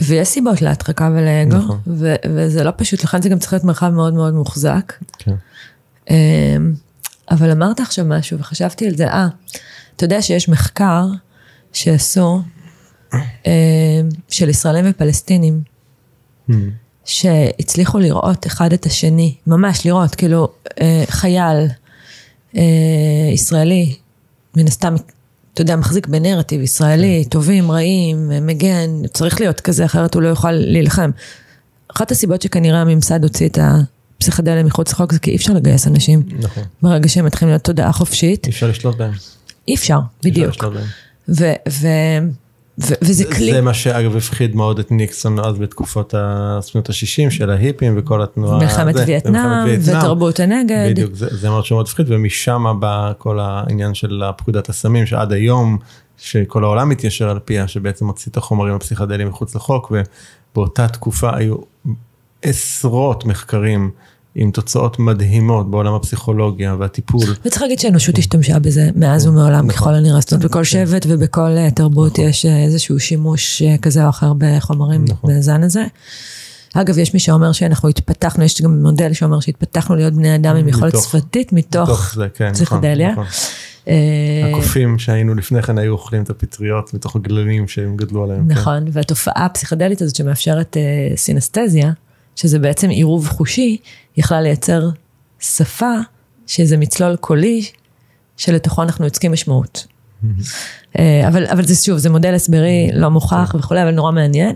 [0.00, 1.80] ויש סיבות להדחקה ולאגו, נכון.
[1.86, 4.92] ו- וזה לא פשוט, לכן זה גם צריך להיות מרחב מאוד מאוד מוחזק.
[5.18, 5.34] כן.
[6.10, 6.74] אמ,
[7.30, 9.28] אבל אמרת עכשיו משהו וחשבתי על זה, אה,
[9.96, 11.06] אתה יודע שיש מחקר
[11.72, 12.42] שעשו
[13.14, 13.20] אמ,
[14.28, 15.60] של ישראלים ופלסטינים,
[16.50, 16.54] hmm.
[17.04, 20.48] שהצליחו לראות אחד את השני, ממש לראות, כאילו
[20.80, 21.68] אה, חייל
[22.56, 22.62] אה,
[23.32, 23.96] ישראלי,
[24.56, 24.94] מן הסתם
[25.54, 27.30] אתה יודע, מחזיק בנרטיב ישראלי, כן.
[27.30, 31.10] טובים, רעים, מגן, צריך להיות כזה, אחרת הוא לא יוכל להילחם.
[31.96, 36.22] אחת הסיבות שכנראה הממסד הוציא את הפסיכדליה מחוץ לחוק זה כי אי אפשר לגייס אנשים.
[36.38, 36.62] נכון.
[36.82, 38.46] ברגע שהם מתחילים להיות תודעה חופשית.
[38.46, 39.12] אי אפשר לשלוט בהם.
[39.68, 40.44] אי אפשר, בדיוק.
[40.44, 42.30] אי אפשר לשלוט בהם.
[42.78, 43.52] ו- וזה כלי.
[43.52, 48.58] זה מה שאגב הפחיד מאוד את ניקסון אז בתקופות השנות ה-60 של ההיפים וכל התנועה.
[48.58, 50.86] מלחמת וייטנאם ותרבות הנגד.
[50.90, 55.78] בדיוק, זה, זה מאוד שמאוד הפחיד ומשם בא כל העניין של פקודת הסמים שעד היום,
[56.18, 59.92] שכל העולם מתיישר על פיה, שבעצם הוציא את החומרים הפסיכדליים מחוץ לחוק
[60.52, 61.56] ובאותה תקופה היו
[62.42, 63.90] עשרות מחקרים.
[64.34, 67.26] עם תוצאות מדהימות בעולם הפסיכולוגיה והטיפול.
[67.44, 69.70] וצריך להגיד שהאנושות השתמשה בזה מאז ומעולם נכון.
[69.70, 72.24] ככל הנראה, זאת אומרת בכל שבט ובכל אה, תרבות נכון.
[72.24, 75.38] יש אה, איזשהו שימוש אה, כזה או אחר בחומרים נכון.
[75.38, 75.84] בזן הזה.
[76.74, 80.68] אגב, יש מי שאומר שאנחנו התפתחנו, יש גם מודל שאומר שהתפתחנו להיות בני אדם עם
[80.68, 83.14] יכולת שפתית מתוך כן, פסיכדליה.
[84.50, 88.48] הקופים שהיינו לפני כן היו אוכלים את הפטריות מתוך הגללים שהם גדלו עליהם.
[88.48, 88.54] כן.
[88.54, 90.76] נכון, והתופעה הפסיכדלית הזאת שמאפשרת
[91.16, 91.92] סינסטזיה,
[92.36, 93.76] שזה בעצם עירוב חושי,
[94.16, 94.88] יכלה לייצר
[95.40, 95.94] שפה
[96.46, 97.64] שזה מצלול קולי
[98.36, 99.86] שלתוכו אנחנו יוצקים משמעות.
[100.98, 104.54] אה, אבל, אבל זה שוב, זה מודל הסברי לא מוכח וכולי, אבל נורא מעניין.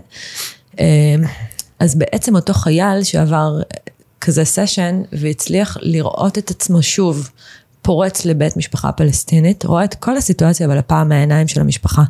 [0.79, 0.85] אה,
[1.79, 3.61] אז בעצם אותו חייל שעבר
[4.21, 7.29] כזה סשן והצליח לראות את עצמו שוב
[7.81, 12.03] פורץ לבית משפחה פלסטינית, רואה את כל הסיטואציה, אבל הפעם מהעיניים של המשפחה.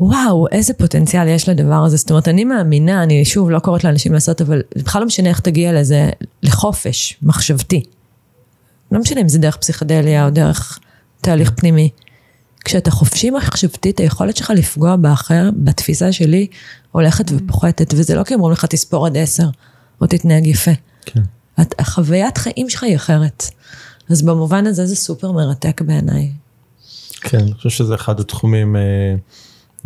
[0.00, 1.96] וואו, איזה פוטנציאל יש לדבר הזה.
[1.96, 5.40] זאת אומרת, אני מאמינה, אני שוב לא קוראת לאנשים לעשות, אבל בכלל לא משנה איך
[5.40, 6.10] תגיע לזה,
[6.42, 7.82] לחופש מחשבתי.
[8.92, 10.78] לא משנה אם זה דרך פסיכדליה או דרך
[11.20, 11.90] תהליך פנימי.
[12.64, 16.46] כשאתה חופשי מחשבתית, היכולת שלך לפגוע באחר, בתפיסה שלי,
[16.92, 19.48] הולכת ופוחתת, וזה לא כי אומרים לך תספור עד עשר,
[20.00, 20.70] או תתנהג יפה.
[21.06, 21.20] כן.
[21.60, 23.44] את, החוויית חיים שלך היא אחרת.
[24.10, 26.30] אז במובן הזה זה סופר מרתק בעיניי.
[27.20, 28.76] כן, אני חושב שזה אחד התחומים...
[28.76, 29.14] אה...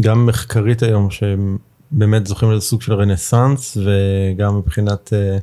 [0.01, 1.59] גם מחקרית היום שהם
[1.90, 5.39] באמת זוכים לזה סוג של רנסאנס וגם מבחינת אה,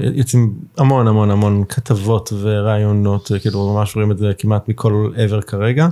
[0.00, 5.88] יוצאים המון המון המון כתבות ורעיונות כאילו ממש רואים את זה כמעט מכל עבר כרגע.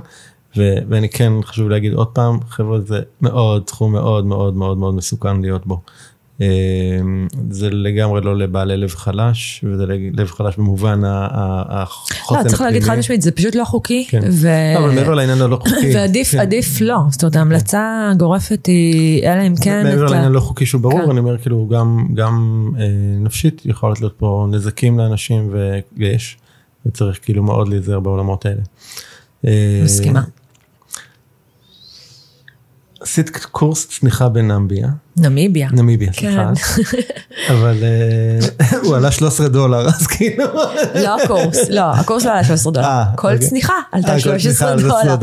[0.57, 4.95] ו- ואני כן חשוב להגיד עוד פעם חבר'ה זה מאוד תחום מאוד מאוד מאוד מאוד
[4.95, 5.81] מסוכן להיות בו.
[6.41, 12.43] אמ, זה לגמרי לא לבעלי לב חלש, וזה לב חלש במובן החוסן הפנימי.
[12.43, 14.05] לא, צריך להגיד חד משמעית, זה פשוט לא חוקי.
[14.09, 14.19] כן.
[14.31, 14.49] ו...
[14.77, 15.91] אבל מעבר לעניין הלא חוקי.
[15.95, 16.39] ועדיף כן.
[16.39, 19.83] עדיף לא, זאת אומרת ההמלצה הגורפת היא, אלא אם כן.
[19.83, 21.09] מעבר לעניין הלא חוקי שהוא ברור, כן.
[21.09, 22.85] אני אומר כאילו גם, גם אה,
[23.19, 25.53] נפשית יכולת להיות פה נזקים לאנשים
[25.97, 26.37] ויש,
[26.85, 28.61] וצריך כאילו מאוד להיזהר בעולמות האלה.
[29.47, 30.21] אה, מסכימה.
[33.03, 34.87] עשית קורס צניחה בנמביה.
[35.17, 35.69] נמיביה.
[35.71, 36.51] נמיביה, סליחה.
[36.55, 37.53] כן.
[37.53, 40.45] אבל אה, הוא עלה 13 דולר, אז כאילו...
[40.95, 42.85] לא הקורס, לא, הקורס לא עלה 13 דולר.
[42.85, 43.47] אה, כל אוקיי.
[43.47, 45.15] צניחה עלתה 13 דולר.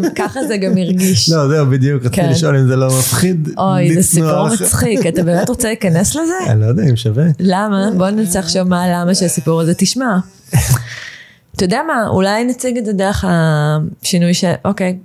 [0.00, 1.30] וככה זה גם הרגיש.
[1.30, 2.30] לא, זהו, בדיוק, רציתי כן.
[2.30, 3.48] לשאול אם זה לא מפחיד.
[3.58, 6.34] אוי, זה סיפור מצחיק, אתה באמת רוצה להיכנס לזה?
[6.50, 7.24] אני לא יודע אם שווה.
[7.40, 7.90] למה?
[7.96, 10.18] בוא נצא עכשיו מה למה שהסיפור הזה תשמע.
[11.56, 14.44] אתה יודע מה, אולי נציג את זה דרך השינוי ש...
[14.64, 14.98] אוקיי.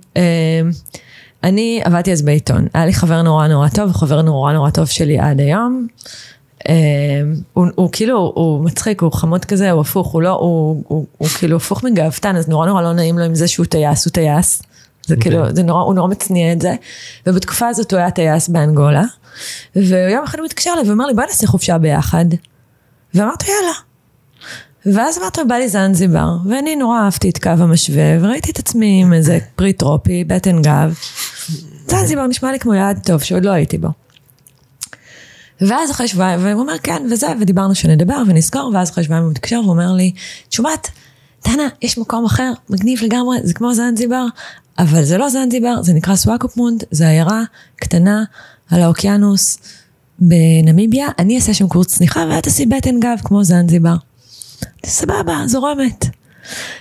[1.44, 5.18] אני עבדתי אז בעיתון, היה לי חבר נורא נורא טוב, חבר נורא נורא טוב שלי
[5.18, 5.86] עד היום.
[6.58, 6.70] Uh,
[7.52, 11.06] הוא, הוא כאילו, הוא מצחיק, הוא חמוד כזה, הוא הפוך, הוא לא, הוא, הוא, הוא,
[11.18, 14.12] הוא כאילו הפוך מגאוותן, אז נורא נורא לא נעים לו עם זה שהוא טייס, הוא
[14.12, 14.62] טייס.
[15.06, 15.20] זה okay.
[15.20, 16.74] כאילו, זה נורא, הוא נורא מצניע את זה.
[17.26, 19.04] ובתקופה הזאת הוא היה טייס באנגולה.
[19.76, 22.24] ויום אחד הוא מתקשר אליי ואומר לי, בוא נעשה חופשה ביחד.
[23.14, 23.87] ואמרתי, יאללה.
[24.86, 29.12] ואז אמרתי, בא לי זנזיבר, ואני נורא אהבתי את קו המשווה, וראיתי את עצמי עם
[29.12, 30.98] איזה פרי טרופי, בטן גב.
[31.86, 33.88] זנזיבר נשמע לי כמו יעד טוב, שעוד לא הייתי בו.
[35.60, 39.60] ואז אחרי שבועיים, והוא אומר כן, וזה, ודיברנו שנדבר ונזכור, ואז אחרי שבועיים הוא מתקשר
[39.64, 40.12] ואומר לי,
[40.48, 40.88] תשמעי,
[41.44, 44.26] דנה, יש מקום אחר, מגניב לגמרי, זה כמו זנזיבר,
[44.78, 47.42] אבל זה לא זנזיבר, זה נקרא סוואקופמונד, זה עיירה
[47.76, 48.24] קטנה
[48.70, 49.58] על האוקיינוס
[50.18, 53.94] בנמיביה, אני אעשה שם קורס צניחה ואת תעשי בטן גב כמו זנזיבר.
[54.86, 56.06] סבבה, זורמת.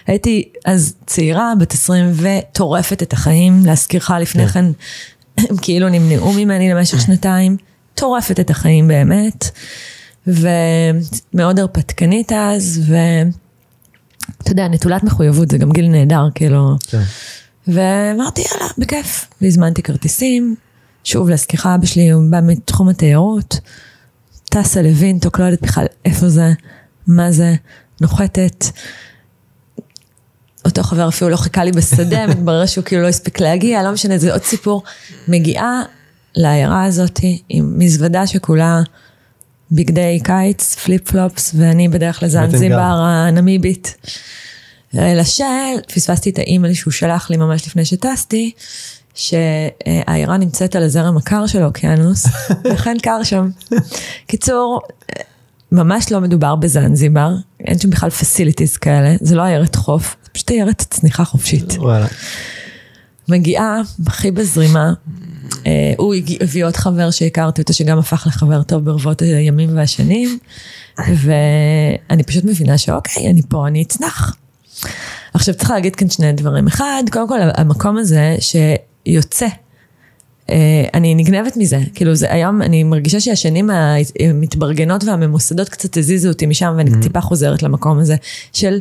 [0.07, 4.65] הייתי אז צעירה, בת 20 וטורפת את החיים, להזכירך לפני כן,
[5.37, 7.57] הם כאילו נמנעו ממני למשך שנתיים,
[7.95, 9.49] טורפת את החיים באמת,
[10.27, 16.75] ומאוד הרפתקנית אז, ואתה יודע, נטולת מחויבות, זה גם גיל נהדר, כאילו.
[16.87, 17.01] כן.
[17.67, 19.27] ואמרתי, יאללה, בכיף.
[19.41, 20.55] והזמנתי כרטיסים,
[21.03, 23.59] שוב להזכירך, אבא שלי הוא בא מתחום התיירות,
[24.43, 26.53] טסה לווינטוק, לא יודעת בכלל איפה זה,
[27.07, 27.55] מה זה.
[28.01, 28.65] נוחתת.
[30.65, 34.17] אותו חבר אפילו לא חיכה לי בשדה, מתברר שהוא כאילו לא הספיק להגיע, לא משנה,
[34.17, 34.83] זה עוד סיפור.
[35.27, 35.83] מגיעה
[36.35, 37.19] לעיירה הזאת
[37.49, 38.81] עם מזוודה שכולה
[39.71, 43.95] בגדי קיץ, flip flops, ואני בדרך לזנזיבר הנמיבית.
[44.93, 45.43] לשל,
[45.93, 48.51] פספסתי את האימייל שהוא שלח לי ממש לפני שטסתי,
[49.13, 52.25] שהעיירה נמצאת על הזרם הקר של האוקיינוס,
[52.65, 53.49] לכן קר שם.
[54.27, 54.81] קיצור,
[55.71, 60.51] ממש לא מדובר בזנזיבר, אין שם בכלל facilities כאלה, זה לא עיירת חוף, זה פשוט
[60.51, 61.73] עיירת צניחה חופשית.
[61.77, 62.07] וואלה.
[63.29, 64.93] מגיעה, הכי בזרימה,
[65.65, 70.39] אה, הוא הביא עוד חבר שהכרתי אותו, שגם הפך לחבר טוב ברבות הימים והשנים,
[70.97, 74.35] ואני פשוט מבינה שאוקיי, אני פה, אני אצנח.
[75.33, 76.67] עכשיו צריך להגיד כאן שני דברים.
[76.67, 79.47] אחד, קודם כל המקום הזה שיוצא
[80.93, 83.69] אני נגנבת מזה, כאילו זה היום, אני מרגישה שהשנים
[84.19, 87.03] המתברגנות והממוסדות קצת הזיזו אותי משם ואני mm-hmm.
[87.03, 88.15] טיפה חוזרת למקום הזה
[88.53, 88.79] של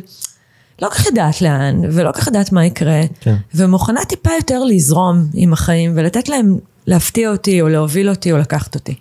[0.81, 3.35] לא כל כך יודעת לאן ולא כל כך יודעת מה יקרה, כן.
[3.55, 6.57] ומוכנה טיפה יותר לזרום עם החיים ולתת להם
[6.87, 8.95] להפתיע אותי או להוביל אותי או לקחת אותי.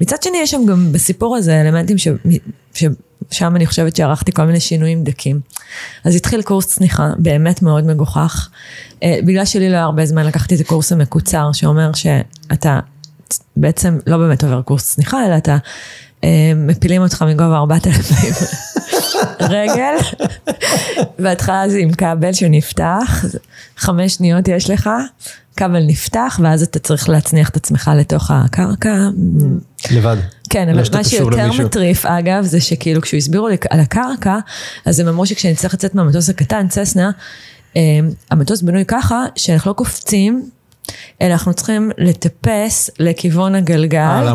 [0.00, 2.08] מצד שני יש שם גם בסיפור הזה אלמנטים ש...
[3.30, 5.40] ששם אני חושבת שערכתי כל מיני שינויים דקים.
[6.04, 8.48] אז התחיל קורס צניחה, באמת מאוד מגוחך.
[9.02, 12.80] אה, בגלל שלי לא היה הרבה זמן לקחתי את הקורס המקוצר, שאומר שאתה
[13.56, 15.56] בעצם לא באמת עובר קורס צניחה, אלא אתה
[16.24, 18.16] אה, מפילים אותך מגובה 4,000
[19.40, 19.94] רגל,
[21.18, 23.24] בהתחלה זה עם כבל שנפתח,
[23.76, 24.90] חמש שניות יש לך,
[25.56, 29.08] כבל נפתח, ואז אתה צריך להצניח את עצמך לתוך הקרקע.
[29.90, 30.16] לבד.
[30.50, 34.38] כן, אבל מה שיותר מטריף, אגב, זה שכאילו כשהוא הסבירו לי על הקרקע,
[34.84, 37.10] אז הם אמרו שכשאני צריך לצאת מהמטוס הקטן, צסנה,
[37.76, 37.82] אה,
[38.30, 40.50] המטוס בנוי ככה, שאנחנו לא קופצים,
[41.22, 44.34] אלא אנחנו צריכים לטפס לכיוון הגלגל, אה,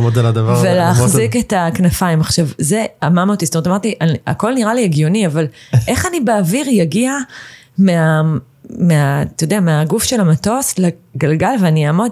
[0.61, 2.21] ולהחזיק את הכנפיים.
[2.21, 2.85] עכשיו, זה
[3.29, 3.95] אותי, זאת אומרת, אמרתי,
[4.27, 5.47] הכל נראה לי הגיוני, אבל
[5.87, 7.17] איך אני באוויר יגיע
[7.77, 8.21] מה...
[8.79, 12.11] מה, אתה יודע, מהגוף של המטוס לגלגל ואני אעמוד,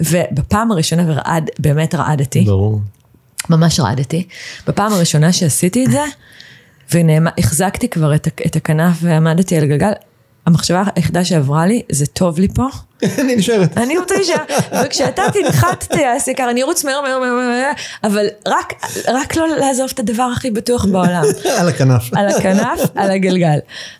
[0.00, 2.44] ובפעם הראשונה ורעד, באמת רעדתי.
[2.44, 2.80] ברור.
[3.50, 4.26] ממש רעדתי.
[4.66, 6.04] בפעם הראשונה שעשיתי את זה,
[6.92, 9.92] והחזקתי כבר את, את הכנף ועמדתי על גלגל,
[10.46, 12.66] המחשבה היחידה שעברה לי, זה טוב לי פה.
[13.18, 13.78] אני נשארת.
[13.78, 14.44] אני רוצה להישאר,
[14.84, 17.72] וכשאתה תנחת טייס יקר, אני ארוץ מהר מהר מהר מהר,
[18.04, 18.72] אבל רק,
[19.08, 21.22] רק לא לעזוב את הדבר הכי בטוח בעולם.
[21.58, 22.02] על הכנף.
[22.14, 23.58] על הכנף, על הגלגל.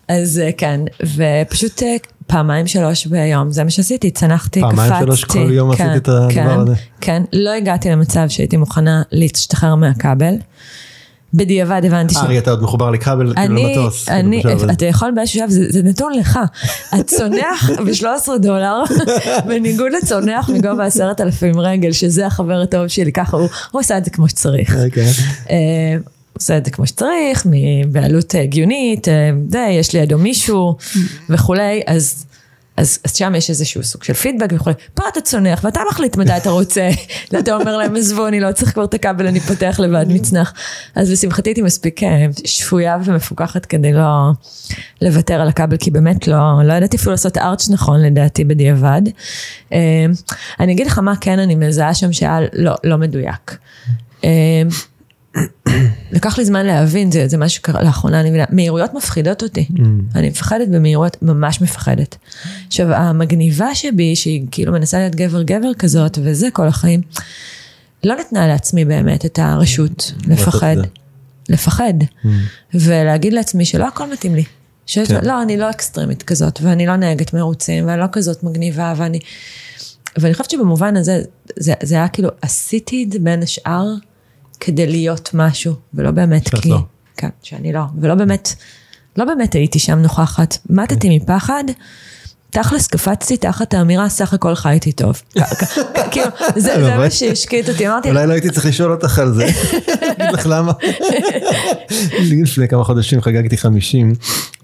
[0.09, 0.81] אז אה, כן,
[1.17, 1.97] ופשוט אה,
[2.31, 4.77] פעמיים שלוש ביום, זה מה שעשיתי, צנחתי, קפצתי.
[4.77, 6.75] פעמיים שלוש כל יום כן, עשית את הדבר כן, הזה.
[7.01, 10.35] כן, לא הגעתי למצב שהייתי מוכנה להשתחרר מהכבל.
[11.35, 12.17] בדיעבד הבנתי ש...
[12.17, 14.05] ארי, אתה עוד מחובר לכבל, כאילו למטוס.
[14.05, 14.73] כאילו, אני, בשלב הזה.
[14.73, 16.39] אתה יכול באיזשהו שלב, זה, נתון לך.
[16.93, 18.83] הצונח ב-13 דולר,
[19.47, 24.05] בניגוד לצונח מגובה עשרת אלפים רגל, שזה החבר הטוב שלי, ככה הוא, הוא עושה את
[24.05, 24.77] זה כמו שצריך.
[26.41, 27.47] עושה את זה כמו שצריך,
[27.89, 30.77] בעלות הגיונית, אה, זה, יש לידו מישהו
[31.31, 32.25] וכולי, אז...
[32.77, 34.75] אז, אז שם יש איזשהו סוג של פידבק וכולי.
[34.95, 36.91] פה אתה צונח ואתה מחליט מתי אתה רוצה.
[37.33, 40.55] ואתה אומר להם עזבו אני לא צריך כבר את הכבל אני פותח לבד מצנח.
[40.95, 44.31] אז לשמחתי הייתי מספיק אה, שפויה ומפוקחת כדי לא
[45.03, 49.03] לוותר על הכבל כי באמת לא, לא ידעתי אפילו לעשות ארץ' נכון לדעתי בדיעבד.
[49.73, 50.07] אה,
[50.61, 53.57] אני אגיד לך מה כן אני מזהה שם שהיה לא, לא מדויק.
[56.13, 59.67] לקח לי זמן להבין, זה, זה משהו שקרה לאחרונה, אני מבינה, מהירויות מפחידות אותי.
[59.71, 59.81] Mm.
[60.15, 62.17] אני מפחדת במהירויות, ממש מפחדת.
[62.67, 67.03] עכשיו, המגניבה שבי, שהיא כאילו מנסה להיות גבר גבר כזאת, וזה כל החיים,
[68.05, 70.77] לא נתנה לעצמי באמת את הרשות לפחד.
[70.77, 70.83] זה.
[71.49, 71.95] לפחד.
[72.75, 74.45] ולהגיד לעצמי שלא הכל מתאים לי.
[74.87, 75.25] שיש, כן.
[75.25, 79.19] לא, אני לא אקסטרימית כזאת, ואני לא נהגת מרוצים, ואני לא כזאת מגניבה, ואני...
[80.19, 81.23] ואני חושבת שבמובן הזה,
[81.57, 83.95] זה, זה היה כאילו, עשיתי את זה בין השאר
[84.61, 86.71] כדי להיות משהו, ולא באמת שאת כי...
[86.71, 86.79] לא.
[87.17, 88.55] כן, שאני לא, ולא באמת,
[89.17, 90.59] לא באמת הייתי שם נוכחת.
[90.71, 91.65] מתתי מפחד,
[92.51, 95.23] תכלס קפצתי תחת האמירה, סך הכל חייתי טוב.
[95.35, 97.11] כ- כ- כ- כאילו, זה מה?
[97.11, 99.45] שהשקיט אותי, אמרתי, אולי לא הייתי צריך לשאול אותך על זה.
[100.19, 100.73] אגיד לך למה.
[102.21, 104.15] לפני כמה חודשים חגגתי 50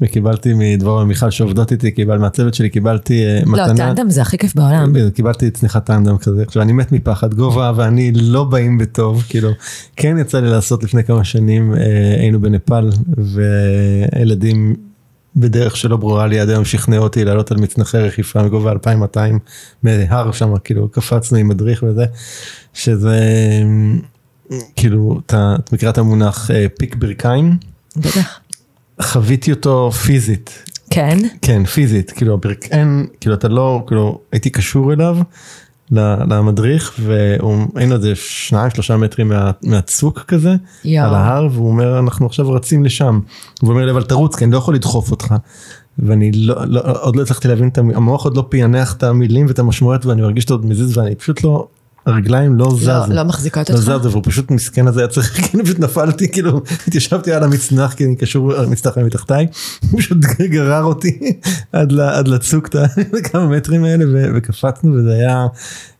[0.00, 3.94] וקיבלתי מדבורה ומיכל שעובדות איתי, קיבל מהצוות שלי, קיבלתי אה, לא, מתנה.
[3.94, 4.92] טנדם זה הכי כיף בעולם.
[5.14, 9.50] קיבלתי צניחת טנדם כזה, עכשיו אני מת מפחד, גובה ואני לא באים בטוב, כאילו,
[9.96, 11.80] כן יצא לי לעשות לפני כמה שנים, אה,
[12.20, 14.76] היינו בנפאל, והילדים
[15.36, 19.38] בדרך שלא ברורה לי עד היום שכנעו אותי לעלות על מצנחי רכיפה מגובה 2200
[19.82, 22.04] מהר שם, כאילו קפצנו עם מדריך וזה,
[22.74, 23.20] שזה
[24.76, 27.56] כאילו, אתה את מכירה את המונח אה, פיק ברכיים?
[27.96, 28.40] בטח.
[29.02, 35.18] חוויתי אותו פיזית, כן, כן, פיזית, כאילו הברכיים, כאילו אתה לא, כאילו הייתי קשור אליו,
[35.90, 40.54] למדריך, והיינו איזה שניים שלושה מטרים מה, מהצוק כזה,
[40.84, 41.06] יואו.
[41.08, 43.20] על ההר, והוא אומר אנחנו עכשיו רצים לשם,
[43.62, 45.34] והוא אומר לי אבל תרוץ כי אני לא יכול לדחוף אותך.
[45.98, 49.46] ואני לא, לא, עוד לא הצלחתי להבין את המ- המוח עוד לא פענח את המילים
[49.46, 51.66] ואת המשמעויות ואני מרגיש אותו עוד מזיז ואני פשוט לא,
[52.06, 52.90] הרגליים לא זזו.
[52.90, 53.84] לא- לא מחזיקות לא אותך?
[53.86, 58.04] זזו והוא פשוט מסכן הזה היה צריך, כאילו פשוט נפלתי כאילו התיישבתי על המצנח כי
[58.04, 59.46] אני קשור המצנח היה מתחתיי,
[59.90, 60.18] הוא פשוט
[60.50, 61.18] גרר אותי
[61.72, 62.68] עד, עד לצוק
[63.32, 64.04] כמה מטרים האלה
[64.34, 65.46] וקפצנו וזה היה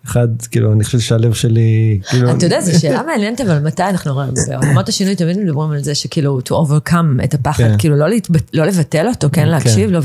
[0.07, 4.15] אחד כאילו אני חושב שהלב שלי כאילו אתה יודע, זו שאלה מעניינת, אבל מתי אנחנו
[4.15, 7.75] רואים, בעולמות השינוי תמיד מדברים על זה שכאילו to overcome את הפחד, כן.
[7.79, 8.07] כאילו לא
[8.53, 10.01] לא לבטל אותו, כן להקשיב לו.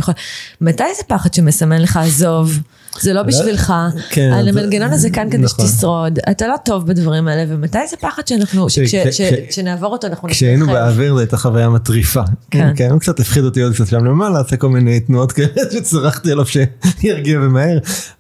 [0.62, 2.60] מתי זה פחד שמסמן לך, עזוב,
[3.00, 3.74] זה לא בשבילך,
[4.10, 5.68] כן, המנגנון הזה כאן כדי נכון.
[5.68, 9.56] שתשרוד, אתה לא טוב בדברים האלה, ומתי זה פחד שאנחנו, כש- שכש- כש- ש- כש-
[9.56, 10.80] שנעבור אותו אנחנו כשהיינו נתרחב.
[10.82, 12.22] באוויר זו הייתה חוויה מטריפה.
[12.52, 12.72] כן.
[12.76, 12.90] כן.
[12.92, 16.46] הוא קצת הפחיד אותי עוד קצת שם למעלה, עשה כל מיני תנועות כאלה שצרחתי עליו
[16.46, 17.78] שירגיע ומהר,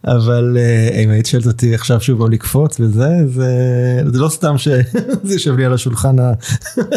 [0.07, 3.47] אבל אה, אם היית שואלת אותי עכשיו שוב לקפוץ וזה, זה,
[4.13, 4.81] לא סתם שזה
[5.33, 6.15] יושב לי על השולחן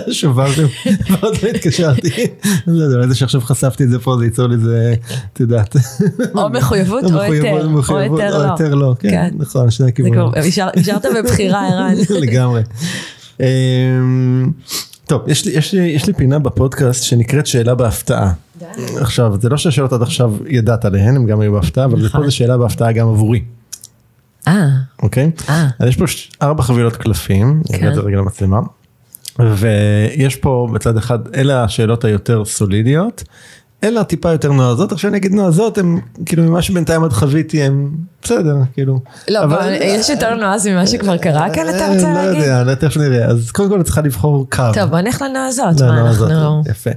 [0.09, 0.67] השובר שם,
[1.11, 2.27] ועוד לא התקשרתי.
[2.67, 4.95] לא יודע, אולי זה שעכשיו חשפתי את זה פה זה ייצור לי זה,
[5.33, 5.77] את יודעת.
[6.35, 8.53] או מחויבות או מחויבות- היתר, או מחויבות, או לא.
[8.53, 9.31] היתר לא, כן, כן.
[9.39, 10.21] נכון, שני הכיוונים.
[10.77, 11.95] נשארת בבחירה, ערן.
[12.11, 12.63] לגמרי.
[13.41, 14.51] אמ,
[15.07, 18.33] טוב, יש לי, יש, לי, יש לי פינה בפודקאסט שנקראת שאלה בהפתעה.
[19.01, 22.21] עכשיו, זה לא שהשאלות עד עכשיו ידעת עליהן, הם גם היו בהפתעה, אבל נכון.
[22.21, 23.43] פה זה שאלה בהפתעה גם עבורי,
[24.49, 24.69] אה,
[25.03, 25.31] אוקיי?
[25.49, 25.69] אה.
[25.79, 26.05] אז יש פה
[26.43, 27.89] ארבע חבילות קלפים, כן.
[27.89, 28.61] את זה רגע למצלמה,
[29.39, 33.25] ויש פה בצד אחד, אלה השאלות היותר סולידיות,
[33.85, 37.91] אלה הטיפה יותר נועזות, עכשיו אני אגיד נועזות, הם כאילו ממה שבינתיים עוד חוויתי, הם
[38.23, 39.01] בסדר, כאילו.
[39.31, 42.43] לא, אבל- יש יותר נועז ממה שכבר קרה כאן, אתה רוצה אה, לא להגיד?
[42.43, 44.63] יודע, לא, תכף נראה, אז קודם כל צריכה לבחור קו.
[44.75, 46.63] טוב, בוא נלך לנועזות, לא, מה אנחנו...
[46.71, 46.91] יפה.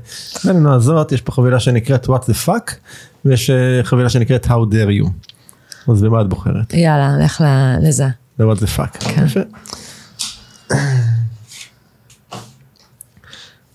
[0.45, 2.71] לנועזות יש פה חבילה שנקראת what the fuck,
[3.25, 5.09] ויש אה, חבילה שנקראת how dare you.
[5.91, 6.73] אז במה את בוחרת?
[6.73, 7.43] יאללה, לך
[7.81, 8.07] לזה.
[8.39, 9.05] ב-what the fuck.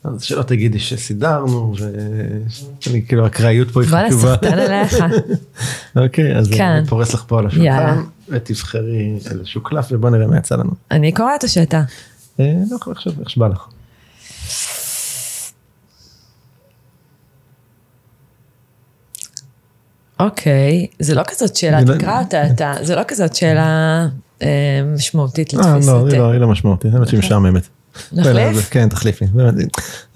[0.03, 0.09] כן.
[0.09, 4.35] אז שלא תגידי שסידרנו, ואני כאילו אקראיות פה היא וואלה, חשובה.
[4.35, 4.97] סחטן עליך.
[5.97, 6.65] אוקיי, אז כן.
[6.65, 7.47] אני פורס לך פה על.
[7.47, 10.71] השולחן, ותבחרי איזשהו קלף ובוא נראה מה יצא לנו.
[10.91, 11.83] אני קוראת או שאתה?
[12.41, 13.67] אה, לא יכול לחשוב איך שבא לך.
[20.21, 24.07] אוקיי, זה לא כזאת שאלה, לא- תקרא אותה אתה, זה לא כזאת שאלה
[24.43, 24.49] אה,
[24.95, 26.19] משמעותית אה, לא, לתפיסתי.
[26.19, 27.69] לא, היא לא משמעותית, האמת שהיא משעממת.
[28.13, 28.69] נחליף?
[28.71, 29.25] כן, תחליפי.
[29.25, 29.55] באמת,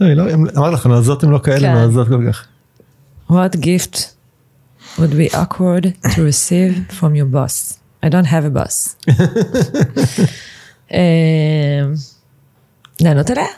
[0.01, 0.25] לא, היא לא,
[0.57, 1.73] אמרתי לך, נועזות הם לא כאלה, כן.
[1.75, 2.47] נועזות כל כך.
[3.31, 3.97] What gift
[4.99, 7.75] would be awkward to receive from your boss?
[8.05, 8.97] I don't have a boss.
[10.93, 10.99] אה,
[13.01, 13.45] לענות עליה?
[13.45, 13.49] אם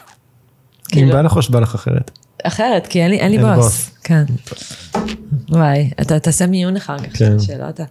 [0.91, 2.11] כאילו- בא לך או שבא לך אחרת.
[2.45, 3.57] אחרת, כי אין לי, אין לי בוס.
[3.57, 3.91] בוס.
[4.05, 4.25] כן.
[5.49, 7.15] וואי, אתה תעשה מיון אחר כך כן.
[7.19, 7.81] של השאלות.
[7.81, 7.85] ה-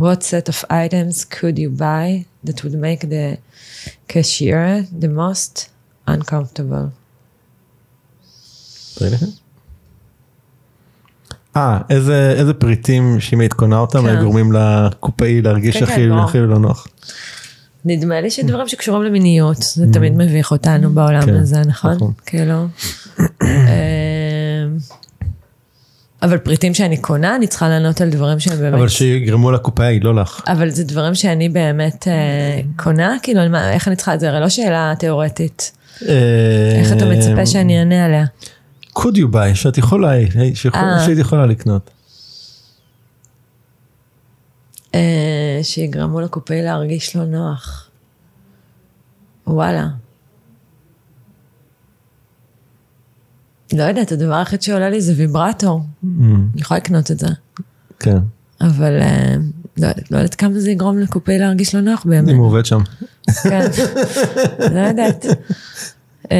[0.00, 3.36] What set of items could you buy that would make the
[4.08, 5.68] cashier the most
[6.10, 6.86] uncomfortable?
[11.56, 14.22] אה, איזה איזה פריטים שאם היית קונה אותם, כן.
[14.22, 16.08] גורמים לקופאי להרגיש כן, כן, הכי.
[16.24, 16.86] הכי לא נוח.
[17.84, 21.26] נדמה לי שדברים שקשורים למיניות, זה תמיד מביך אותנו בעולם Mm.
[21.26, 21.94] כן, הזה, נכון?
[21.94, 22.12] נכון.
[22.26, 22.66] כאילו.
[26.22, 28.74] אבל פריטים שאני קונה, אני צריכה לענות על דברים שהם באמת...
[28.74, 30.40] אבל שיגרמו לקופאי, לא לך.
[30.46, 34.40] אבל זה דברים שאני באמת אה, קונה, כאילו, אני- מה- איך אני צריכה, זה הרי
[34.40, 35.72] לא שאלה תיאורטית.
[36.80, 38.24] איך אתה אה, מצפה שאני אענה עליה?
[38.98, 40.10] could you buy, שאת יכולה,
[40.54, 41.04] שיכול- אה.
[41.04, 41.90] שהיית יכולה לקנות.
[44.94, 45.00] אה,
[45.62, 47.88] שיגרמו לקופאי להרגיש לא נוח.
[49.46, 49.86] וואלה.
[53.72, 55.80] לא יודעת, הדבר היחיד שעולה לי זה ויברטור.
[55.80, 56.06] Mm,
[56.52, 57.26] אני יכולה לקנות את זה.
[57.98, 58.18] כן,
[58.60, 59.34] אבל אה,
[59.78, 62.28] לא יודעת- לא יודעת כמה זה יגרום לקופאי להרגיש לא נוח באמת.
[62.28, 62.80] אם הוא עובד שם.
[63.42, 63.60] כן,
[64.74, 65.26] לא יודעת.
[66.30, 66.36] אמ,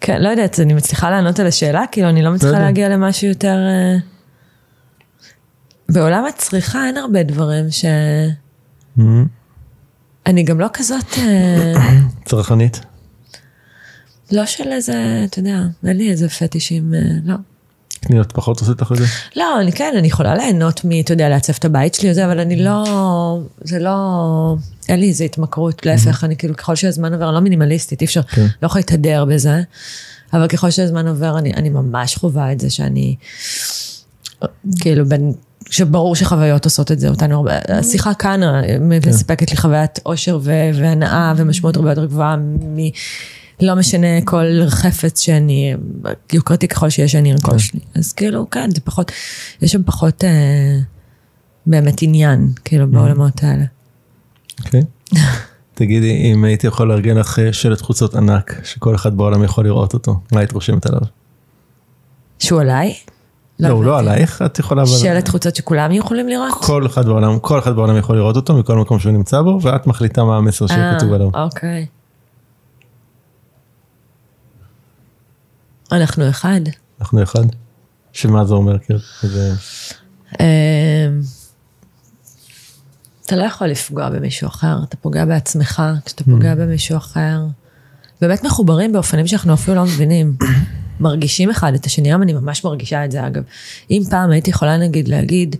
[0.00, 2.64] כן, לא יודעת, אני מצליחה לענות על השאלה, כאילו, אני לא מצליחה יודע.
[2.64, 3.56] להגיע למשהו יותר...
[3.56, 3.96] אה,
[5.88, 7.84] בעולם הצריכה אין הרבה דברים ש...
[8.98, 9.02] Mm,
[10.26, 11.72] אני גם לא כזאת, אה,
[12.24, 12.80] צרכנית.
[14.32, 17.34] לא של איזה, אתה יודע, אין לי איזה פטישים, אה, לא.
[18.00, 19.04] קניות פחות עושה לך את זה?
[19.36, 22.40] לא, אני כן, אני יכולה ליהנות מ, אתה יודע, לעצב את הבית שלי וזה, אבל
[22.40, 22.84] אני לא,
[23.60, 24.56] זה לא,
[24.88, 28.22] אין לי איזה התמכרות, להפך, אני כאילו, ככל שהזמן עובר, אני לא מינימליסטית, אי אפשר,
[28.22, 28.46] כן.
[28.62, 29.62] לא יכולה להתהדר בזה,
[30.32, 33.16] אבל ככל שהזמן עובר, אני, אני ממש חווה את זה שאני,
[34.80, 35.32] כאילו, בין,
[35.70, 40.70] שברור שחוויות עושות את זה אותנו הרבה, השיחה כאן אה, מספקת לי חוויית אושר ו-
[40.74, 42.76] והנאה ומשמעות הרבה יותר גבוהה מ...
[43.60, 45.74] לא משנה כל חפץ שאני,
[46.32, 47.80] יוקרתי ככל שיש שאני ארכוש לי.
[47.94, 49.12] אז כאילו, כן, זה פחות,
[49.62, 50.78] יש שם פחות אה,
[51.66, 53.64] באמת עניין, כאילו, בעולמות האלה.
[54.64, 54.82] אוקיי.
[55.74, 59.94] תגידי, אם הייתי יכול לארגן לך אה, שלט חוצות ענק, שכל אחד בעולם יכול לראות
[59.94, 61.00] אותו, מה היית רושמת עליו?
[62.38, 62.94] שהוא עליי?
[63.60, 64.10] לא, הוא לא הבנתי.
[64.10, 64.86] עלייך, את יכולה...
[64.86, 66.52] שלט חוצות שכולם יכולים לראות?
[66.60, 69.86] כל אחד בעולם, כל אחד בעולם יכול לראות אותו מכל מקום שהוא נמצא בו, ואת
[69.86, 71.28] מחליטה מה המסר שיהיה כתוב עליו.
[71.34, 71.86] אה, אוקיי.
[75.92, 76.60] אנחנו אחד.
[77.00, 77.44] אנחנו אחד.
[78.12, 78.78] שמה זה אומר?
[78.78, 79.52] כאילו, זה...
[83.26, 87.40] אתה לא יכול לפגוע במישהו אחר, אתה פוגע בעצמך כשאתה פוגע במישהו אחר.
[88.20, 90.36] באמת מחוברים באופנים שאנחנו אפילו לא מבינים.
[91.00, 93.42] מרגישים אחד את השני, היום אני ממש מרגישה את זה אגב.
[93.90, 95.56] אם פעם הייתי יכולה נגיד להגיד,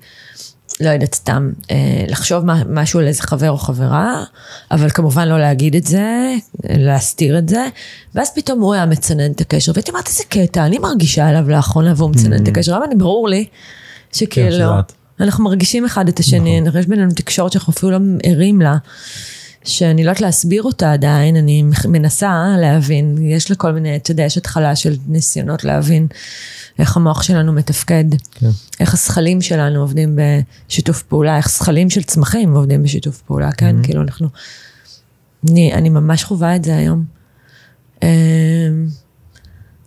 [0.81, 1.77] לא יודעת סתם, אה,
[2.09, 4.25] לחשוב מה- משהו על איזה חבר או חברה,
[4.71, 6.35] אבל כמובן לא להגיד את זה,
[6.71, 7.67] להסתיר את זה,
[8.15, 11.93] ואז פתאום הוא היה מצנן את הקשר, והייתי אומרת איזה קטע, אני מרגישה עליו לאחרונה
[11.97, 13.47] והוא מצנן את הקשר, היום אני ברור לי
[14.13, 14.93] שכאילו, שזה את.
[15.21, 18.77] אנחנו מרגישים אחד את השני, אנחנו- יש בינינו תקשורת שאנחנו אפילו לא ערים לה.
[19.67, 24.39] שאני לא יודעת להסביר אותה עדיין, אני מנסה להבין, יש לכל מיני, אתה יודע, יש
[24.39, 26.07] התחלה של ניסיונות להבין
[26.79, 28.49] איך המוח שלנו מתפקד, כן.
[28.81, 33.77] איך הזכלים שלנו עובדים בשיתוף פעולה, איך זכלים של צמחים עובדים בשיתוף פעולה, כן?
[33.83, 34.29] כאילו אנחנו,
[35.51, 37.05] אני, אני ממש חווה את זה היום.
[38.03, 38.09] אמ,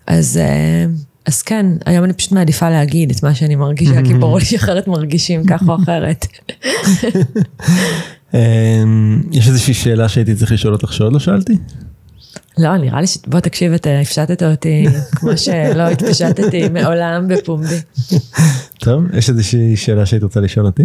[0.07, 0.85] אז, אה,
[1.25, 4.87] אז כן, היום אני פשוט מעדיפה להגיד את מה שאני מרגישה, כי ברור לי שאחרת
[4.87, 6.25] מרגישים כך או אחרת.
[8.33, 11.57] אמ, יש איזושהי שאלה שהייתי צריך לשאול אותך שעוד לא שאלתי?
[12.57, 13.17] לא, נראה לי ש...
[13.27, 17.75] בוא תקשיב, אתה הפשטת אותי כמו שלא התפשטתי מעולם בפומבי.
[18.79, 20.83] טוב, יש איזושהי שאלה שהיית רוצה לשאול אותי?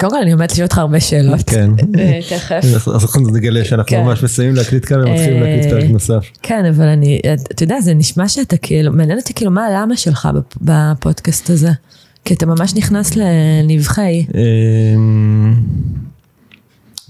[0.00, 1.40] קודם כל אני עומדת לשאול אותך הרבה שאלות.
[1.50, 1.70] כן.
[2.30, 2.60] תכף.
[2.64, 4.02] אז אנחנו נגלה שאנחנו כן.
[4.02, 6.24] ממש מסיימים להקליט כאן ומתחילים אה, להקליט פרק נוסף.
[6.42, 7.20] כן, אבל אני,
[7.54, 11.70] אתה יודע, זה נשמע שאתה כאילו, מעניין אותי כאילו מה הלמה שלך בפ- בפודקאסט הזה.
[12.24, 14.26] כי אתה ממש נכנס לנבחי.
[14.34, 15.54] אמ,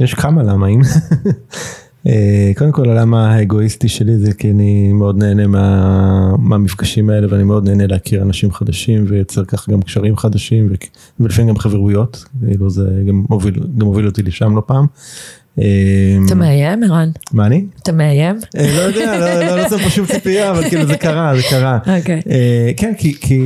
[0.01, 0.81] יש כמה למהים.
[2.07, 7.43] אה, קודם כל הלמה האגואיסטי שלי זה כי אני מאוד נהנה מה, מהמפגשים האלה ואני
[7.45, 10.74] מאוד נהנה להכיר אנשים חדשים ויוצר כך גם קשרים חדשים ו-
[11.24, 14.87] ולפעמים גם חברויות, כאילו זה גם מוביל, גם מוביל אותי לשם לא פעם.
[15.55, 15.65] אתה
[16.37, 17.11] מאיים, ערן?
[17.32, 17.65] מה אני?
[17.82, 18.37] אתה מאיים?
[18.57, 21.43] אה, לא יודע, לא- לא לא שם פה שום ציפייה, אבל כאילו זה קרה, זה
[21.51, 21.78] קרה.
[21.99, 22.20] אוקיי.
[22.31, 23.39] אה, כן, כי, כי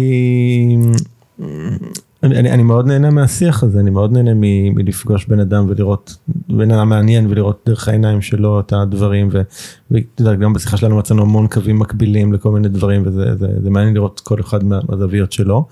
[2.23, 6.17] אני, אני, אני מאוד נהנה מהשיח הזה, אני מאוד נהנה מ, מלפגוש בן אדם ולראות,
[6.49, 11.23] בן אדם מעניין ולראות דרך העיניים שלו את הדברים, ואתה יודע, גם בשיחה שלנו מצאנו
[11.23, 15.33] המון קווים מקבילים לכל מיני דברים, וזה זה, זה מעניין לראות כל אחד מה- מהזוויות
[15.33, 15.67] שלו.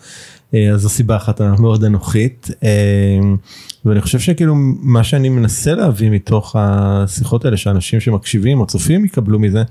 [0.55, 2.69] אה, אז זו סיבה אחת המאוד אנוכית, אה,
[3.85, 9.39] ואני חושב שכאילו מה שאני מנסה להביא מתוך השיחות האלה, שאנשים שמקשיבים או צופים יקבלו
[9.39, 9.63] מזה,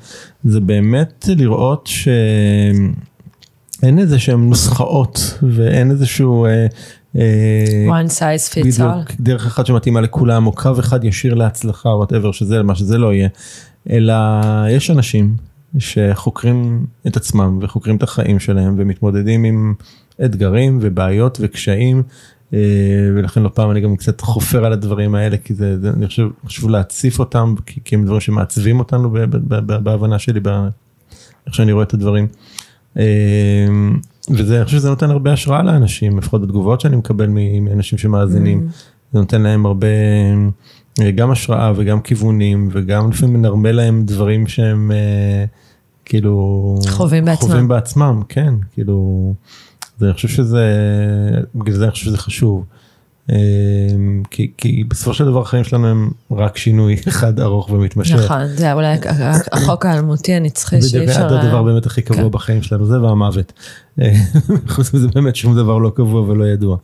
[0.43, 2.07] זה באמת לראות ש...
[3.83, 6.67] אין איזה שהם נוסחאות ואין איזשהו אה,
[7.15, 9.13] אה, one size fits all.
[9.19, 13.27] דרך אחת שמתאימה לכולם או קו אחד ישיר להצלחה וואטאבר שזה מה שזה לא יהיה
[13.89, 14.13] אלא
[14.69, 15.35] יש אנשים
[15.77, 19.73] שחוקרים את עצמם וחוקרים את החיים שלהם ומתמודדים עם
[20.25, 22.03] אתגרים ובעיות וקשיים
[22.53, 22.59] אה,
[23.15, 26.27] ולכן לא פעם אני גם קצת חופר על הדברים האלה כי זה, זה אני חושב
[26.45, 30.39] חשוב להציף אותם כי, כי הם דברים שמעצבים אותנו ב, ב, ב, ב, בהבנה שלי
[30.43, 30.67] ב-
[31.47, 32.27] איך שאני רואה את הדברים.
[32.97, 33.03] אה,
[34.29, 37.29] וזה אני חושב שזה נותן הרבה השראה לאנשים לפחות בתגובות שאני מקבל
[37.61, 38.67] מאנשים שמאזינים
[39.13, 39.87] זה נותן להם הרבה
[41.01, 45.45] אה, גם השראה וגם כיוונים וגם לפעמים מנרמל להם דברים שהם אה,
[46.05, 47.49] כאילו חווים בעצמם.
[47.49, 49.33] חווים בעצמם כן כאילו
[49.99, 50.65] זה אני חושב שזה
[51.55, 52.65] בגלל זה אני חושב שזה חשוב.
[53.31, 53.37] אה,
[54.31, 58.15] כי, כי בסופו של דבר החיים שלנו הם רק שינוי אחד ארוך ומתמשך.
[58.15, 58.97] נכון, זה אולי
[59.51, 61.29] החוק האלמותי הנצחי שאי אפשר...
[61.29, 62.31] זה הדבר באמת הכי קבוע כן.
[62.31, 63.53] בחיים שלנו זה והמוות.
[64.01, 64.13] אה,
[64.73, 66.77] חוץ מזה באמת שום דבר לא קבוע ולא ידוע.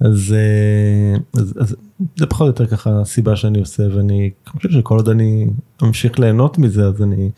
[0.00, 1.76] אז, אה, אז, אז
[2.16, 5.46] זה פחות או יותר ככה הסיבה שאני עושה ואני חושב שכל עוד אני
[5.82, 7.30] אמשיך ליהנות מזה אז אני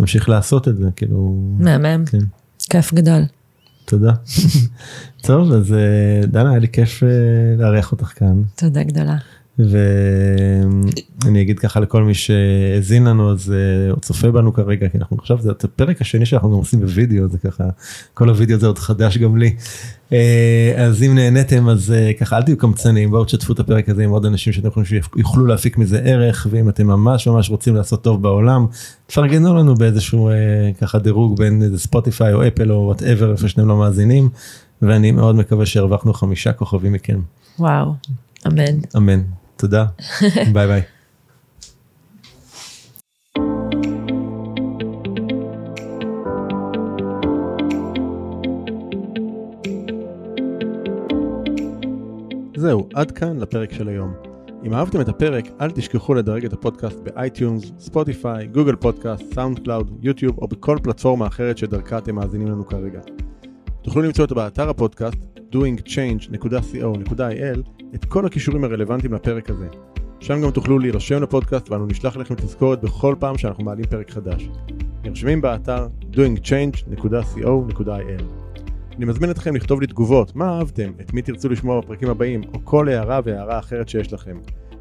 [0.00, 1.34] אמשיך לעשות את זה כאילו.
[1.58, 2.18] מהמם, כן.
[2.70, 3.22] כיף גדול.
[3.88, 4.12] תודה.
[5.26, 7.08] טוב אז אה, דנה היה לי כיף אה,
[7.58, 8.42] לארח אותך כאן.
[8.56, 9.16] תודה גדולה.
[9.58, 15.16] ואני אגיד ככה לכל מי שהאזין לנו אז אה, או צופה בנו כרגע כי אנחנו
[15.20, 17.64] עכשיו זה הפרק השני שאנחנו גם עושים בווידאו זה ככה
[18.14, 19.54] כל הווידאו הזה עוד חדש גם לי.
[20.12, 24.04] אה, אז אם נהניתם אז אה, ככה אל תהיו קמצנים בואו תשתפו את הפרק הזה
[24.04, 28.04] עם עוד אנשים שאתם חושבים שיוכלו להפיק מזה ערך ואם אתם ממש ממש רוצים לעשות
[28.04, 28.66] טוב בעולם
[29.06, 30.30] תפרגנו לנו באיזשהו
[30.80, 34.28] ככה דירוג בין איזה Spotify או Apple או whatever איפה שאתם לא מאזינים
[34.82, 37.20] ואני מאוד מקווה שהרווחנו חמישה כוכבים מכם
[37.58, 37.94] וואו,
[38.46, 38.78] אמן.
[38.96, 39.22] אמן
[39.58, 39.84] תודה
[40.54, 40.82] ביי ביי.
[52.56, 54.14] זהו, עד כאן לפרק של היום.
[54.64, 59.98] אם אהבתם את הפרק, אל תשכחו לדרג את הפודקאסט ב iTunes, Spotify, Google Podcast, SoundCloud,
[60.02, 63.00] YouTube או בכל פלטפורמה אחרת שדרכה אתם מאזינים לנו כרגע.
[63.82, 67.60] תוכלו למצוא אותו באתר הפודקאסט doingchange.co.il
[67.94, 69.66] את כל הכישורים הרלוונטיים לפרק הזה.
[70.20, 74.48] שם גם תוכלו להירשם לפודקאסט ואנו נשלח לכם תזכורת בכל פעם שאנחנו מעלים פרק חדש.
[75.04, 78.22] נרשמים באתר doingchange.co.il
[78.96, 82.58] אני מזמין אתכם לכתוב לי תגובות, מה אהבתם, את מי תרצו לשמוע בפרקים הבאים, או
[82.64, 84.36] כל הערה והערה אחרת שיש לכם.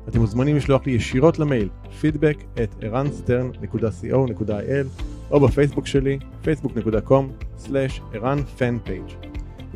[0.08, 1.70] אתם מוזמנים לשלוח לי ישירות למייל
[2.02, 4.88] feedback at ערנסטרן.co.il
[5.32, 9.27] או בפייסבוק שלי facebook.com/ערנfanpage.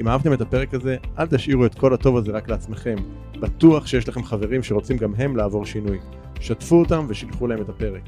[0.02, 2.96] אם אהבתם את הפרק הזה, אל תשאירו את כל הטוב הזה רק לעצמכם.
[3.40, 5.98] בטוח שיש לכם חברים שרוצים גם הם לעבור שינוי.
[6.40, 8.02] שתפו אותם ושילחו להם את הפרק.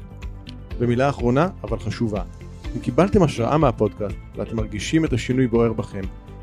[0.78, 2.22] ומילה אחרונה, אבל חשובה.
[2.76, 6.00] אם קיבלתם השראה מהפודקאסט ואתם מרגישים את השינוי בוער בכם,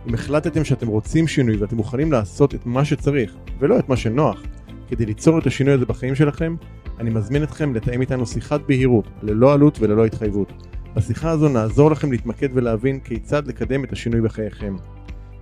[0.07, 4.41] אם החלטתם שאתם רוצים שינוי ואתם מוכנים לעשות את מה שצריך, ולא את מה שנוח,
[4.87, 6.55] כדי ליצור את השינוי הזה בחיים שלכם,
[6.99, 10.53] אני מזמין אתכם לתאם איתנו שיחת בהירות, ללא עלות וללא התחייבות.
[10.95, 14.75] בשיחה הזו נעזור לכם להתמקד ולהבין כיצד לקדם את השינוי בחייכם.